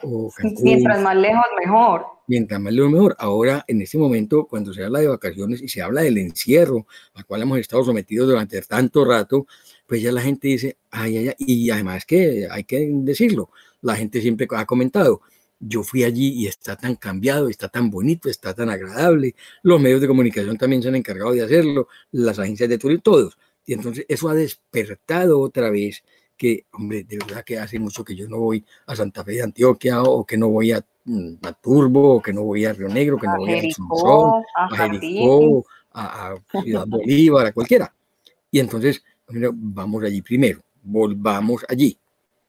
o 0.04 0.32
Cancún. 0.36 0.64
Mientras 0.64 1.02
más 1.02 1.16
lejos, 1.16 1.46
mejor. 1.60 2.06
Mientras 2.32 2.62
más 2.62 2.72
lejos, 2.72 2.90
mejor. 2.90 3.14
Ahora, 3.20 3.66
en 3.68 3.82
este 3.82 3.98
momento, 3.98 4.48
cuando 4.48 4.74
se 4.74 4.82
habla 4.86 5.00
de 5.00 5.08
vacaciones 5.10 5.62
y 5.62 5.68
se 5.68 5.82
habla 5.82 6.00
del 6.04 6.18
encierro 6.18 6.88
al 7.14 7.26
cual 7.26 7.42
hemos 7.42 7.60
estado 7.60 7.84
sometidos 7.84 8.30
durante 8.30 8.62
tanto 8.62 9.04
rato, 9.04 9.48
pues 9.86 10.02
ya 10.02 10.14
la 10.14 10.22
gente 10.22 10.48
dice, 10.48 10.78
ay, 10.92 11.18
ay, 11.18 11.28
ay, 11.28 11.36
y 11.40 11.70
además 11.72 12.06
que 12.06 12.48
hay 12.50 12.64
que 12.64 12.90
decirlo, 12.90 13.50
la 13.82 13.98
gente 13.98 14.22
siempre 14.22 14.48
ha 14.52 14.66
comentado, 14.66 15.20
yo 15.60 15.84
fui 15.84 16.06
allí 16.06 16.30
y 16.30 16.48
está 16.48 16.78
tan 16.78 16.96
cambiado, 16.96 17.50
está 17.50 17.68
tan 17.68 17.90
bonito, 17.90 18.30
está 18.30 18.54
tan 18.54 18.70
agradable. 18.70 19.36
Los 19.62 19.82
medios 19.82 20.00
de 20.00 20.08
comunicación 20.08 20.56
también 20.58 20.82
se 20.82 20.88
han 20.88 20.96
encargado 20.96 21.34
de 21.34 21.42
hacerlo, 21.42 21.90
las 22.14 22.40
agencias 22.40 22.70
de 22.70 22.78
turismo, 22.78 23.02
todos. 23.04 23.38
Y 23.66 23.74
entonces 23.74 24.06
eso 24.08 24.30
ha 24.30 24.34
despertado 24.36 25.38
otra 25.42 25.70
vez 25.70 26.02
que, 26.42 26.66
hombre, 26.74 27.04
de 27.04 27.20
verdad 27.20 27.44
que 27.44 27.60
hace 27.60 27.78
mucho 27.78 28.04
que 28.04 28.16
yo 28.16 28.28
no 28.28 28.39
voy 28.39 28.66
a 28.88 28.96
Santa 28.96 29.24
Fe 29.24 29.34
de 29.34 29.44
Antioquia 29.44 30.02
o 30.02 30.26
que 30.26 30.38
no 30.38 30.50
voy 30.50 30.72
a, 30.72 30.84
mm, 31.06 31.36
Turbo 31.62 32.16
o 32.16 32.22
que 32.22 32.34
no 32.34 32.42
voy 32.42 32.66
a 32.66 32.74
Río 32.74 32.88
Negro, 32.88 33.20
que 33.20 33.28
no 33.28 33.38
voy 33.38 33.54
a 33.54 33.58
Asunción, 33.60 34.44
a 34.56 34.76
Jericó, 34.76 35.64
a, 35.94 36.34
Ciudad 36.64 36.88
Bolívar, 36.88 37.46
a 37.46 37.52
cualquiera. 37.52 37.94
Y 38.50 38.60
entonces, 38.60 39.04
vamos 39.28 40.04
allí 40.04 40.24
primero, 40.24 40.62
volvamos 40.82 41.64
allí. 41.70 41.96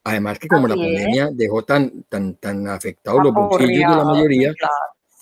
Además 0.05 0.38
que 0.38 0.49
como 0.49 0.66
la 0.66 0.74
pandemia 0.74 1.28
dejó 1.30 1.62
tan, 1.62 2.05
tan, 2.09 2.36
tan 2.36 2.66
afectados 2.68 3.22
los 3.22 3.34
bolsillos 3.34 3.90
de 3.90 3.97
la 3.97 4.05
mayoría, 4.07 4.55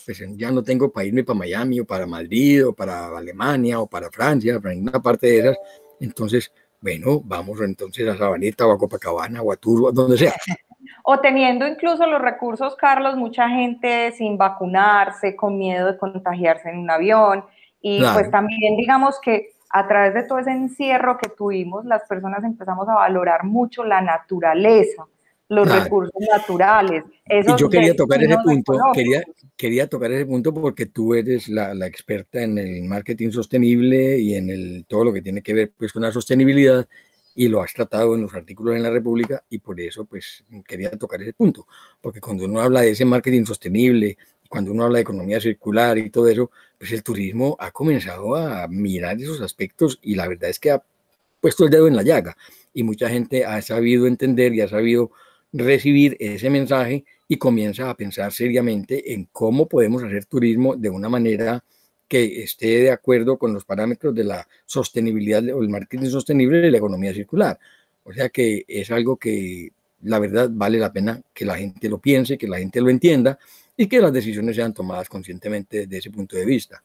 pues 0.07 0.23
ya 0.37 0.53
no 0.53 0.62
tengo 0.62 0.93
para 0.93 1.07
irme 1.09 1.25
para 1.25 1.41
Miami 1.41 1.81
o 1.81 1.85
para 1.85 2.07
Madrid 2.07 2.68
o 2.68 2.73
para 2.73 3.18
Alemania 3.18 3.81
o 3.81 3.89
para 3.89 4.12
Francia, 4.12 4.61
para 4.61 4.75
ninguna 4.77 5.03
parte 5.03 5.27
de 5.27 5.39
esas. 5.41 5.57
Entonces, 5.99 6.53
bueno, 6.81 7.20
vamos 7.24 7.61
entonces 7.61 8.09
a 8.09 8.16
Sabaneta 8.16 8.66
o 8.66 8.72
a 8.72 8.78
Copacabana 8.78 9.43
o 9.43 9.53
a 9.53 9.57
Turbo, 9.57 9.93
donde 9.93 10.16
sea. 10.16 10.35
O 11.03 11.18
teniendo 11.18 11.66
incluso 11.66 12.07
los 12.07 12.20
recursos, 12.20 12.76
Carlos, 12.76 13.16
mucha 13.16 13.49
gente 13.49 14.12
sin 14.12 14.37
vacunarse, 14.37 15.35
con 15.35 15.57
miedo 15.57 15.87
de 15.87 15.99
contagiarse 15.99 16.68
en 16.68 16.78
un 16.78 16.91
avión. 16.91 17.45
Y 17.81 18.03
pues 18.12 18.31
también 18.31 18.76
digamos 18.76 19.18
que 19.20 19.49
a 19.70 19.89
través 19.89 20.14
de 20.14 20.24
todo 20.24 20.39
ese 20.41 20.51
encierro 20.51 21.16
que 21.16 21.28
tuvimos, 21.28 21.85
las 21.85 22.07
personas 22.07 22.45
empezamos 22.45 22.89
a 22.89 22.95
valorar 22.95 23.45
mucho 23.45 23.85
la 23.85 24.01
naturaleza, 24.01 25.07
los 25.51 25.68
recursos 25.68 26.12
naturales. 26.30 27.03
y 27.28 27.57
yo 27.59 27.68
quería 27.68 27.94
tocar 27.94 28.22
ese 28.22 28.36
punto, 28.38 28.72
quería, 28.94 29.22
quería 29.57 29.88
tocar 29.88 30.12
ese 30.12 30.24
punto 30.24 30.55
porque 30.55 30.86
tú 30.86 31.12
eres 31.12 31.48
la, 31.48 31.74
la, 31.74 31.86
experta 31.86 32.40
en 32.42 32.57
el 32.57 32.84
marketing 32.84 33.32
sostenible 33.32 34.16
y 34.18 34.36
en 34.36 34.48
el, 34.48 34.84
todo 34.86 35.05
lo 35.05 35.12
que 35.12 35.22
tiene 35.22 35.42
que 35.42 35.53
ver 35.53 35.72
pues, 35.76 35.92
con 35.92 36.03
la 36.03 36.12
sostenibilidad 36.12 36.86
y 37.34 37.48
lo 37.48 37.62
has 37.62 37.72
tratado 37.72 38.14
en 38.14 38.22
los 38.22 38.32
artículos 38.32 38.76
en 38.76 38.84
la 38.84 38.90
República 38.90 39.42
y 39.51 39.59
por 39.59 39.80
eso 39.80 40.05
pues 40.05 40.44
quería 40.66 40.90
tocar 40.92 41.20
ese 41.20 41.32
punto, 41.32 41.66
porque 42.01 42.20
cuando 42.20 42.44
uno 42.44 42.61
habla 42.61 42.82
de 42.82 42.90
ese 42.90 43.05
marketing 43.05 43.44
sostenible, 43.44 44.18
cuando 44.48 44.70
uno 44.70 44.84
habla 44.84 44.98
de 44.98 45.03
economía 45.03 45.40
circular 45.40 45.98
y 45.98 46.11
todo 46.11 46.28
eso, 46.28 46.53
pues 46.78 46.92
el 46.92 47.03
turismo 47.03 47.57
ha 47.59 47.72
comenzado 47.72 48.36
a 48.36 48.68
mirar 48.68 49.20
esos 49.20 49.40
aspectos 49.40 49.98
y 50.01 50.14
la 50.14 50.28
verdad 50.28 50.51
es 50.51 50.61
que 50.61 50.70
ha 50.70 50.82
puesto 51.40 51.64
el 51.64 51.70
dedo 51.70 51.88
en 51.88 51.96
la 51.96 52.05
llaga 52.05 52.36
y 52.72 52.84
mucha 52.84 53.09
gente 53.09 53.44
ha 53.44 53.61
sabido 53.62 54.07
entender 54.07 54.55
y 54.55 54.61
ha 54.61 54.68
sabido 54.68 55.11
recibir 55.53 56.16
ese 56.20 56.51
mensaje 56.51 57.05
y 57.28 57.36
comienza 57.36 57.90
a 57.90 57.96
pensar 57.96 58.32
seriamente 58.32 59.12
en 59.12 59.28
cómo 59.32 59.66
podemos 59.66 60.03
hacer 60.03 60.26
turismo 60.26 60.76
de 60.76 60.90
una 60.90 61.09
manera 61.09 61.62
que 62.09 62.42
esté 62.42 62.80
de 62.80 62.90
acuerdo 62.90 63.38
con 63.38 63.55
los 63.55 63.64
parámetros 63.64 64.14
de 64.14 64.24
la 64.24 64.46
sostenibilidad 64.66 65.44
o 65.55 65.62
el 65.62 65.68
marketing 65.68 66.09
sostenible 66.09 66.66
y 66.66 66.70
la 66.70 66.78
economía 66.78 67.14
circular. 67.14 67.59
O 68.03 68.12
sea 68.12 68.28
que 68.30 68.64
es 68.66 68.90
algo 68.90 69.16
que 69.16 69.70
la 70.03 70.18
verdad 70.18 70.48
vale 70.51 70.78
la 70.78 70.92
pena 70.92 71.20
que 71.32 71.44
la 71.44 71.57
gente 71.57 71.88
lo 71.88 71.98
piense, 71.98 72.38
que 72.38 72.48
la 72.48 72.59
gente 72.59 72.80
lo 72.80 72.90
entienda 72.90 73.38
y 73.76 73.86
que 73.86 74.01
las 74.01 74.12
decisiones 74.12 74.57
sean 74.57 74.74
tomadas 74.74 75.09
conscientemente 75.09 75.86
desde 75.86 75.98
ese 75.98 76.11
punto 76.11 76.36
de 76.36 76.44
vista. 76.44 76.82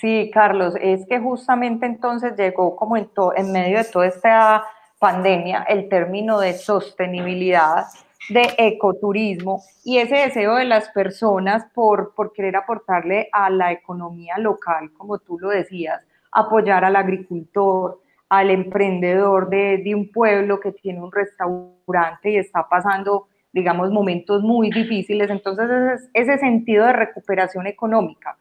Sí, 0.00 0.30
Carlos, 0.32 0.74
es 0.80 1.06
que 1.06 1.18
justamente 1.20 1.86
entonces 1.86 2.34
llegó 2.36 2.76
como 2.76 2.96
en, 2.96 3.08
en 3.36 3.52
medio 3.52 3.78
de 3.78 3.84
toda 3.84 4.06
esta 4.06 4.64
pandemia 4.98 5.64
el 5.68 5.88
término 5.88 6.40
de 6.40 6.54
sostenibilidad, 6.54 7.86
de 8.28 8.54
ecoturismo 8.58 9.62
y 9.84 9.98
ese 9.98 10.16
deseo 10.16 10.56
de 10.56 10.64
las 10.64 10.90
personas 10.90 11.64
por, 11.74 12.14
por 12.14 12.32
querer 12.32 12.56
aportarle 12.56 13.28
a 13.32 13.48
la 13.48 13.72
economía 13.72 14.36
local, 14.38 14.92
como 14.92 15.18
tú 15.18 15.38
lo 15.38 15.48
decías, 15.48 16.02
apoyar 16.32 16.84
al 16.84 16.96
agricultor, 16.96 18.00
al 18.28 18.50
emprendedor 18.50 19.48
de, 19.48 19.78
de 19.78 19.94
un 19.94 20.10
pueblo 20.10 20.60
que 20.60 20.72
tiene 20.72 21.00
un 21.00 21.12
restaurante 21.12 22.30
y 22.30 22.36
está 22.36 22.68
pasando 22.68 23.28
digamos, 23.52 23.90
momentos 23.90 24.42
muy 24.42 24.70
difíciles. 24.70 25.30
Entonces, 25.30 26.08
ese, 26.14 26.38
sentido 26.38 26.86
de 26.86 26.92
recuperación 26.92 27.66
económica, 27.66 28.36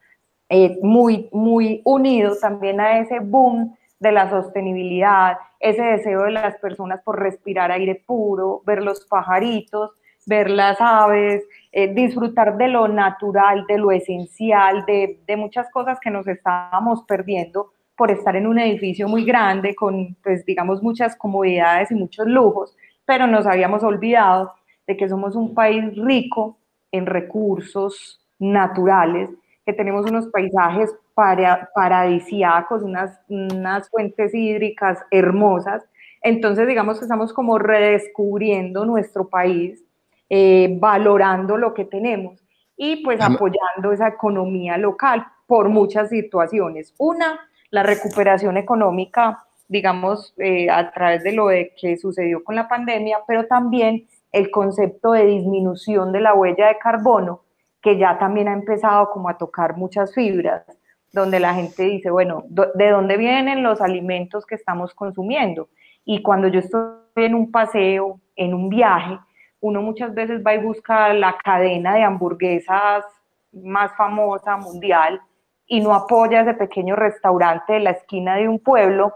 eh, 0.50 0.78
muy, 0.82 1.30
muy 1.32 1.82
unido 1.84 2.36
también 2.40 2.80
a 2.80 3.00
ese 3.00 3.20
boom 3.20 3.77
de 4.00 4.12
la 4.12 4.30
sostenibilidad, 4.30 5.38
ese 5.60 5.82
deseo 5.82 6.24
de 6.24 6.32
las 6.32 6.58
personas 6.58 7.02
por 7.04 7.20
respirar 7.20 7.72
aire 7.72 8.04
puro, 8.06 8.62
ver 8.66 8.84
los 8.84 9.06
pajaritos, 9.06 9.92
ver 10.26 10.50
las 10.50 10.80
aves, 10.80 11.44
eh, 11.72 11.94
disfrutar 11.94 12.58
de 12.58 12.68
lo 12.68 12.88
natural, 12.88 13.66
de 13.68 13.78
lo 13.78 13.92
esencial, 13.92 14.86
de, 14.86 15.20
de, 15.26 15.38
muchas 15.38 15.70
cosas 15.72 16.00
que 16.00 16.12
nos 16.12 16.28
estábamos 16.28 17.04
perdiendo 17.04 17.72
por 17.96 18.12
estar 18.12 18.36
en 18.36 18.46
un 18.46 18.60
edificio 18.60 19.08
muy 19.08 19.26
grande 19.26 19.74
con, 19.74 20.16
pues, 20.24 20.46
digamos, 20.46 20.84
muchas 20.84 21.16
comodidades 21.16 21.90
y 21.92 21.96
muchos 21.96 22.28
lujos, 22.28 22.76
pero 23.06 23.26
nos 23.26 23.48
habíamos 23.48 23.84
olvidado 23.84 24.54
de 24.86 24.96
que 24.96 25.10
somos 25.10 25.36
un 25.36 25.56
país 25.56 25.84
rico 25.96 26.58
en 26.92 27.06
recursos 27.06 28.20
naturales, 28.38 29.30
que 29.68 29.74
tenemos 29.74 30.10
unos 30.10 30.28
paisajes 30.28 30.96
para, 31.14 31.70
paradisíacos, 31.76 32.84
unas, 32.84 33.20
unas 33.28 33.90
fuentes 33.90 34.34
hídricas 34.34 35.00
hermosas. 35.12 35.84
Entonces, 36.22 36.70
digamos 36.70 37.00
que 37.00 37.04
estamos 37.04 37.34
como 37.34 37.60
redescubriendo 37.60 38.86
nuestro 38.86 39.28
país, 39.28 39.84
eh, 40.30 40.78
valorando 40.80 41.58
lo 41.58 41.74
que 41.74 41.84
tenemos 41.84 42.42
y 42.78 43.04
pues 43.04 43.20
apoyando 43.20 43.92
esa 43.92 44.08
economía 44.08 44.78
local 44.78 45.28
por 45.48 45.68
muchas 45.68 46.08
situaciones. 46.08 46.94
Una, 46.98 47.38
la 47.70 47.84
recuperación 47.84 48.56
económica, 48.56 49.44
digamos, 49.68 50.34
eh, 50.38 50.70
a 50.70 50.94
través 50.94 51.24
de 51.24 51.34
lo 51.34 51.48
de 51.48 51.74
que 51.80 51.98
sucedió 51.98 52.42
con 52.42 52.56
la 52.56 52.70
pandemia, 52.70 53.18
pero 53.28 53.48
también 53.48 54.08
el 54.32 54.50
concepto 54.50 55.12
de 55.12 55.26
disminución 55.26 56.14
de 56.14 56.22
la 56.22 56.34
huella 56.34 56.68
de 56.68 56.78
carbono, 56.78 57.42
que 57.88 57.98
ya 57.98 58.18
también 58.18 58.50
ha 58.50 58.52
empezado 58.52 59.10
como 59.12 59.30
a 59.30 59.38
tocar 59.38 59.78
muchas 59.78 60.14
fibras, 60.14 60.66
donde 61.14 61.40
la 61.40 61.54
gente 61.54 61.84
dice, 61.84 62.10
bueno, 62.10 62.44
¿de 62.50 62.90
dónde 62.90 63.16
vienen 63.16 63.64
los 63.64 63.80
alimentos 63.80 64.46
que 64.46 64.56
estamos 64.56 64.94
consumiendo? 64.94 65.70
Y 66.04 66.22
cuando 66.22 66.50
yo 66.50 66.60
estoy 66.60 66.98
en 67.16 67.34
un 67.34 67.50
paseo, 67.50 68.20
en 68.36 68.54
un 68.54 68.68
viaje, 68.68 69.18
uno 69.62 69.82
muchas 69.82 70.14
veces 70.14 70.46
va 70.46 70.54
y 70.54 70.62
busca 70.62 71.14
la 71.14 71.38
cadena 71.38 71.96
de 71.96 72.04
hamburguesas 72.04 73.06
más 73.54 73.96
famosa 73.96 74.58
mundial 74.58 75.22
y 75.66 75.80
no 75.80 75.94
apoya 75.94 76.42
ese 76.42 76.56
pequeño 76.56 76.98
restaurante 76.98 77.72
de 77.72 77.80
la 77.80 77.92
esquina 77.92 78.36
de 78.36 78.50
un 78.50 78.60
pueblo 78.60 79.14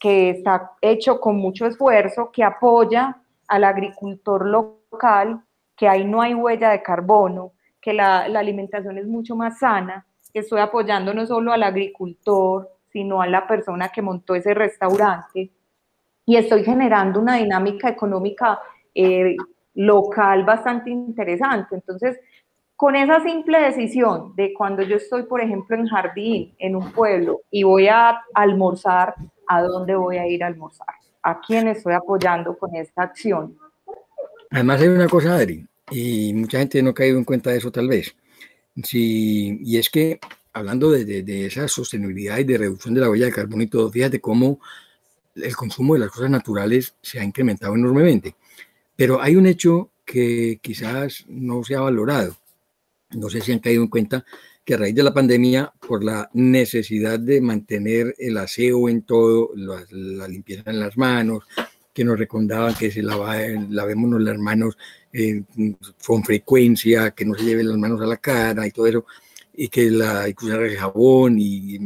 que 0.00 0.30
está 0.30 0.72
hecho 0.80 1.20
con 1.20 1.36
mucho 1.36 1.66
esfuerzo, 1.66 2.30
que 2.32 2.42
apoya 2.42 3.18
al 3.46 3.64
agricultor 3.64 4.46
local, 4.46 5.42
que 5.76 5.86
ahí 5.86 6.06
no 6.06 6.22
hay 6.22 6.32
huella 6.32 6.70
de 6.70 6.82
carbono, 6.82 7.52
que 7.86 7.92
la, 7.92 8.22
alimentación 8.24 8.98
es 8.98 9.06
mucho 9.06 9.36
más 9.36 9.60
sana, 9.60 10.04
que 10.32 10.40
estoy 10.40 10.58
apoyando 10.58 11.14
no 11.14 11.24
solo 11.24 11.52
al 11.52 11.62
agricultor, 11.62 12.68
sino 12.92 13.22
a 13.22 13.28
la 13.28 13.46
persona 13.46 13.90
que 13.90 14.02
montó 14.02 14.34
ese 14.34 14.54
restaurante, 14.54 15.52
y 16.24 16.34
estoy 16.34 16.64
generando 16.64 17.20
una 17.20 17.36
dinámica 17.36 17.88
económica 17.88 18.58
eh, 18.92 19.36
local 19.74 20.42
bastante 20.42 20.90
interesante. 20.90 21.76
Entonces, 21.76 22.18
con 22.74 22.96
esa 22.96 23.20
simple 23.20 23.60
decisión 23.60 24.34
de 24.34 24.52
cuando 24.52 24.82
yo 24.82 24.96
estoy, 24.96 25.22
por 25.22 25.40
ejemplo, 25.40 25.76
en 25.76 25.86
jardín, 25.86 26.56
en 26.58 26.74
un 26.74 26.90
pueblo, 26.90 27.42
y 27.52 27.62
voy 27.62 27.86
a 27.86 28.20
almorzar, 28.34 29.14
¿a 29.46 29.62
dónde 29.62 29.94
voy 29.94 30.16
a 30.16 30.26
ir 30.26 30.42
a 30.42 30.48
almorzar? 30.48 30.96
a 31.22 31.40
quién 31.40 31.66
estoy 31.66 31.92
apoyando 31.92 32.56
con 32.56 32.74
esta 32.76 33.02
acción. 33.02 33.56
Además 34.48 34.80
hay 34.80 34.88
una 34.88 35.08
cosa, 35.08 35.34
Adri, 35.34 35.66
y 35.90 36.32
mucha 36.34 36.58
gente 36.58 36.82
no 36.82 36.90
ha 36.90 36.94
caído 36.94 37.18
en 37.18 37.24
cuenta 37.24 37.50
de 37.50 37.58
eso 37.58 37.70
tal 37.70 37.88
vez. 37.88 38.14
Sí, 38.82 39.58
y 39.62 39.78
es 39.78 39.88
que 39.90 40.20
hablando 40.52 40.90
de, 40.90 41.04
de, 41.22 41.46
esa 41.46 41.68
sostenibilidad 41.68 42.38
y 42.38 42.44
de 42.44 42.58
reducción 42.58 42.94
de 42.94 43.00
la 43.00 43.10
huella 43.10 43.26
de 43.26 43.32
carbono 43.32 43.62
y 43.62 43.66
todo, 43.66 43.90
fíjate 43.90 44.20
cómo 44.20 44.60
el 45.34 45.54
consumo 45.56 45.94
de 45.94 46.00
las 46.00 46.10
cosas 46.10 46.30
naturales 46.30 46.94
se 47.02 47.20
ha 47.20 47.24
incrementado 47.24 47.74
enormemente. 47.74 48.34
Pero 48.96 49.20
hay 49.20 49.36
un 49.36 49.46
hecho 49.46 49.90
que 50.04 50.58
quizás 50.62 51.24
no 51.28 51.62
se 51.62 51.74
ha 51.74 51.80
valorado. 51.80 52.36
No 53.10 53.28
sé 53.28 53.40
si 53.40 53.52
han 53.52 53.58
caído 53.58 53.82
en 53.82 53.88
cuenta 53.88 54.24
que 54.64 54.74
a 54.74 54.78
raíz 54.78 54.94
de 54.94 55.02
la 55.02 55.14
pandemia, 55.14 55.72
por 55.86 56.02
la 56.02 56.28
necesidad 56.32 57.20
de 57.20 57.40
mantener 57.40 58.14
el 58.18 58.36
aseo 58.36 58.88
en 58.88 59.02
todo, 59.02 59.50
la, 59.54 60.26
limpieza 60.26 60.70
en 60.70 60.80
las 60.80 60.96
manos, 60.96 61.44
que 61.92 62.04
nos 62.04 62.18
recomendaban 62.18 62.74
que 62.74 62.90
se 62.90 63.02
lava, 63.02 63.36
lavémonos 63.70 64.20
las 64.20 64.38
manos 64.38 64.76
eh, 65.18 65.42
con 66.06 66.22
frecuencia, 66.22 67.12
que 67.12 67.24
no 67.24 67.34
se 67.34 67.44
lleven 67.44 67.68
las 67.68 67.78
manos 67.78 68.02
a 68.02 68.06
la 68.06 68.18
cara 68.18 68.66
y 68.66 68.70
todo 68.70 68.86
eso, 68.86 69.06
y 69.54 69.68
que 69.68 69.90
la, 69.90 70.30
que 70.30 70.44
usar 70.44 70.62
el 70.62 70.76
jabón, 70.76 71.36
y, 71.38 71.78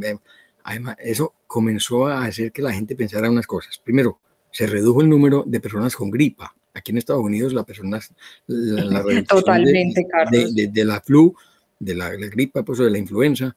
además 0.65 0.97
eso 0.99 1.35
comenzó 1.47 2.09
a 2.09 2.25
hacer 2.25 2.51
que 2.51 2.61
la 2.61 2.73
gente 2.73 2.97
pensara 2.97 3.31
unas 3.31 3.47
cosas. 3.47 3.79
Primero, 3.79 4.19
se 4.51 4.67
redujo 4.67 5.01
el 5.01 5.09
número 5.09 5.45
de 5.47 5.61
personas 5.61 5.95
con 5.95 6.11
gripa. 6.11 6.53
Aquí 6.75 6.91
en 6.91 6.99
Estados 6.99 7.23
Unidos 7.23 7.53
la 7.53 7.63
personas, 7.63 8.13
la, 8.49 9.05
Totalmente, 9.29 10.05
de, 10.33 10.69
de, 10.69 10.85
la 10.85 11.01
flu, 11.01 11.33
de 11.79 11.95
la, 11.95 12.11
gripa, 12.11 12.65
pues, 12.65 12.81
o 12.81 12.85
de 12.85 12.91
la 12.91 12.99
influenza, 12.99 13.57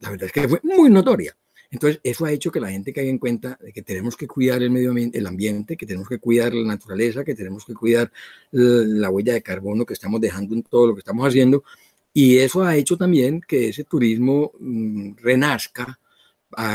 la 0.00 0.10
verdad 0.10 0.26
es 0.26 0.32
que 0.32 0.48
fue 0.48 0.60
muy 0.62 0.90
notoria. 0.90 1.34
Entonces, 1.74 2.00
eso 2.04 2.24
ha 2.24 2.30
hecho 2.30 2.52
que 2.52 2.60
la 2.60 2.70
gente 2.70 2.92
caiga 2.92 3.10
en 3.10 3.18
cuenta 3.18 3.58
de 3.60 3.72
que 3.72 3.82
tenemos 3.82 4.16
que 4.16 4.28
cuidar 4.28 4.62
el 4.62 4.70
medio 4.70 4.90
ambiente, 4.90 5.18
el 5.18 5.26
ambiente, 5.26 5.76
que 5.76 5.86
tenemos 5.86 6.08
que 6.08 6.20
cuidar 6.20 6.54
la 6.54 6.68
naturaleza, 6.68 7.24
que 7.24 7.34
tenemos 7.34 7.64
que 7.64 7.74
cuidar 7.74 8.12
la 8.52 9.10
huella 9.10 9.32
de 9.32 9.42
carbono 9.42 9.84
que 9.84 9.94
estamos 9.94 10.20
dejando 10.20 10.54
en 10.54 10.62
todo 10.62 10.86
lo 10.86 10.94
que 10.94 11.00
estamos 11.00 11.26
haciendo. 11.26 11.64
Y 12.12 12.38
eso 12.38 12.62
ha 12.62 12.76
hecho 12.76 12.96
también 12.96 13.40
que 13.40 13.70
ese 13.70 13.82
turismo 13.82 14.52
mm, 14.60 15.16
renazca 15.16 15.98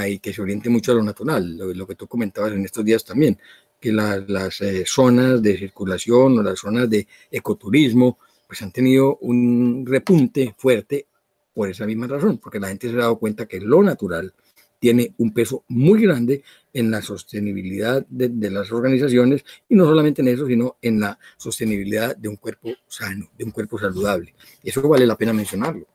y 0.05 0.19
que 0.19 0.33
se 0.33 0.41
oriente 0.41 0.69
mucho 0.69 0.91
a 0.91 0.95
lo 0.95 1.03
natural, 1.03 1.55
lo, 1.55 1.87
que 1.87 1.95
tú 1.95 2.05
comentabas 2.05 2.51
en 2.51 2.65
estos 2.65 2.83
días 2.83 3.05
también, 3.05 3.39
que 3.79 3.93
las 3.93 4.59
eh, 4.59 4.83
zonas 4.85 5.41
de 5.41 5.57
circulación 5.57 6.37
o 6.37 6.43
las 6.43 6.59
zonas 6.59 6.89
de 6.89 7.07
ecoturismo 7.31 8.19
pues 8.45 8.61
han 8.61 8.73
tenido 8.73 9.15
un 9.21 9.85
repunte 9.85 10.53
fuerte 10.57 11.07
por 11.53 11.69
esa 11.69 11.85
misma 11.85 12.07
razón, 12.07 12.37
porque 12.39 12.59
la 12.59 12.67
gente 12.67 12.89
se 12.89 12.95
ha 12.95 12.99
dado 12.99 13.17
cuenta 13.17 13.45
que 13.45 13.61
lo 13.61 13.81
natural, 13.81 14.33
tiene 14.79 15.13
un 15.17 15.33
peso 15.33 15.63
muy 15.67 16.01
grande 16.01 16.43
en 16.73 16.89
la 16.89 17.01
sostenibilidad 17.01 18.05
de, 18.07 18.49
las 18.49 18.71
organizaciones 18.71 19.43
y 19.67 19.75
no 19.75 19.85
solamente 19.85 20.21
en 20.21 20.29
eso, 20.29 20.47
sino 20.47 20.77
en 20.81 20.99
la 20.99 21.19
sostenibilidad 21.37 22.15
de 22.15 22.29
un 22.29 22.37
cuerpo 22.37 22.69
sano, 22.87 23.27
de 23.37 23.43
un 23.43 23.51
cuerpo 23.51 23.77
saludable. 23.77 24.33
Eso 24.63 24.87
vale 24.87 25.05
la 25.05 25.15
pena 25.15 25.33
mencionarlo. 25.33 25.85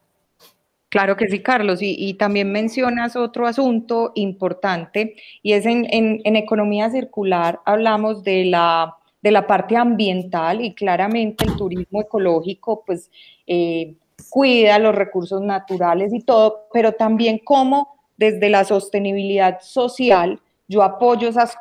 Claro 0.90 1.16
que 1.16 1.26
sí, 1.26 1.40
Carlos. 1.40 1.80
Y, 1.82 2.14
también 2.14 2.52
mencionas 2.52 3.16
otro 3.16 3.48
asunto 3.48 4.12
importante 4.14 5.16
y 5.42 5.54
es 5.54 5.66
en, 5.66 6.20
economía 6.24 6.88
circular 6.90 7.60
hablamos 7.64 8.22
de 8.22 8.44
la, 8.44 8.94
de 9.20 9.32
la 9.32 9.46
parte 9.46 9.76
ambiental 9.76 10.60
y 10.60 10.74
claramente 10.74 11.46
el 11.46 11.56
turismo 11.56 12.02
ecológico 12.02 12.84
pues 12.86 13.10
eh, 13.46 13.96
cuida 14.30 14.78
los 14.78 14.94
recursos 14.94 15.42
naturales 15.42 16.12
y 16.12 16.20
todo, 16.20 16.68
pero 16.72 16.92
también 16.92 17.40
cómo 17.42 17.93
desde 18.16 18.48
la 18.48 18.64
sostenibilidad 18.64 19.60
social, 19.60 20.40
yo 20.66 20.82
apoyo 20.82 21.28
esas 21.28 21.56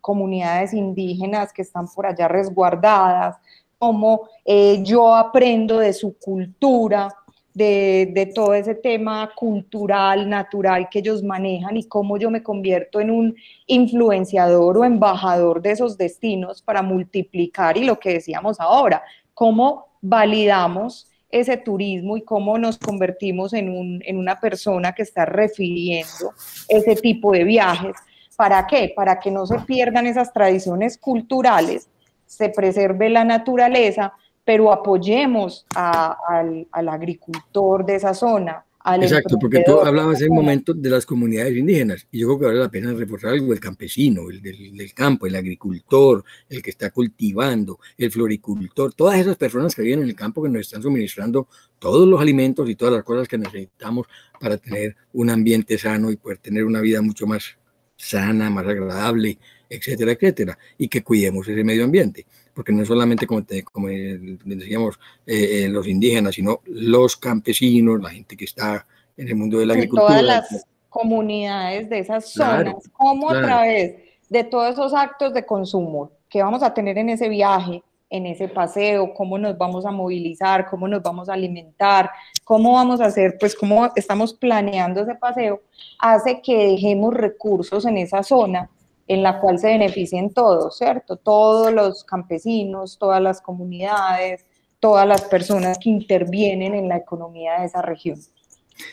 comunidades 0.00 0.72
indígenas 0.72 1.52
que 1.52 1.62
están 1.62 1.86
por 1.88 2.06
allá 2.06 2.26
resguardadas, 2.28 3.36
como 3.78 4.28
eh, 4.44 4.82
yo 4.82 5.14
aprendo 5.14 5.78
de 5.78 5.92
su 5.92 6.16
cultura, 6.18 7.14
de, 7.52 8.10
de, 8.14 8.26
todo 8.26 8.54
ese 8.54 8.76
tema 8.76 9.30
cultural, 9.34 10.28
natural 10.28 10.88
que 10.88 11.00
ellos 11.00 11.22
manejan 11.22 11.76
y 11.76 11.84
cómo 11.84 12.16
yo 12.16 12.30
me 12.30 12.44
convierto 12.44 13.00
en 13.00 13.10
un 13.10 13.36
influenciador 13.66 14.78
o 14.78 14.84
embajador 14.84 15.60
de 15.60 15.72
esos 15.72 15.98
destinos 15.98 16.62
para 16.62 16.80
multiplicar 16.80 17.76
y 17.76 17.84
lo 17.84 17.98
que 17.98 18.14
decíamos 18.14 18.60
ahora, 18.60 19.02
cómo 19.34 19.88
validamos 20.00 21.09
ese 21.32 21.56
turismo 21.56 22.16
y 22.16 22.22
cómo 22.22 22.58
nos 22.58 22.78
convertimos 22.78 23.52
en, 23.52 23.70
un, 23.70 24.02
en 24.04 24.18
una 24.18 24.40
persona 24.40 24.92
que 24.92 25.02
está 25.02 25.24
refiriendo 25.24 26.34
ese 26.68 26.96
tipo 26.96 27.32
de 27.32 27.44
viajes. 27.44 27.96
¿Para 28.36 28.66
qué? 28.66 28.92
Para 28.94 29.20
que 29.20 29.30
no 29.30 29.46
se 29.46 29.58
pierdan 29.60 30.06
esas 30.06 30.32
tradiciones 30.32 30.98
culturales, 30.98 31.88
se 32.26 32.48
preserve 32.48 33.10
la 33.10 33.24
naturaleza, 33.24 34.14
pero 34.44 34.72
apoyemos 34.72 35.66
al, 35.74 36.66
al 36.72 36.88
agricultor 36.88 37.84
de 37.84 37.96
esa 37.96 38.14
zona, 38.14 38.64
Exacto, 38.82 39.38
porque 39.38 39.62
tú 39.64 39.78
hablabas 39.80 40.22
en 40.22 40.30
un 40.30 40.36
momento 40.36 40.72
de 40.72 40.88
las 40.88 41.04
comunidades 41.04 41.54
indígenas 41.54 42.06
y 42.10 42.20
yo 42.20 42.28
creo 42.28 42.38
que 42.38 42.46
vale 42.46 42.58
la 42.60 42.70
pena 42.70 42.94
reforzar 42.94 43.32
algo, 43.32 43.52
el 43.52 43.60
campesino, 43.60 44.30
el 44.30 44.40
del, 44.40 44.94
campo, 44.94 45.26
el 45.26 45.36
agricultor, 45.36 46.24
el 46.48 46.62
que 46.62 46.70
está 46.70 46.90
cultivando, 46.90 47.78
el 47.98 48.10
floricultor, 48.10 48.94
todas 48.94 49.18
esas 49.18 49.36
personas 49.36 49.74
que 49.74 49.82
viven 49.82 50.00
en 50.00 50.08
el 50.08 50.14
campo 50.14 50.42
que 50.42 50.48
nos 50.48 50.62
están 50.62 50.82
suministrando 50.82 51.46
todos 51.78 52.08
los 52.08 52.18
alimentos 52.20 52.70
y 52.70 52.74
todas 52.74 52.94
las 52.94 53.04
cosas 53.04 53.28
que 53.28 53.36
necesitamos 53.36 54.06
para 54.40 54.56
tener 54.56 54.96
un 55.12 55.28
ambiente 55.28 55.76
sano 55.76 56.10
y 56.10 56.16
poder 56.16 56.38
tener 56.38 56.64
una 56.64 56.80
vida 56.80 57.02
mucho 57.02 57.26
más 57.26 57.58
sana, 57.96 58.48
más 58.48 58.66
agradable, 58.66 59.38
etcétera, 59.68 60.12
etcétera, 60.12 60.58
y 60.78 60.88
que 60.88 61.02
cuidemos 61.02 61.46
ese 61.46 61.62
medio 61.64 61.84
ambiente 61.84 62.26
porque 62.60 62.72
no 62.72 62.84
solamente, 62.84 63.26
como, 63.26 63.42
como 63.72 63.88
decíamos, 63.88 65.00
eh, 65.26 65.64
eh, 65.64 65.68
los 65.70 65.88
indígenas, 65.88 66.34
sino 66.34 66.60
los 66.66 67.16
campesinos, 67.16 68.02
la 68.02 68.10
gente 68.10 68.36
que 68.36 68.44
está 68.44 68.84
en 69.16 69.28
el 69.28 69.34
mundo 69.34 69.60
de 69.60 69.64
la 69.64 69.72
agricultura. 69.72 70.08
Todas 70.08 70.22
las 70.22 70.66
comunidades 70.90 71.88
de 71.88 72.00
esas 72.00 72.28
zonas, 72.28 72.74
cómo 72.92 73.30
a 73.30 73.40
través 73.40 73.94
de 74.28 74.44
todos 74.44 74.74
esos 74.74 74.92
actos 74.92 75.32
de 75.32 75.46
consumo 75.46 76.10
que 76.28 76.42
vamos 76.42 76.62
a 76.62 76.74
tener 76.74 76.98
en 76.98 77.08
ese 77.08 77.30
viaje, 77.30 77.82
en 78.10 78.26
ese 78.26 78.46
paseo, 78.46 79.14
cómo 79.14 79.38
nos 79.38 79.56
vamos 79.56 79.86
a 79.86 79.90
movilizar, 79.90 80.68
cómo 80.68 80.86
nos 80.86 81.02
vamos 81.02 81.30
a 81.30 81.32
alimentar, 81.32 82.10
cómo 82.44 82.74
vamos 82.74 83.00
a 83.00 83.06
hacer, 83.06 83.38
pues 83.40 83.56
cómo 83.56 83.90
estamos 83.96 84.34
planeando 84.34 85.00
ese 85.00 85.14
paseo, 85.14 85.62
hace 85.98 86.42
que 86.42 86.72
dejemos 86.72 87.14
recursos 87.14 87.86
en 87.86 87.96
esa 87.96 88.22
zona 88.22 88.68
en 89.10 89.24
la 89.24 89.40
cual 89.40 89.58
se 89.58 89.66
beneficien 89.66 90.32
todos, 90.32 90.78
¿cierto? 90.78 91.16
Todos 91.16 91.72
los 91.74 92.04
campesinos, 92.04 92.96
todas 92.96 93.20
las 93.20 93.40
comunidades, 93.40 94.46
todas 94.78 95.04
las 95.04 95.22
personas 95.22 95.78
que 95.82 95.90
intervienen 95.90 96.76
en 96.76 96.88
la 96.88 96.98
economía 96.98 97.58
de 97.58 97.66
esa 97.66 97.82
región. 97.82 98.20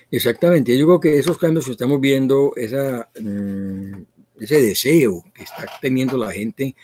Exactamente, 0.09 0.75
yo 0.75 0.87
creo 0.87 0.99
que 0.99 1.19
esos 1.19 1.37
cambios 1.37 1.65
que 1.65 1.73
estamos 1.73 2.01
viendo, 2.01 2.51
esa, 2.55 3.07
mm, 3.21 4.01
ese 4.39 4.59
deseo 4.59 5.23
que 5.35 5.43
está 5.43 5.67
teniendo 5.79 6.17
la 6.17 6.31
gente 6.31 6.75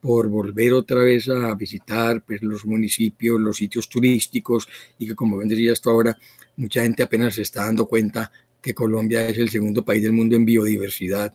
por 0.00 0.28
volver 0.28 0.72
otra 0.72 1.04
vez 1.04 1.28
a 1.28 1.54
visitar 1.54 2.24
pues, 2.24 2.42
los 2.42 2.66
municipios, 2.66 3.38
los 3.38 3.56
sitios 3.56 3.88
turísticos, 3.88 4.66
y 4.98 5.06
que 5.06 5.14
como 5.14 5.38
bien 5.38 5.48
decías 5.48 5.80
tú 5.80 5.90
ahora, 5.90 6.18
mucha 6.56 6.82
gente 6.82 7.04
apenas 7.04 7.36
se 7.36 7.42
está 7.42 7.66
dando 7.66 7.86
cuenta 7.86 8.32
que 8.60 8.74
Colombia 8.74 9.28
es 9.28 9.38
el 9.38 9.48
segundo 9.48 9.84
país 9.84 10.02
del 10.02 10.12
mundo 10.12 10.34
en 10.34 10.44
biodiversidad 10.44 11.32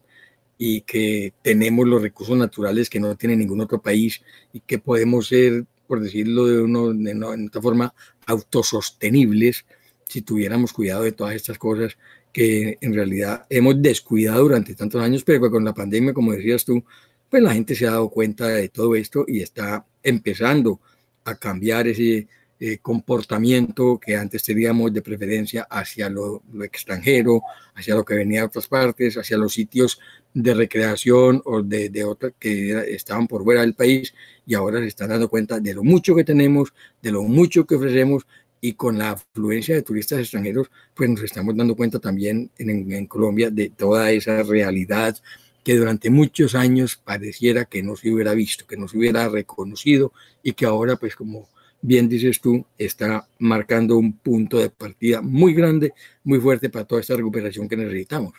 y 0.57 0.81
que 0.81 1.33
tenemos 1.41 1.87
los 1.87 2.01
recursos 2.01 2.37
naturales 2.37 2.89
que 2.89 2.99
no 2.99 3.15
tiene 3.15 3.35
ningún 3.35 3.61
otro 3.61 3.81
país 3.81 4.21
y 4.53 4.61
que 4.61 4.79
podemos 4.79 5.27
ser, 5.27 5.65
por 5.87 6.01
decirlo 6.01 6.45
de, 6.47 6.61
uno, 6.61 6.93
de, 6.93 7.47
otra 7.47 7.61
forma, 7.61 7.93
autosostenibles 8.25 9.65
si 10.07 10.21
tuviéramos 10.21 10.71
cuidado 10.71 11.03
de 11.03 11.11
todas 11.11 11.35
estas 11.35 11.57
cosas 11.57 11.97
que 12.31 12.77
en 12.81 12.93
realidad 12.93 13.45
hemos 13.49 13.81
descuidado 13.81 14.43
durante 14.43 14.75
tantos 14.75 15.01
años, 15.01 15.23
pero 15.23 15.49
con 15.49 15.63
la 15.63 15.73
pandemia, 15.73 16.13
como 16.13 16.33
decías 16.33 16.65
tú, 16.65 16.83
pues 17.29 17.41
la 17.41 17.53
gente 17.53 17.75
se 17.75 17.87
ha 17.87 17.91
dado 17.91 18.09
cuenta 18.09 18.47
de 18.47 18.69
todo 18.69 18.95
esto 18.95 19.25
y 19.27 19.41
está 19.41 19.85
empezando 20.03 20.79
a 21.23 21.35
cambiar 21.35 21.87
ese 21.87 22.27
eh, 22.59 22.77
comportamiento 22.81 23.99
que 23.99 24.15
antes 24.15 24.43
teníamos 24.43 24.93
de 24.93 25.01
preferencia 25.01 25.67
hacia 25.69 26.09
lo, 26.09 26.41
extranjero, 26.63 27.41
hacia 27.73 27.95
lo 27.95 28.05
que 28.05 28.15
venía 28.15 28.41
de 28.41 28.45
otras 28.47 28.67
partes, 28.67 29.17
hacia 29.17 29.37
los 29.37 29.53
sitios 29.53 29.99
de 30.33 30.53
recreación 30.53 31.41
o 31.45 31.61
de, 31.61 31.89
de 31.89 32.03
otras 32.03 32.33
que 32.39 32.93
estaban 32.95 33.27
por 33.27 33.43
fuera 33.43 33.61
del 33.61 33.73
país 33.73 34.13
y 34.45 34.53
ahora 34.53 34.79
se 34.79 34.87
están 34.87 35.09
dando 35.09 35.29
cuenta 35.29 35.59
de 35.59 35.73
lo 35.73 35.83
mucho 35.83 36.15
que 36.15 36.23
tenemos, 36.23 36.73
de 37.01 37.11
lo 37.11 37.23
mucho 37.23 37.65
que 37.65 37.75
ofrecemos 37.75 38.25
y 38.61 38.73
con 38.73 38.97
la 38.97 39.11
afluencia 39.11 39.75
de 39.75 39.81
turistas 39.81 40.19
extranjeros, 40.19 40.71
pues 40.93 41.09
nos 41.09 41.23
estamos 41.23 41.55
dando 41.55 41.75
cuenta 41.75 41.99
también 41.99 42.49
en, 42.57 42.91
en 42.91 43.05
Colombia 43.07 43.49
de 43.49 43.69
toda 43.69 44.11
esa 44.11 44.43
realidad 44.43 45.17
que 45.65 45.75
durante 45.75 46.09
muchos 46.09 46.55
años 46.55 46.95
pareciera 46.95 47.65
que 47.65 47.83
no 47.83 47.95
se 47.95 48.11
hubiera 48.11 48.33
visto, 48.33 48.65
que 48.65 48.77
no 48.77 48.87
se 48.87 48.97
hubiera 48.97 49.27
reconocido 49.27 50.13
y 50.41 50.53
que 50.53 50.65
ahora, 50.65 50.95
pues 50.95 51.15
como 51.15 51.49
bien 51.85 52.09
dices 52.09 52.41
tú, 52.41 52.65
está 52.77 53.27
marcando 53.37 53.97
un 53.97 54.13
punto 54.13 54.57
de 54.57 54.69
partida 54.69 55.21
muy 55.21 55.53
grande, 55.53 55.93
muy 56.23 56.39
fuerte 56.39 56.69
para 56.69 56.85
toda 56.85 57.01
esta 57.01 57.15
recuperación 57.15 57.69
que 57.69 57.77
necesitamos. 57.77 58.33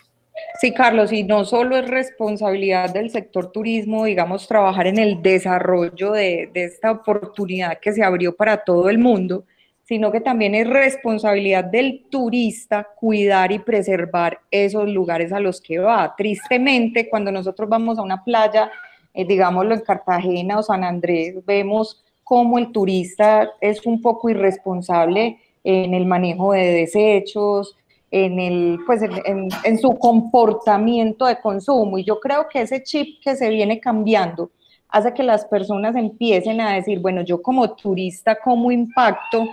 Sí, 0.59 0.73
Carlos, 0.73 1.11
y 1.11 1.23
no 1.23 1.45
solo 1.45 1.77
es 1.77 1.87
responsabilidad 1.87 2.91
del 2.91 3.09
sector 3.09 3.51
turismo, 3.51 4.05
digamos, 4.05 4.47
trabajar 4.47 4.87
en 4.87 4.99
el 4.99 5.21
desarrollo 5.21 6.11
de, 6.11 6.51
esta 6.53 6.91
oportunidad 6.91 7.79
que 7.79 7.93
se 7.93 8.03
abrió 8.03 8.35
para 8.35 8.63
todo 8.63 8.89
el 8.89 8.97
mundo, 8.97 9.45
sino 9.83 10.11
que 10.11 10.19
también 10.19 10.53
es 10.53 10.67
responsabilidad 10.67 11.63
del 11.63 12.05
turista 12.09 12.87
cuidar 12.95 13.51
y 13.51 13.59
preservar 13.59 14.39
esos 14.51 14.89
lugares 14.89 15.31
a 15.31 15.39
los 15.39 15.61
que 15.61 15.79
va. 15.79 16.13
Tristemente, 16.17 17.09
cuando 17.09 17.31
nosotros 17.31 17.69
vamos 17.69 17.97
a 17.97 18.01
una 18.01 18.23
playa, 18.23 18.69
eh, 19.13 19.25
digámoslo 19.25 19.73
en 19.73 19.81
Cartagena 19.81 20.59
o 20.59 20.63
San 20.63 20.83
Andrés, 20.83 21.35
vemos 21.45 22.03
cómo 22.27 22.59
el 22.59 22.73
turista 22.73 23.49
es 23.61 23.85
un 23.85 24.01
poco 24.01 24.29
irresponsable 24.29 25.39
en 25.63 25.93
el 25.93 26.05
manejo 26.05 26.51
de 26.51 26.73
desechos, 26.73 27.75
en, 28.11 28.37
el, 28.39 28.79
pues 28.85 29.01
en, 29.01 29.77
su 29.79 29.97
comportamiento 29.97 31.25
de 31.25 31.39
consumo. 31.39 31.97
Y 31.97 32.03
yo 32.03 32.19
creo 32.19 32.49
que 32.49 32.61
ese 32.61 32.83
chip 32.83 33.21
que 33.23 33.35
se 33.37 33.49
viene 33.49 33.79
cambiando 33.79 34.51
hace 34.89 35.13
que 35.13 35.23
las 35.23 35.45
personas 35.45 35.95
empiecen 35.95 36.59
a 36.59 36.73
decir, 36.73 36.99
bueno, 36.99 37.21
yo 37.21 37.41
como 37.41 37.75
turista, 37.75 38.35
¿cómo 38.35 38.73
impacto 38.73 39.47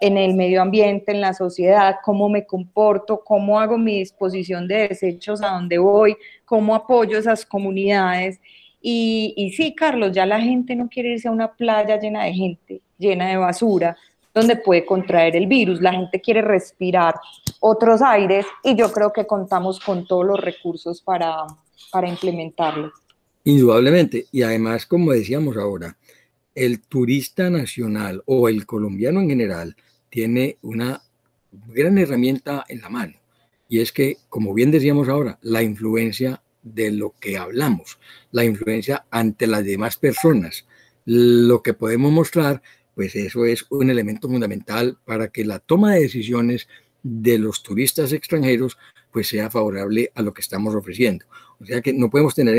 en 0.00 0.16
el 0.16 0.34
medio 0.34 0.62
ambiente, 0.62 1.10
en 1.10 1.20
la 1.20 1.34
sociedad? 1.34 1.96
¿Cómo 2.04 2.28
me 2.28 2.46
comporto? 2.46 3.22
¿Cómo 3.24 3.58
hago 3.58 3.76
mi 3.76 3.98
disposición 3.98 4.68
de 4.68 4.88
desechos 4.88 5.42
a 5.42 5.50
dónde 5.50 5.78
voy? 5.78 6.16
¿Cómo 6.44 6.76
apoyo 6.76 7.18
esas 7.18 7.44
comunidades? 7.44 8.40
Y, 8.82 9.52
sí, 9.56 9.74
Carlos, 9.74 10.12
ya 10.12 10.24
la 10.24 10.40
gente 10.40 10.74
no 10.74 10.88
quiere 10.88 11.10
irse 11.10 11.28
a 11.28 11.32
una 11.32 11.52
playa 11.52 11.98
llena 11.98 12.24
de 12.24 12.32
gente, 12.32 12.80
llena 12.98 13.28
de 13.28 13.36
basura, 13.36 13.96
donde 14.32 14.56
puede 14.56 14.86
contraer 14.86 15.36
el 15.36 15.46
virus. 15.46 15.80
La 15.80 15.92
gente 15.92 16.20
quiere 16.20 16.40
respirar 16.40 17.14
otros 17.60 18.00
aires 18.00 18.46
y 18.64 18.74
yo 18.74 18.90
creo 18.90 19.12
que 19.12 19.26
contamos 19.26 19.80
con 19.80 20.06
todos 20.06 20.24
los 20.24 20.40
recursos 20.40 21.02
para, 21.02 21.46
para 21.92 22.08
implementarlo. 22.08 22.92
Indudablemente. 23.44 24.26
Y 24.32 24.42
además, 24.42 24.86
como 24.86 25.12
decíamos 25.12 25.56
ahora, 25.56 25.96
el 26.54 26.80
turista 26.80 27.50
nacional 27.50 28.22
o 28.26 28.48
el 28.48 28.66
colombiano 28.66 29.20
en 29.20 29.28
general 29.28 29.76
tiene 30.08 30.56
una 30.62 31.02
gran 31.68 31.98
herramienta 31.98 32.64
en 32.68 32.80
la 32.80 32.88
mano. 32.88 33.14
Y 33.68 33.80
es 33.80 33.92
que, 33.92 34.16
como 34.28 34.52
bien 34.52 34.70
decíamos 34.70 35.08
ahora, 35.08 35.38
la 35.42 35.62
influencia 35.62 36.42
de 36.62 36.90
lo 36.90 37.14
que 37.18 37.38
hablamos, 37.38 37.98
la 38.32 38.44
influencia 38.44 39.06
ante 39.10 39.46
las 39.46 39.64
demás 39.64 39.96
personas, 39.96 40.66
lo 41.04 41.62
que 41.62 41.74
podemos 41.74 42.12
mostrar 42.12 42.62
pues 42.94 43.16
eso 43.16 43.46
es 43.46 43.64
un 43.70 43.88
elemento 43.88 44.28
fundamental 44.28 44.98
para 45.06 45.28
que 45.28 45.44
la 45.44 45.58
toma 45.58 45.94
de 45.94 46.02
decisiones 46.02 46.68
de 47.02 47.38
los 47.38 47.62
turistas 47.62 48.12
extranjeros 48.12 48.76
pues 49.10 49.28
sea 49.28 49.48
favorable 49.48 50.12
a 50.14 50.20
lo 50.20 50.34
que 50.34 50.42
estamos 50.42 50.74
ofreciendo. 50.74 51.24
O 51.58 51.64
sea 51.64 51.80
que 51.80 51.92
no 51.92 52.10
podemos 52.10 52.34
tener 52.34 52.56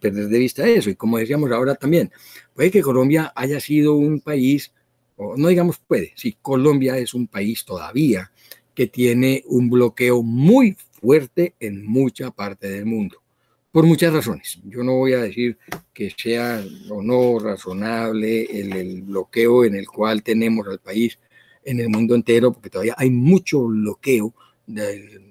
perder 0.00 0.28
de 0.28 0.38
vista 0.38 0.68
eso. 0.68 0.90
Y 0.90 0.94
como 0.94 1.18
decíamos 1.18 1.50
ahora 1.50 1.74
también, 1.74 2.12
puede 2.54 2.70
que 2.70 2.82
Colombia 2.82 3.32
haya 3.34 3.60
sido 3.60 3.94
un 3.94 4.20
país, 4.20 4.72
o 5.16 5.36
no 5.36 5.48
digamos 5.48 5.78
puede, 5.78 6.12
sí, 6.14 6.36
Colombia 6.40 6.96
es 6.98 7.14
un 7.14 7.26
país 7.26 7.64
todavía 7.64 8.30
que 8.74 8.86
tiene 8.86 9.42
un 9.46 9.68
bloqueo 9.68 10.22
muy 10.22 10.76
fuerte 11.06 11.54
en 11.60 11.86
mucha 11.86 12.32
parte 12.32 12.68
del 12.68 12.84
mundo 12.84 13.22
por 13.70 13.86
muchas 13.86 14.12
razones. 14.12 14.58
Yo 14.64 14.82
no 14.82 14.96
voy 14.96 15.12
a 15.12 15.22
decir 15.22 15.56
que 15.94 16.10
sea 16.10 16.64
o 16.90 17.00
no 17.00 17.38
razonable 17.38 18.42
el, 18.42 19.02
bloqueo 19.02 19.64
en 19.64 19.76
el 19.76 19.86
cual 19.86 20.24
tenemos 20.24 20.66
al 20.66 20.80
país 20.80 21.16
en 21.62 21.78
el 21.78 21.90
mundo 21.90 22.16
entero, 22.16 22.52
porque 22.52 22.70
todavía 22.70 22.96
hay 22.98 23.10
mucho 23.10 23.66
bloqueo, 23.66 24.34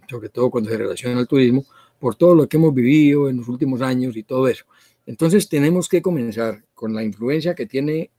sobre 0.10 0.30
todo 0.30 0.50
cuando 0.50 0.70
se 0.70 0.78
relaciona 0.78 1.20
al 1.20 1.28
turismo, 1.28 1.66
por 2.00 2.16
todo 2.16 2.36
lo 2.36 2.48
que 2.48 2.56
hemos 2.56 2.74
vivido 2.74 3.28
en 3.28 3.38
los 3.38 3.50
últimos 3.50 3.82
años 3.82 4.16
y 4.16 4.24
todo 4.24 4.48
eso. 4.48 4.64
Entonces 5.06 5.50
tenemos 5.50 5.90
que 5.90 6.02
comenzar 6.02 6.64
con 6.74 6.94
la 6.94 7.04
influencia 7.04 7.54
que 7.54 7.66
tiene 7.66 8.12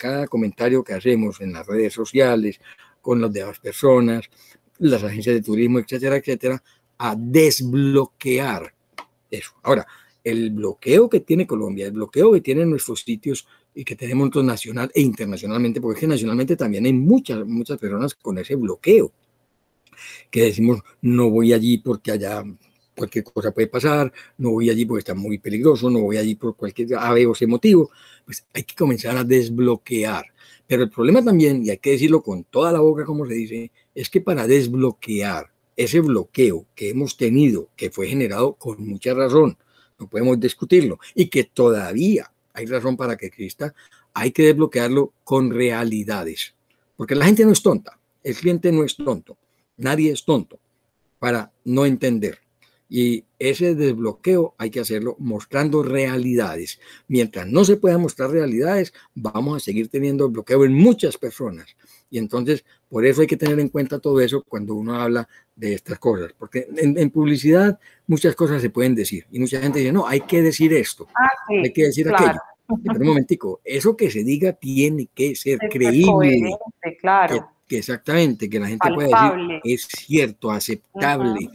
cada 0.00 0.28
comentario 0.28 0.82
que 0.82 0.94
hacemos 0.94 1.42
en 1.42 1.52
las 1.52 1.66
redes 1.66 1.92
sociales, 1.92 2.58
con 3.02 3.20
las 3.20 3.30
demás 3.30 3.58
personas, 3.58 4.30
las 4.78 5.02
agencias 5.02 5.34
de 5.34 5.42
turismo, 5.42 5.78
etcétera, 5.78 6.16
etcétera, 6.16 6.62
a 7.04 7.16
desbloquear 7.16 8.72
eso. 9.28 9.50
Ahora, 9.64 9.84
el 10.22 10.50
bloqueo 10.50 11.10
que 11.10 11.18
tiene 11.18 11.48
Colombia, 11.48 11.86
el 11.86 11.92
bloqueo 11.92 12.32
que 12.32 12.40
tienen 12.40 12.70
nuestros 12.70 13.00
sitios 13.00 13.48
y 13.74 13.84
que 13.84 13.96
tenemos 13.96 14.32
nacional 14.44 14.88
e 14.94 15.00
internacionalmente, 15.00 15.80
porque 15.80 16.06
nacionalmente 16.06 16.54
también 16.56 16.86
hay 16.86 16.92
muchas, 16.92 17.44
muchas 17.44 17.76
personas 17.78 18.14
con 18.14 18.38
ese 18.38 18.54
bloqueo, 18.54 19.12
que 20.30 20.44
decimos, 20.44 20.80
no 21.00 21.28
voy 21.28 21.52
allí 21.52 21.78
porque 21.78 22.12
allá 22.12 22.44
cualquier 22.96 23.24
cosa 23.24 23.50
puede 23.50 23.66
pasar, 23.66 24.12
no 24.38 24.50
voy 24.50 24.70
allí 24.70 24.86
porque 24.86 25.00
está 25.00 25.14
muy 25.14 25.38
peligroso, 25.38 25.90
no 25.90 26.02
voy 26.02 26.18
allí 26.18 26.36
por 26.36 26.54
cualquier 26.54 26.94
ave 26.94 27.26
o 27.26 27.32
ese 27.32 27.48
motivo, 27.48 27.90
pues 28.24 28.46
hay 28.54 28.62
que 28.62 28.76
comenzar 28.76 29.16
a 29.16 29.24
desbloquear. 29.24 30.26
Pero 30.68 30.84
el 30.84 30.90
problema 30.90 31.24
también, 31.24 31.66
y 31.66 31.70
hay 31.70 31.78
que 31.78 31.90
decirlo 31.90 32.22
con 32.22 32.44
toda 32.44 32.70
la 32.70 32.78
boca 32.78 33.04
como 33.04 33.26
se 33.26 33.34
dice, 33.34 33.72
es 33.92 34.08
que 34.08 34.20
para 34.20 34.46
desbloquear 34.46 35.51
ese 35.76 36.00
bloqueo 36.00 36.66
que 36.74 36.90
hemos 36.90 37.16
tenido, 37.16 37.68
que 37.76 37.90
fue 37.90 38.08
generado 38.08 38.54
con 38.54 38.86
mucha 38.86 39.14
razón, 39.14 39.56
no 39.98 40.08
podemos 40.08 40.38
discutirlo, 40.38 40.98
y 41.14 41.28
que 41.28 41.44
todavía 41.44 42.30
hay 42.52 42.66
razón 42.66 42.96
para 42.96 43.16
que 43.16 43.26
exista, 43.26 43.74
hay 44.14 44.32
que 44.32 44.44
desbloquearlo 44.44 45.12
con 45.24 45.50
realidades. 45.50 46.54
Porque 46.96 47.14
la 47.14 47.24
gente 47.24 47.44
no 47.44 47.52
es 47.52 47.62
tonta, 47.62 47.98
el 48.22 48.34
cliente 48.34 48.70
no 48.72 48.84
es 48.84 48.96
tonto, 48.96 49.36
nadie 49.76 50.12
es 50.12 50.24
tonto 50.24 50.58
para 51.18 51.52
no 51.64 51.86
entender. 51.86 52.41
Y 52.94 53.24
ese 53.38 53.74
desbloqueo 53.74 54.54
hay 54.58 54.68
que 54.68 54.80
hacerlo 54.80 55.16
mostrando 55.18 55.82
realidades. 55.82 56.78
Mientras 57.08 57.46
no 57.46 57.64
se 57.64 57.78
puedan 57.78 58.02
mostrar 58.02 58.28
realidades, 58.28 58.92
vamos 59.14 59.56
a 59.56 59.60
seguir 59.64 59.88
teniendo 59.88 60.28
bloqueo 60.28 60.66
en 60.66 60.74
muchas 60.74 61.16
personas. 61.16 61.74
Y 62.10 62.18
entonces, 62.18 62.66
por 62.90 63.06
eso 63.06 63.22
hay 63.22 63.26
que 63.26 63.38
tener 63.38 63.58
en 63.60 63.70
cuenta 63.70 63.98
todo 63.98 64.20
eso 64.20 64.44
cuando 64.46 64.74
uno 64.74 64.94
habla 64.94 65.26
de 65.56 65.72
estas 65.72 65.98
cosas. 65.98 66.34
Porque 66.38 66.68
en, 66.76 67.08
publicidad 67.08 67.80
muchas 68.06 68.36
cosas 68.36 68.60
se 68.60 68.68
pueden 68.68 68.94
decir. 68.94 69.24
Y 69.32 69.38
mucha 69.38 69.58
gente 69.58 69.78
dice, 69.78 69.90
no, 69.90 70.06
hay 70.06 70.20
que 70.20 70.42
decir 70.42 70.74
esto, 70.74 71.08
ah, 71.14 71.30
hay 71.48 71.72
que 71.72 71.84
decir 71.84 72.06
aquello. 72.12 72.40
Pero 72.84 73.00
un 73.00 73.06
momentico, 73.06 73.62
eso 73.64 73.96
que 73.96 74.10
se 74.10 74.22
diga 74.22 74.52
tiene 74.52 75.08
que 75.14 75.34
ser 75.34 75.58
creíble. 75.70 76.42
Claro. 77.00 77.52
Que, 77.66 77.78
exactamente, 77.78 78.50
que 78.50 78.60
la 78.60 78.68
gente 78.68 78.86
pueda 78.94 79.34
decir, 79.34 79.60
es 79.64 79.88
cierto, 79.88 80.50
aceptable. 80.50 81.48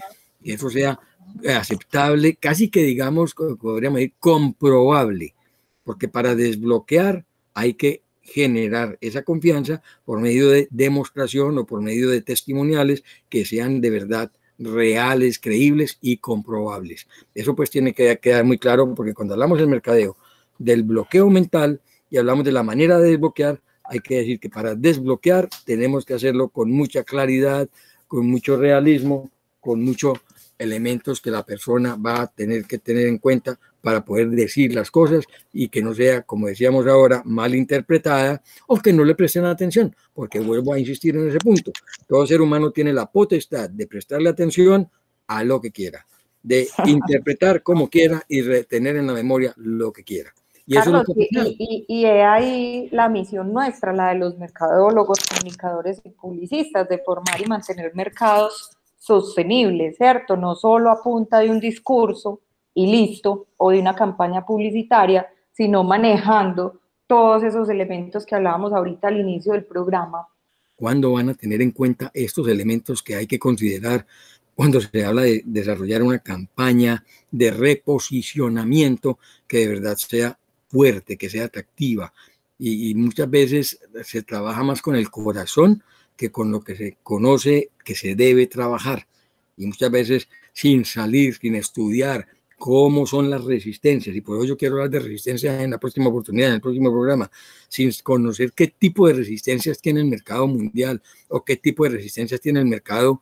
Que 0.43 0.53
eso 0.53 0.69
sea 0.71 0.99
aceptable, 1.47 2.35
casi 2.35 2.69
que 2.69 2.83
digamos, 2.83 3.33
podríamos 3.33 3.99
decir, 3.99 4.13
comprobable, 4.19 5.35
porque 5.83 6.07
para 6.07 6.35
desbloquear 6.35 7.25
hay 7.53 7.73
que 7.73 8.01
generar 8.21 8.97
esa 8.99 9.23
confianza 9.23 9.81
por 10.03 10.19
medio 10.19 10.49
de 10.49 10.67
demostración 10.69 11.57
o 11.57 11.65
por 11.65 11.81
medio 11.81 12.09
de 12.09 12.21
testimoniales 12.21 13.03
que 13.29 13.45
sean 13.45 13.79
de 13.79 13.89
verdad 13.89 14.31
reales, 14.59 15.39
creíbles 15.39 15.97
y 16.01 16.17
comprobables. 16.17 17.07
Eso 17.33 17.55
pues 17.55 17.69
tiene 17.69 17.93
que 17.93 18.17
quedar 18.19 18.43
muy 18.43 18.57
claro 18.57 18.93
porque 18.95 19.13
cuando 19.13 19.33
hablamos 19.33 19.59
del 19.59 19.67
mercadeo, 19.67 20.17
del 20.57 20.83
bloqueo 20.83 21.29
mental 21.29 21.81
y 22.09 22.17
hablamos 22.17 22.43
de 22.43 22.51
la 22.51 22.63
manera 22.63 22.99
de 22.99 23.11
desbloquear, 23.11 23.61
hay 23.83 23.99
que 23.99 24.17
decir 24.17 24.39
que 24.39 24.49
para 24.49 24.75
desbloquear 24.75 25.47
tenemos 25.65 26.05
que 26.05 26.13
hacerlo 26.13 26.49
con 26.49 26.71
mucha 26.71 27.03
claridad, 27.03 27.69
con 28.07 28.27
mucho 28.29 28.57
realismo, 28.57 29.31
con 29.61 29.83
mucho 29.83 30.13
elementos 30.57 31.21
que 31.21 31.31
la 31.31 31.45
persona 31.45 31.95
va 31.95 32.21
a 32.21 32.27
tener 32.27 32.65
que 32.65 32.77
tener 32.77 33.07
en 33.07 33.17
cuenta 33.17 33.59
para 33.81 34.03
poder 34.03 34.29
decir 34.29 34.73
las 34.73 34.91
cosas 34.91 35.25
y 35.53 35.69
que 35.69 35.81
no 35.81 35.93
sea, 35.93 36.23
como 36.23 36.47
decíamos 36.47 36.87
ahora, 36.87 37.21
mal 37.25 37.55
interpretada 37.55 38.41
o 38.67 38.79
que 38.79 38.91
no 38.91 39.03
le 39.03 39.15
presten 39.15 39.45
atención, 39.45 39.95
porque 40.13 40.39
vuelvo 40.39 40.73
a 40.73 40.79
insistir 40.79 41.15
en 41.15 41.29
ese 41.29 41.39
punto. 41.39 41.71
Todo 42.07 42.27
ser 42.27 42.41
humano 42.41 42.71
tiene 42.71 42.91
la 42.91 43.05
potestad 43.05 43.69
de 43.69 43.87
prestarle 43.87 44.29
atención 44.29 44.89
a 45.27 45.43
lo 45.43 45.61
que 45.61 45.71
quiera, 45.71 46.05
de 46.41 46.67
interpretar 46.85 47.63
como 47.63 47.89
quiera 47.89 48.23
y 48.27 48.41
retener 48.41 48.97
en 48.97 49.07
la 49.07 49.13
memoria 49.13 49.53
lo 49.57 49.91
que 49.91 50.03
quiera. 50.03 50.33
Y, 50.69 50.77
eso 50.77 51.01
y, 51.15 51.85
y, 51.87 52.05
ahí 52.05 52.89
la 52.91 53.07
misión 53.07 53.53
nuestra, 53.53 53.93
la 53.93 54.09
de 54.09 54.15
los 54.15 54.37
mercadólogos, 54.37 55.19
comunicadores 55.19 56.01
y 56.03 56.09
publicistas, 56.09 56.89
de 56.89 56.97
formar 56.97 57.39
y 57.41 57.45
mantener 57.45 57.95
mercados 57.95 58.76
sostenible, 59.07 59.93
¿cierto? 59.93 60.35
No 60.35 60.53
solo 60.55 60.91
a 60.91 61.01
punta 61.01 61.39
de 61.39 61.49
un 61.49 61.61
discurso 61.61 62.41
y 62.73 62.87
listo, 62.87 63.47
o 63.55 63.71
de 63.71 63.79
una 63.79 63.95
campaña 63.95 64.45
publicitaria, 64.45 65.25
sino 65.53 65.83
manejando 65.83 66.81
todos 67.07 67.41
esos 67.43 67.69
elementos 67.69 68.25
que 68.25 68.35
hablábamos 68.35 68.73
ahorita 68.73 69.07
al 69.07 69.19
inicio 69.19 69.53
del 69.53 69.63
programa. 69.63 70.27
¿Cuándo 70.75 71.13
van 71.13 71.29
a 71.29 71.33
tener 71.33 71.61
en 71.61 71.71
cuenta 71.71 72.11
estos 72.13 72.47
elementos 72.49 73.01
que 73.01 73.15
hay 73.15 73.25
que 73.25 73.39
considerar 73.39 74.05
cuando 74.53 74.81
se 74.81 75.05
habla 75.05 75.21
de 75.21 75.41
desarrollar 75.45 76.03
una 76.03 76.19
campaña 76.19 77.03
de 77.31 77.49
reposicionamiento 77.49 79.17
que 79.47 79.59
de 79.59 79.67
verdad 79.69 79.95
sea 79.95 80.37
fuerte, 80.67 81.17
que 81.17 81.29
sea 81.29 81.45
atractiva? 81.45 82.13
Y, 82.59 82.91
y 82.91 82.95
muchas 82.95 83.29
veces 83.29 83.79
se 84.03 84.21
trabaja 84.21 84.63
más 84.63 84.81
con 84.81 84.95
el 84.95 85.09
corazón 85.09 85.81
que 86.17 86.31
con 86.31 86.51
lo 86.51 86.61
que 86.61 86.75
se 86.75 86.97
conoce 87.03 87.69
que 87.85 87.95
se 87.95 88.15
debe 88.15 88.47
trabajar. 88.47 89.07
Y 89.55 89.65
muchas 89.67 89.91
veces 89.91 90.27
sin 90.51 90.83
salir, 90.83 91.37
sin 91.37 91.55
estudiar 91.55 92.27
cómo 92.57 93.05
son 93.05 93.29
las 93.29 93.43
resistencias, 93.43 94.15
y 94.15 94.21
por 94.21 94.37
eso 94.37 94.47
yo 94.47 94.57
quiero 94.57 94.75
hablar 94.75 94.89
de 94.89 94.99
resistencia 94.99 95.61
en 95.61 95.69
la 95.69 95.77
próxima 95.77 96.09
oportunidad, 96.09 96.49
en 96.49 96.55
el 96.55 96.61
próximo 96.61 96.91
programa, 96.91 97.29
sin 97.67 97.91
conocer 98.03 98.51
qué 98.53 98.67
tipo 98.67 99.07
de 99.07 99.13
resistencias 99.13 99.79
tiene 99.79 99.99
el 99.99 100.07
mercado 100.07 100.47
mundial 100.47 101.01
o 101.27 101.45
qué 101.45 101.57
tipo 101.57 101.83
de 101.83 101.91
resistencias 101.91 102.41
tiene 102.41 102.59
el 102.59 102.65
mercado 102.65 103.21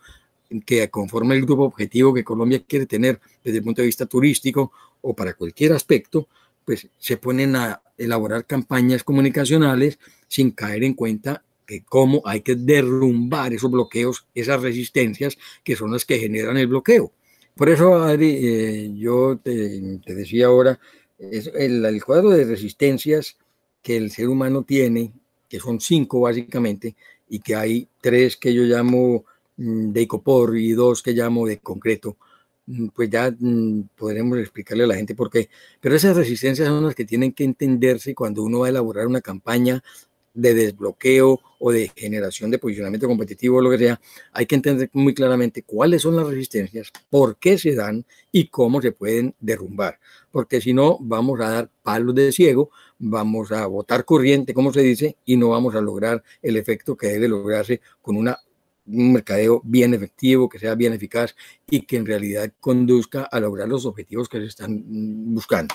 que 0.66 0.90
conforma 0.90 1.34
el 1.34 1.46
grupo 1.46 1.64
objetivo 1.64 2.14
que 2.14 2.24
Colombia 2.24 2.64
quiere 2.66 2.86
tener 2.86 3.20
desde 3.44 3.58
el 3.58 3.64
punto 3.64 3.82
de 3.82 3.88
vista 3.88 4.06
turístico 4.06 4.72
o 5.02 5.14
para 5.14 5.34
cualquier 5.34 5.74
aspecto, 5.74 6.30
pues 6.64 6.88
se 6.98 7.18
ponen 7.18 7.56
a 7.56 7.82
elaborar 7.98 8.46
campañas 8.46 9.04
comunicacionales 9.04 10.00
sin 10.28 10.52
caer 10.52 10.84
en 10.84 10.94
cuenta 10.94 11.44
que 11.66 11.84
cómo 11.84 12.22
hay 12.26 12.42
que 12.42 12.56
derrumbar 12.56 13.54
esos 13.54 13.72
bloqueos, 13.72 14.26
esas 14.34 14.62
resistencias 14.62 15.38
que 15.64 15.76
son 15.76 15.92
las 15.92 16.06
que 16.06 16.20
generan 16.20 16.58
el 16.58 16.68
bloqueo. 16.68 17.12
Por 17.56 17.70
eso, 17.70 18.10
eh, 18.10 18.92
yo 18.96 19.40
te, 19.42 19.80
decía 20.06 20.48
ahora, 20.48 20.80
es 21.18 21.48
el, 21.56 22.04
cuadro 22.04 22.32
de 22.32 22.44
resistencias 22.44 23.38
que 23.82 23.96
el 23.96 24.12
ser 24.12 24.28
humano 24.28 24.64
tiene, 24.64 25.14
que 25.48 25.60
son 25.60 25.80
cinco 25.80 26.22
básicamente, 26.22 26.96
y 27.30 27.40
que 27.40 27.56
hay 27.56 27.88
tres 28.02 28.36
que 28.36 28.54
yo 28.54 28.64
llamo 28.64 29.26
mm, 29.58 29.92
de 29.94 30.02
icopor 30.02 30.58
y 30.58 30.74
dos 30.74 31.02
que 31.02 31.14
llamo 31.14 31.48
de 31.48 31.60
concreto, 31.60 32.18
mm, 32.66 32.88
pues 32.90 33.10
ya 33.10 33.32
mm, 33.32 33.90
podremos 33.96 34.38
explicarle 34.40 34.84
a 34.84 34.88
la 34.88 34.96
gente 34.96 35.16
por 35.16 35.30
qué. 35.30 35.50
Pero 35.80 35.96
esas 35.96 36.18
resistencias 36.18 36.68
son 36.68 36.86
las 36.86 36.96
que 36.96 37.06
tienen 37.06 37.32
que 37.32 37.46
entenderse 37.46 38.14
cuando 38.14 38.44
uno 38.44 38.60
va 38.60 38.68
a 38.68 38.70
elaborar 38.70 39.08
una 39.08 39.22
campaña 39.22 39.82
de 40.36 40.54
desbloqueo 40.54 41.40
o 41.58 41.72
de 41.72 41.92
generación 41.96 42.52
de 42.52 42.60
posicionamiento 42.60 43.08
competitivo 43.08 43.62
lo 43.62 43.72
que 43.72 43.80
sea, 43.80 44.02
hay 44.32 44.46
que 44.46 44.56
entender 44.56 44.90
muy 44.94 45.16
claramente 45.16 45.64
cuáles 45.64 46.04
son 46.04 46.16
las 46.16 46.28
resistencias, 46.28 46.92
por 47.10 47.38
qué 47.38 47.58
se 47.58 47.74
dan 47.74 48.06
y 48.32 48.50
cómo 48.50 48.82
se 48.82 48.92
pueden 48.92 49.34
derrumbar. 49.40 50.00
Porque 50.30 50.62
si 50.62 50.74
no, 50.74 50.98
vamos 51.00 51.40
a 51.40 51.50
dar 51.50 51.70
palos 51.82 52.14
de 52.14 52.32
ciego, 52.32 52.70
vamos 53.00 53.52
a 53.52 53.66
botar 53.66 54.06
corriente, 54.06 54.54
como 54.54 54.72
se 54.72 54.82
dice, 54.82 55.18
y 55.26 55.38
no 55.38 55.50
vamos 55.50 55.74
a 55.76 55.82
lograr 55.82 56.24
el 56.42 56.58
efecto 56.58 56.96
que 56.96 57.08
debe 57.08 57.30
lograrse 57.30 57.82
con 58.02 58.18
un 58.18 58.36
mercadeo 58.86 59.62
bien 59.64 59.94
efectivo, 59.94 60.50
que 60.50 60.60
sea 60.60 60.76
bien 60.76 60.94
eficaz 60.94 61.36
y 61.70 61.82
que 61.82 61.98
en 61.98 62.06
realidad 62.06 62.52
conduzca 62.60 63.24
a 63.24 63.40
lograr 63.40 63.68
los 63.68 63.86
objetivos 63.86 64.30
que 64.30 64.40
se 64.40 64.46
están 64.48 64.84
buscando. 65.34 65.74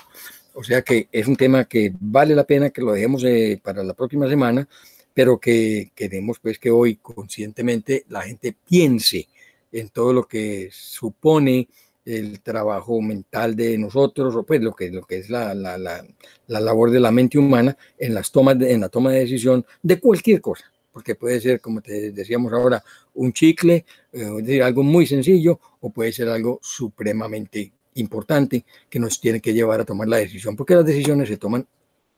O 0.55 0.65
sea 0.65 0.83
que 0.83 1.09
es 1.13 1.27
un 1.27 1.37
tema 1.37 1.65
que 1.65 1.93
vale 1.99 2.35
la 2.35 2.45
pena 2.45 2.71
que 2.71 2.83
lo 2.83 2.93
dejemos 2.93 3.25
eh, 3.25 3.61
para 3.63 3.83
la 3.83 3.95
próxima 3.95 4.29
semana, 4.29 4.69
pero 5.15 5.39
que 5.39 5.93
queremos 5.95 6.39
pues 6.41 6.59
que 6.59 6.71
hoy 6.71 6.97
conscientemente 6.97 8.05
la 8.09 8.23
gente 8.23 8.55
piense 8.69 9.29
en 9.73 9.89
todo 9.89 10.13
lo 10.13 10.27
que 10.27 10.69
supone 10.73 11.69
el 12.05 12.41
trabajo 12.41 13.01
mental 13.01 13.55
de 13.55 13.77
nosotros, 13.79 14.35
o 14.35 14.43
pues 14.43 14.61
lo 14.61 14.75
que, 14.75 14.91
lo 14.91 15.03
que 15.03 15.19
es 15.19 15.31
la, 15.31 15.55
la, 15.55 15.79
la, 15.79 16.05
la 16.47 16.61
labor 16.61 16.91
de 16.91 17.01
la 17.01 17.11
mente 17.11 17.39
humana 17.39 17.77
en, 17.99 18.15
las 18.15 18.33
tomas 18.33 18.57
en 18.61 18.81
la 18.81 18.89
toma 18.89 19.13
de 19.13 19.21
decisión 19.21 19.65
de 19.83 20.01
cualquier 20.01 20.41
cosa, 20.41 20.65
porque 20.93 21.15
puede 21.15 21.41
ser, 21.41 21.61
como 21.61 21.81
te 21.81 22.11
decíamos 22.11 22.53
ahora, 22.53 22.83
un 23.15 23.33
chicle, 23.33 23.85
eh, 24.13 24.63
algo 24.63 24.83
muy 24.83 25.07
sencillo, 25.07 25.61
o 25.81 25.91
puede 25.91 26.13
ser 26.13 26.29
algo 26.29 26.59
supremamente 26.63 27.73
importante 27.95 28.65
que 28.89 28.99
nos 28.99 29.21
tiene 29.21 29.41
que 29.41 29.53
llevar 29.53 29.81
a 29.81 29.85
tomar 29.85 30.09
la 30.09 30.19
decisión, 30.19 30.57
porque 30.57 30.75
las 30.75 30.85
decisiones 30.85 31.29
se 31.29 31.37
toman 31.37 31.67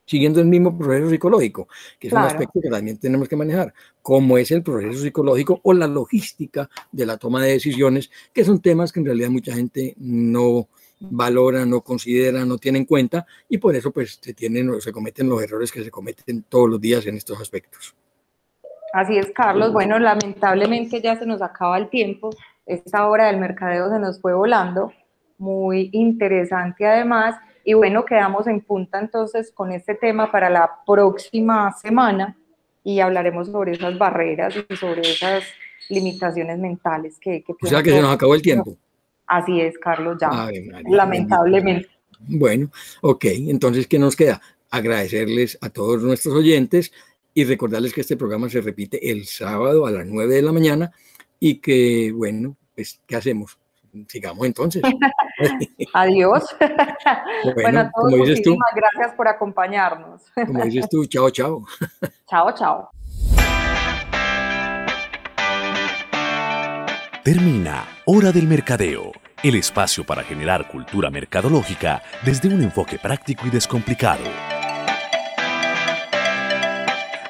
siguiendo 0.05 0.41
el 0.41 0.47
mismo 0.47 0.77
proceso 0.77 1.11
psicológico, 1.11 1.69
que 1.99 2.09
es 2.09 2.13
un 2.13 2.21
aspecto 2.21 2.61
que 2.61 2.69
también 2.69 2.99
tenemos 2.99 3.29
que 3.29 3.37
manejar, 3.37 3.73
como 4.03 4.37
es 4.37 4.51
el 4.51 4.63
proceso 4.63 5.01
psicológico 5.01 5.61
o 5.63 5.73
la 5.73 5.87
logística 5.87 6.69
de 6.91 7.07
la 7.07 7.17
toma 7.17 7.43
de 7.43 7.53
decisiones, 7.53 8.11
que 8.33 8.45
son 8.45 8.61
temas 8.61 8.93
que 8.93 9.01
en 9.01 9.07
realidad 9.07 9.31
mucha 9.31 9.55
gente 9.55 9.95
no 9.99 10.69
valora, 11.01 11.65
no 11.67 11.81
considera, 11.81 12.45
no 12.45 12.59
tiene 12.59 12.79
en 12.79 12.85
cuenta, 12.85 13.27
y 13.49 13.59
por 13.59 13.75
eso 13.75 13.91
pues 13.91 14.19
se, 14.21 14.35
tienen, 14.35 14.81
se 14.81 14.93
cometen 14.93 15.29
los 15.29 15.43
errores 15.43 15.73
que 15.73 15.83
se 15.83 15.91
cometen 15.91 16.45
todos 16.49 16.69
los 16.69 16.81
días 16.81 17.07
en 17.07 17.17
estos 17.17 17.41
aspectos. 17.41 17.95
Así 18.93 19.17
es, 19.17 19.31
Carlos. 19.35 19.73
Bueno, 19.73 19.99
lamentablemente 19.99 21.01
ya 21.01 21.19
se 21.19 21.25
nos 21.25 21.41
acaba 21.41 21.79
el 21.79 21.89
tiempo. 21.89 22.31
Esta 22.67 23.09
hora 23.09 23.29
del 23.29 23.39
mercadeo 23.39 23.89
se 23.89 23.99
nos 23.99 24.21
fue 24.21 24.35
volando 24.35 24.93
muy 25.43 25.91
interesante 25.93 26.87
además. 26.87 27.37
Y 27.65 27.75
bueno, 27.75 28.05
quedamos 28.05 28.47
en 28.47 28.61
punta 28.61 29.01
entonces 29.01 29.51
con 29.53 29.73
este 29.73 29.95
tema 29.95 30.31
para 30.31 30.49
la 30.49 30.71
próxima 30.87 31.73
semana 31.73 32.37
y 32.85 33.01
hablaremos 33.01 33.49
sobre 33.49 33.73
esas 33.73 33.99
barreras 33.99 34.55
y 34.57 34.77
sobre 34.77 35.03
esas 35.03 35.45
limitaciones 35.89 36.59
mentales 36.59 37.19
que... 37.21 37.43
que 37.43 37.53
o 37.61 37.67
sea 37.67 37.83
que 37.83 37.91
se 37.91 38.01
nos 38.01 38.15
acabó 38.15 38.35
el 38.35 38.43
tiempo. 38.43 38.77
Así 39.27 39.61
es, 39.61 39.79
Carlos, 39.79 40.17
ya. 40.21 40.31
lamentablemente. 40.89 41.89
Bueno, 42.21 42.71
ok, 43.01 43.25
entonces, 43.49 43.87
¿qué 43.87 43.99
nos 43.99 44.15
queda? 44.15 44.41
Agradecerles 44.71 45.59
a 45.61 45.71
todos 45.71 46.03
nuestros 46.03 46.35
oyentes 46.35 46.93
y 47.35 47.45
recordarles 47.45 47.93
que 47.93 48.03
este 48.03 48.17
programa 48.17 48.49
se 48.49 48.61
repite 48.61 49.11
el 49.11 49.25
sábado 49.27 49.87
a 49.87 49.91
las 49.91 50.07
9 50.07 50.35
de 50.35 50.43
la 50.43 50.53
mañana 50.53 50.93
y 51.41 51.57
que, 51.57 52.13
bueno, 52.15 52.57
pues, 52.75 53.01
¿qué 53.07 53.17
hacemos? 53.17 53.59
Sigamos 54.09 54.47
entonces. 54.47 54.83
Adiós. 55.95 56.45
Bueno, 57.55 57.81
a 57.81 57.91
todos 57.91 58.13
muchísimas 58.13 58.71
gracias 58.75 59.15
por 59.17 59.29
acompañarnos. 59.29 60.23
Como 60.35 60.65
dices 60.65 60.89
tú, 60.89 61.05
chao, 61.07 61.31
chao. 61.31 61.65
Chao, 62.29 62.55
chao. 62.55 62.91
Termina 67.25 67.85
Hora 68.07 68.33
del 68.33 68.49
Mercadeo, 68.49 69.13
el 69.43 69.55
espacio 69.55 70.05
para 70.05 70.25
generar 70.25 70.67
cultura 70.67 71.11
mercadológica 71.11 72.03
desde 72.25 72.49
un 72.49 72.63
enfoque 72.63 72.99
práctico 72.99 73.47
y 73.47 73.51
descomplicado. 73.51 74.25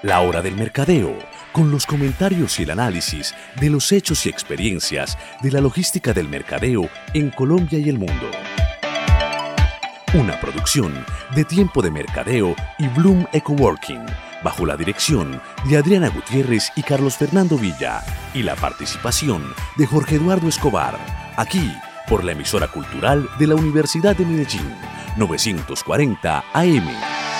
La 0.03 0.21
Hora 0.21 0.41
del 0.41 0.57
Mercadeo 0.57 1.32
con 1.53 1.71
los 1.71 1.87
comentarios 1.87 2.59
y 2.59 2.65
el 2.65 2.71
análisis 2.71 3.35
de 3.61 3.71
los 3.71 3.93
hechos 3.93 4.27
y 4.27 4.29
experiencias 4.29 5.19
de 5.43 5.51
la 5.51 5.61
logística 5.61 6.13
del 6.13 6.29
mercadeo 6.29 6.89
en 7.15 7.31
Colombia 7.31 7.79
y 7.79 7.89
el 7.89 7.99
mundo. 7.99 8.31
Una 10.15 10.39
producción 10.41 11.07
de 11.35 11.45
Tiempo 11.45 11.81
de 11.81 11.91
Mercadeo 11.91 12.55
y 12.79 12.89
Bloom 12.89 13.27
Ecoworking, 13.33 14.05
bajo 14.43 14.67
la 14.67 14.77
dirección 14.77 15.41
de 15.65 15.79
Adriana 15.79 16.09
Gutiérrez 16.09 16.71
y 16.77 16.83
Carlos 16.83 17.17
Fernando 17.17 17.57
Villa, 17.57 18.03
y 18.35 18.43
la 18.43 18.55
participación 18.57 19.43
de 19.77 19.87
Jorge 19.87 20.17
Eduardo 20.17 20.49
Escobar, 20.49 20.99
aquí 21.37 21.73
por 22.09 22.25
la 22.25 22.33
emisora 22.33 22.69
cultural 22.69 23.27
de 23.39 23.47
la 23.47 23.55
Universidad 23.55 24.15
de 24.15 24.27
Medellín, 24.27 24.75
940 25.17 26.45
AM. 26.53 27.32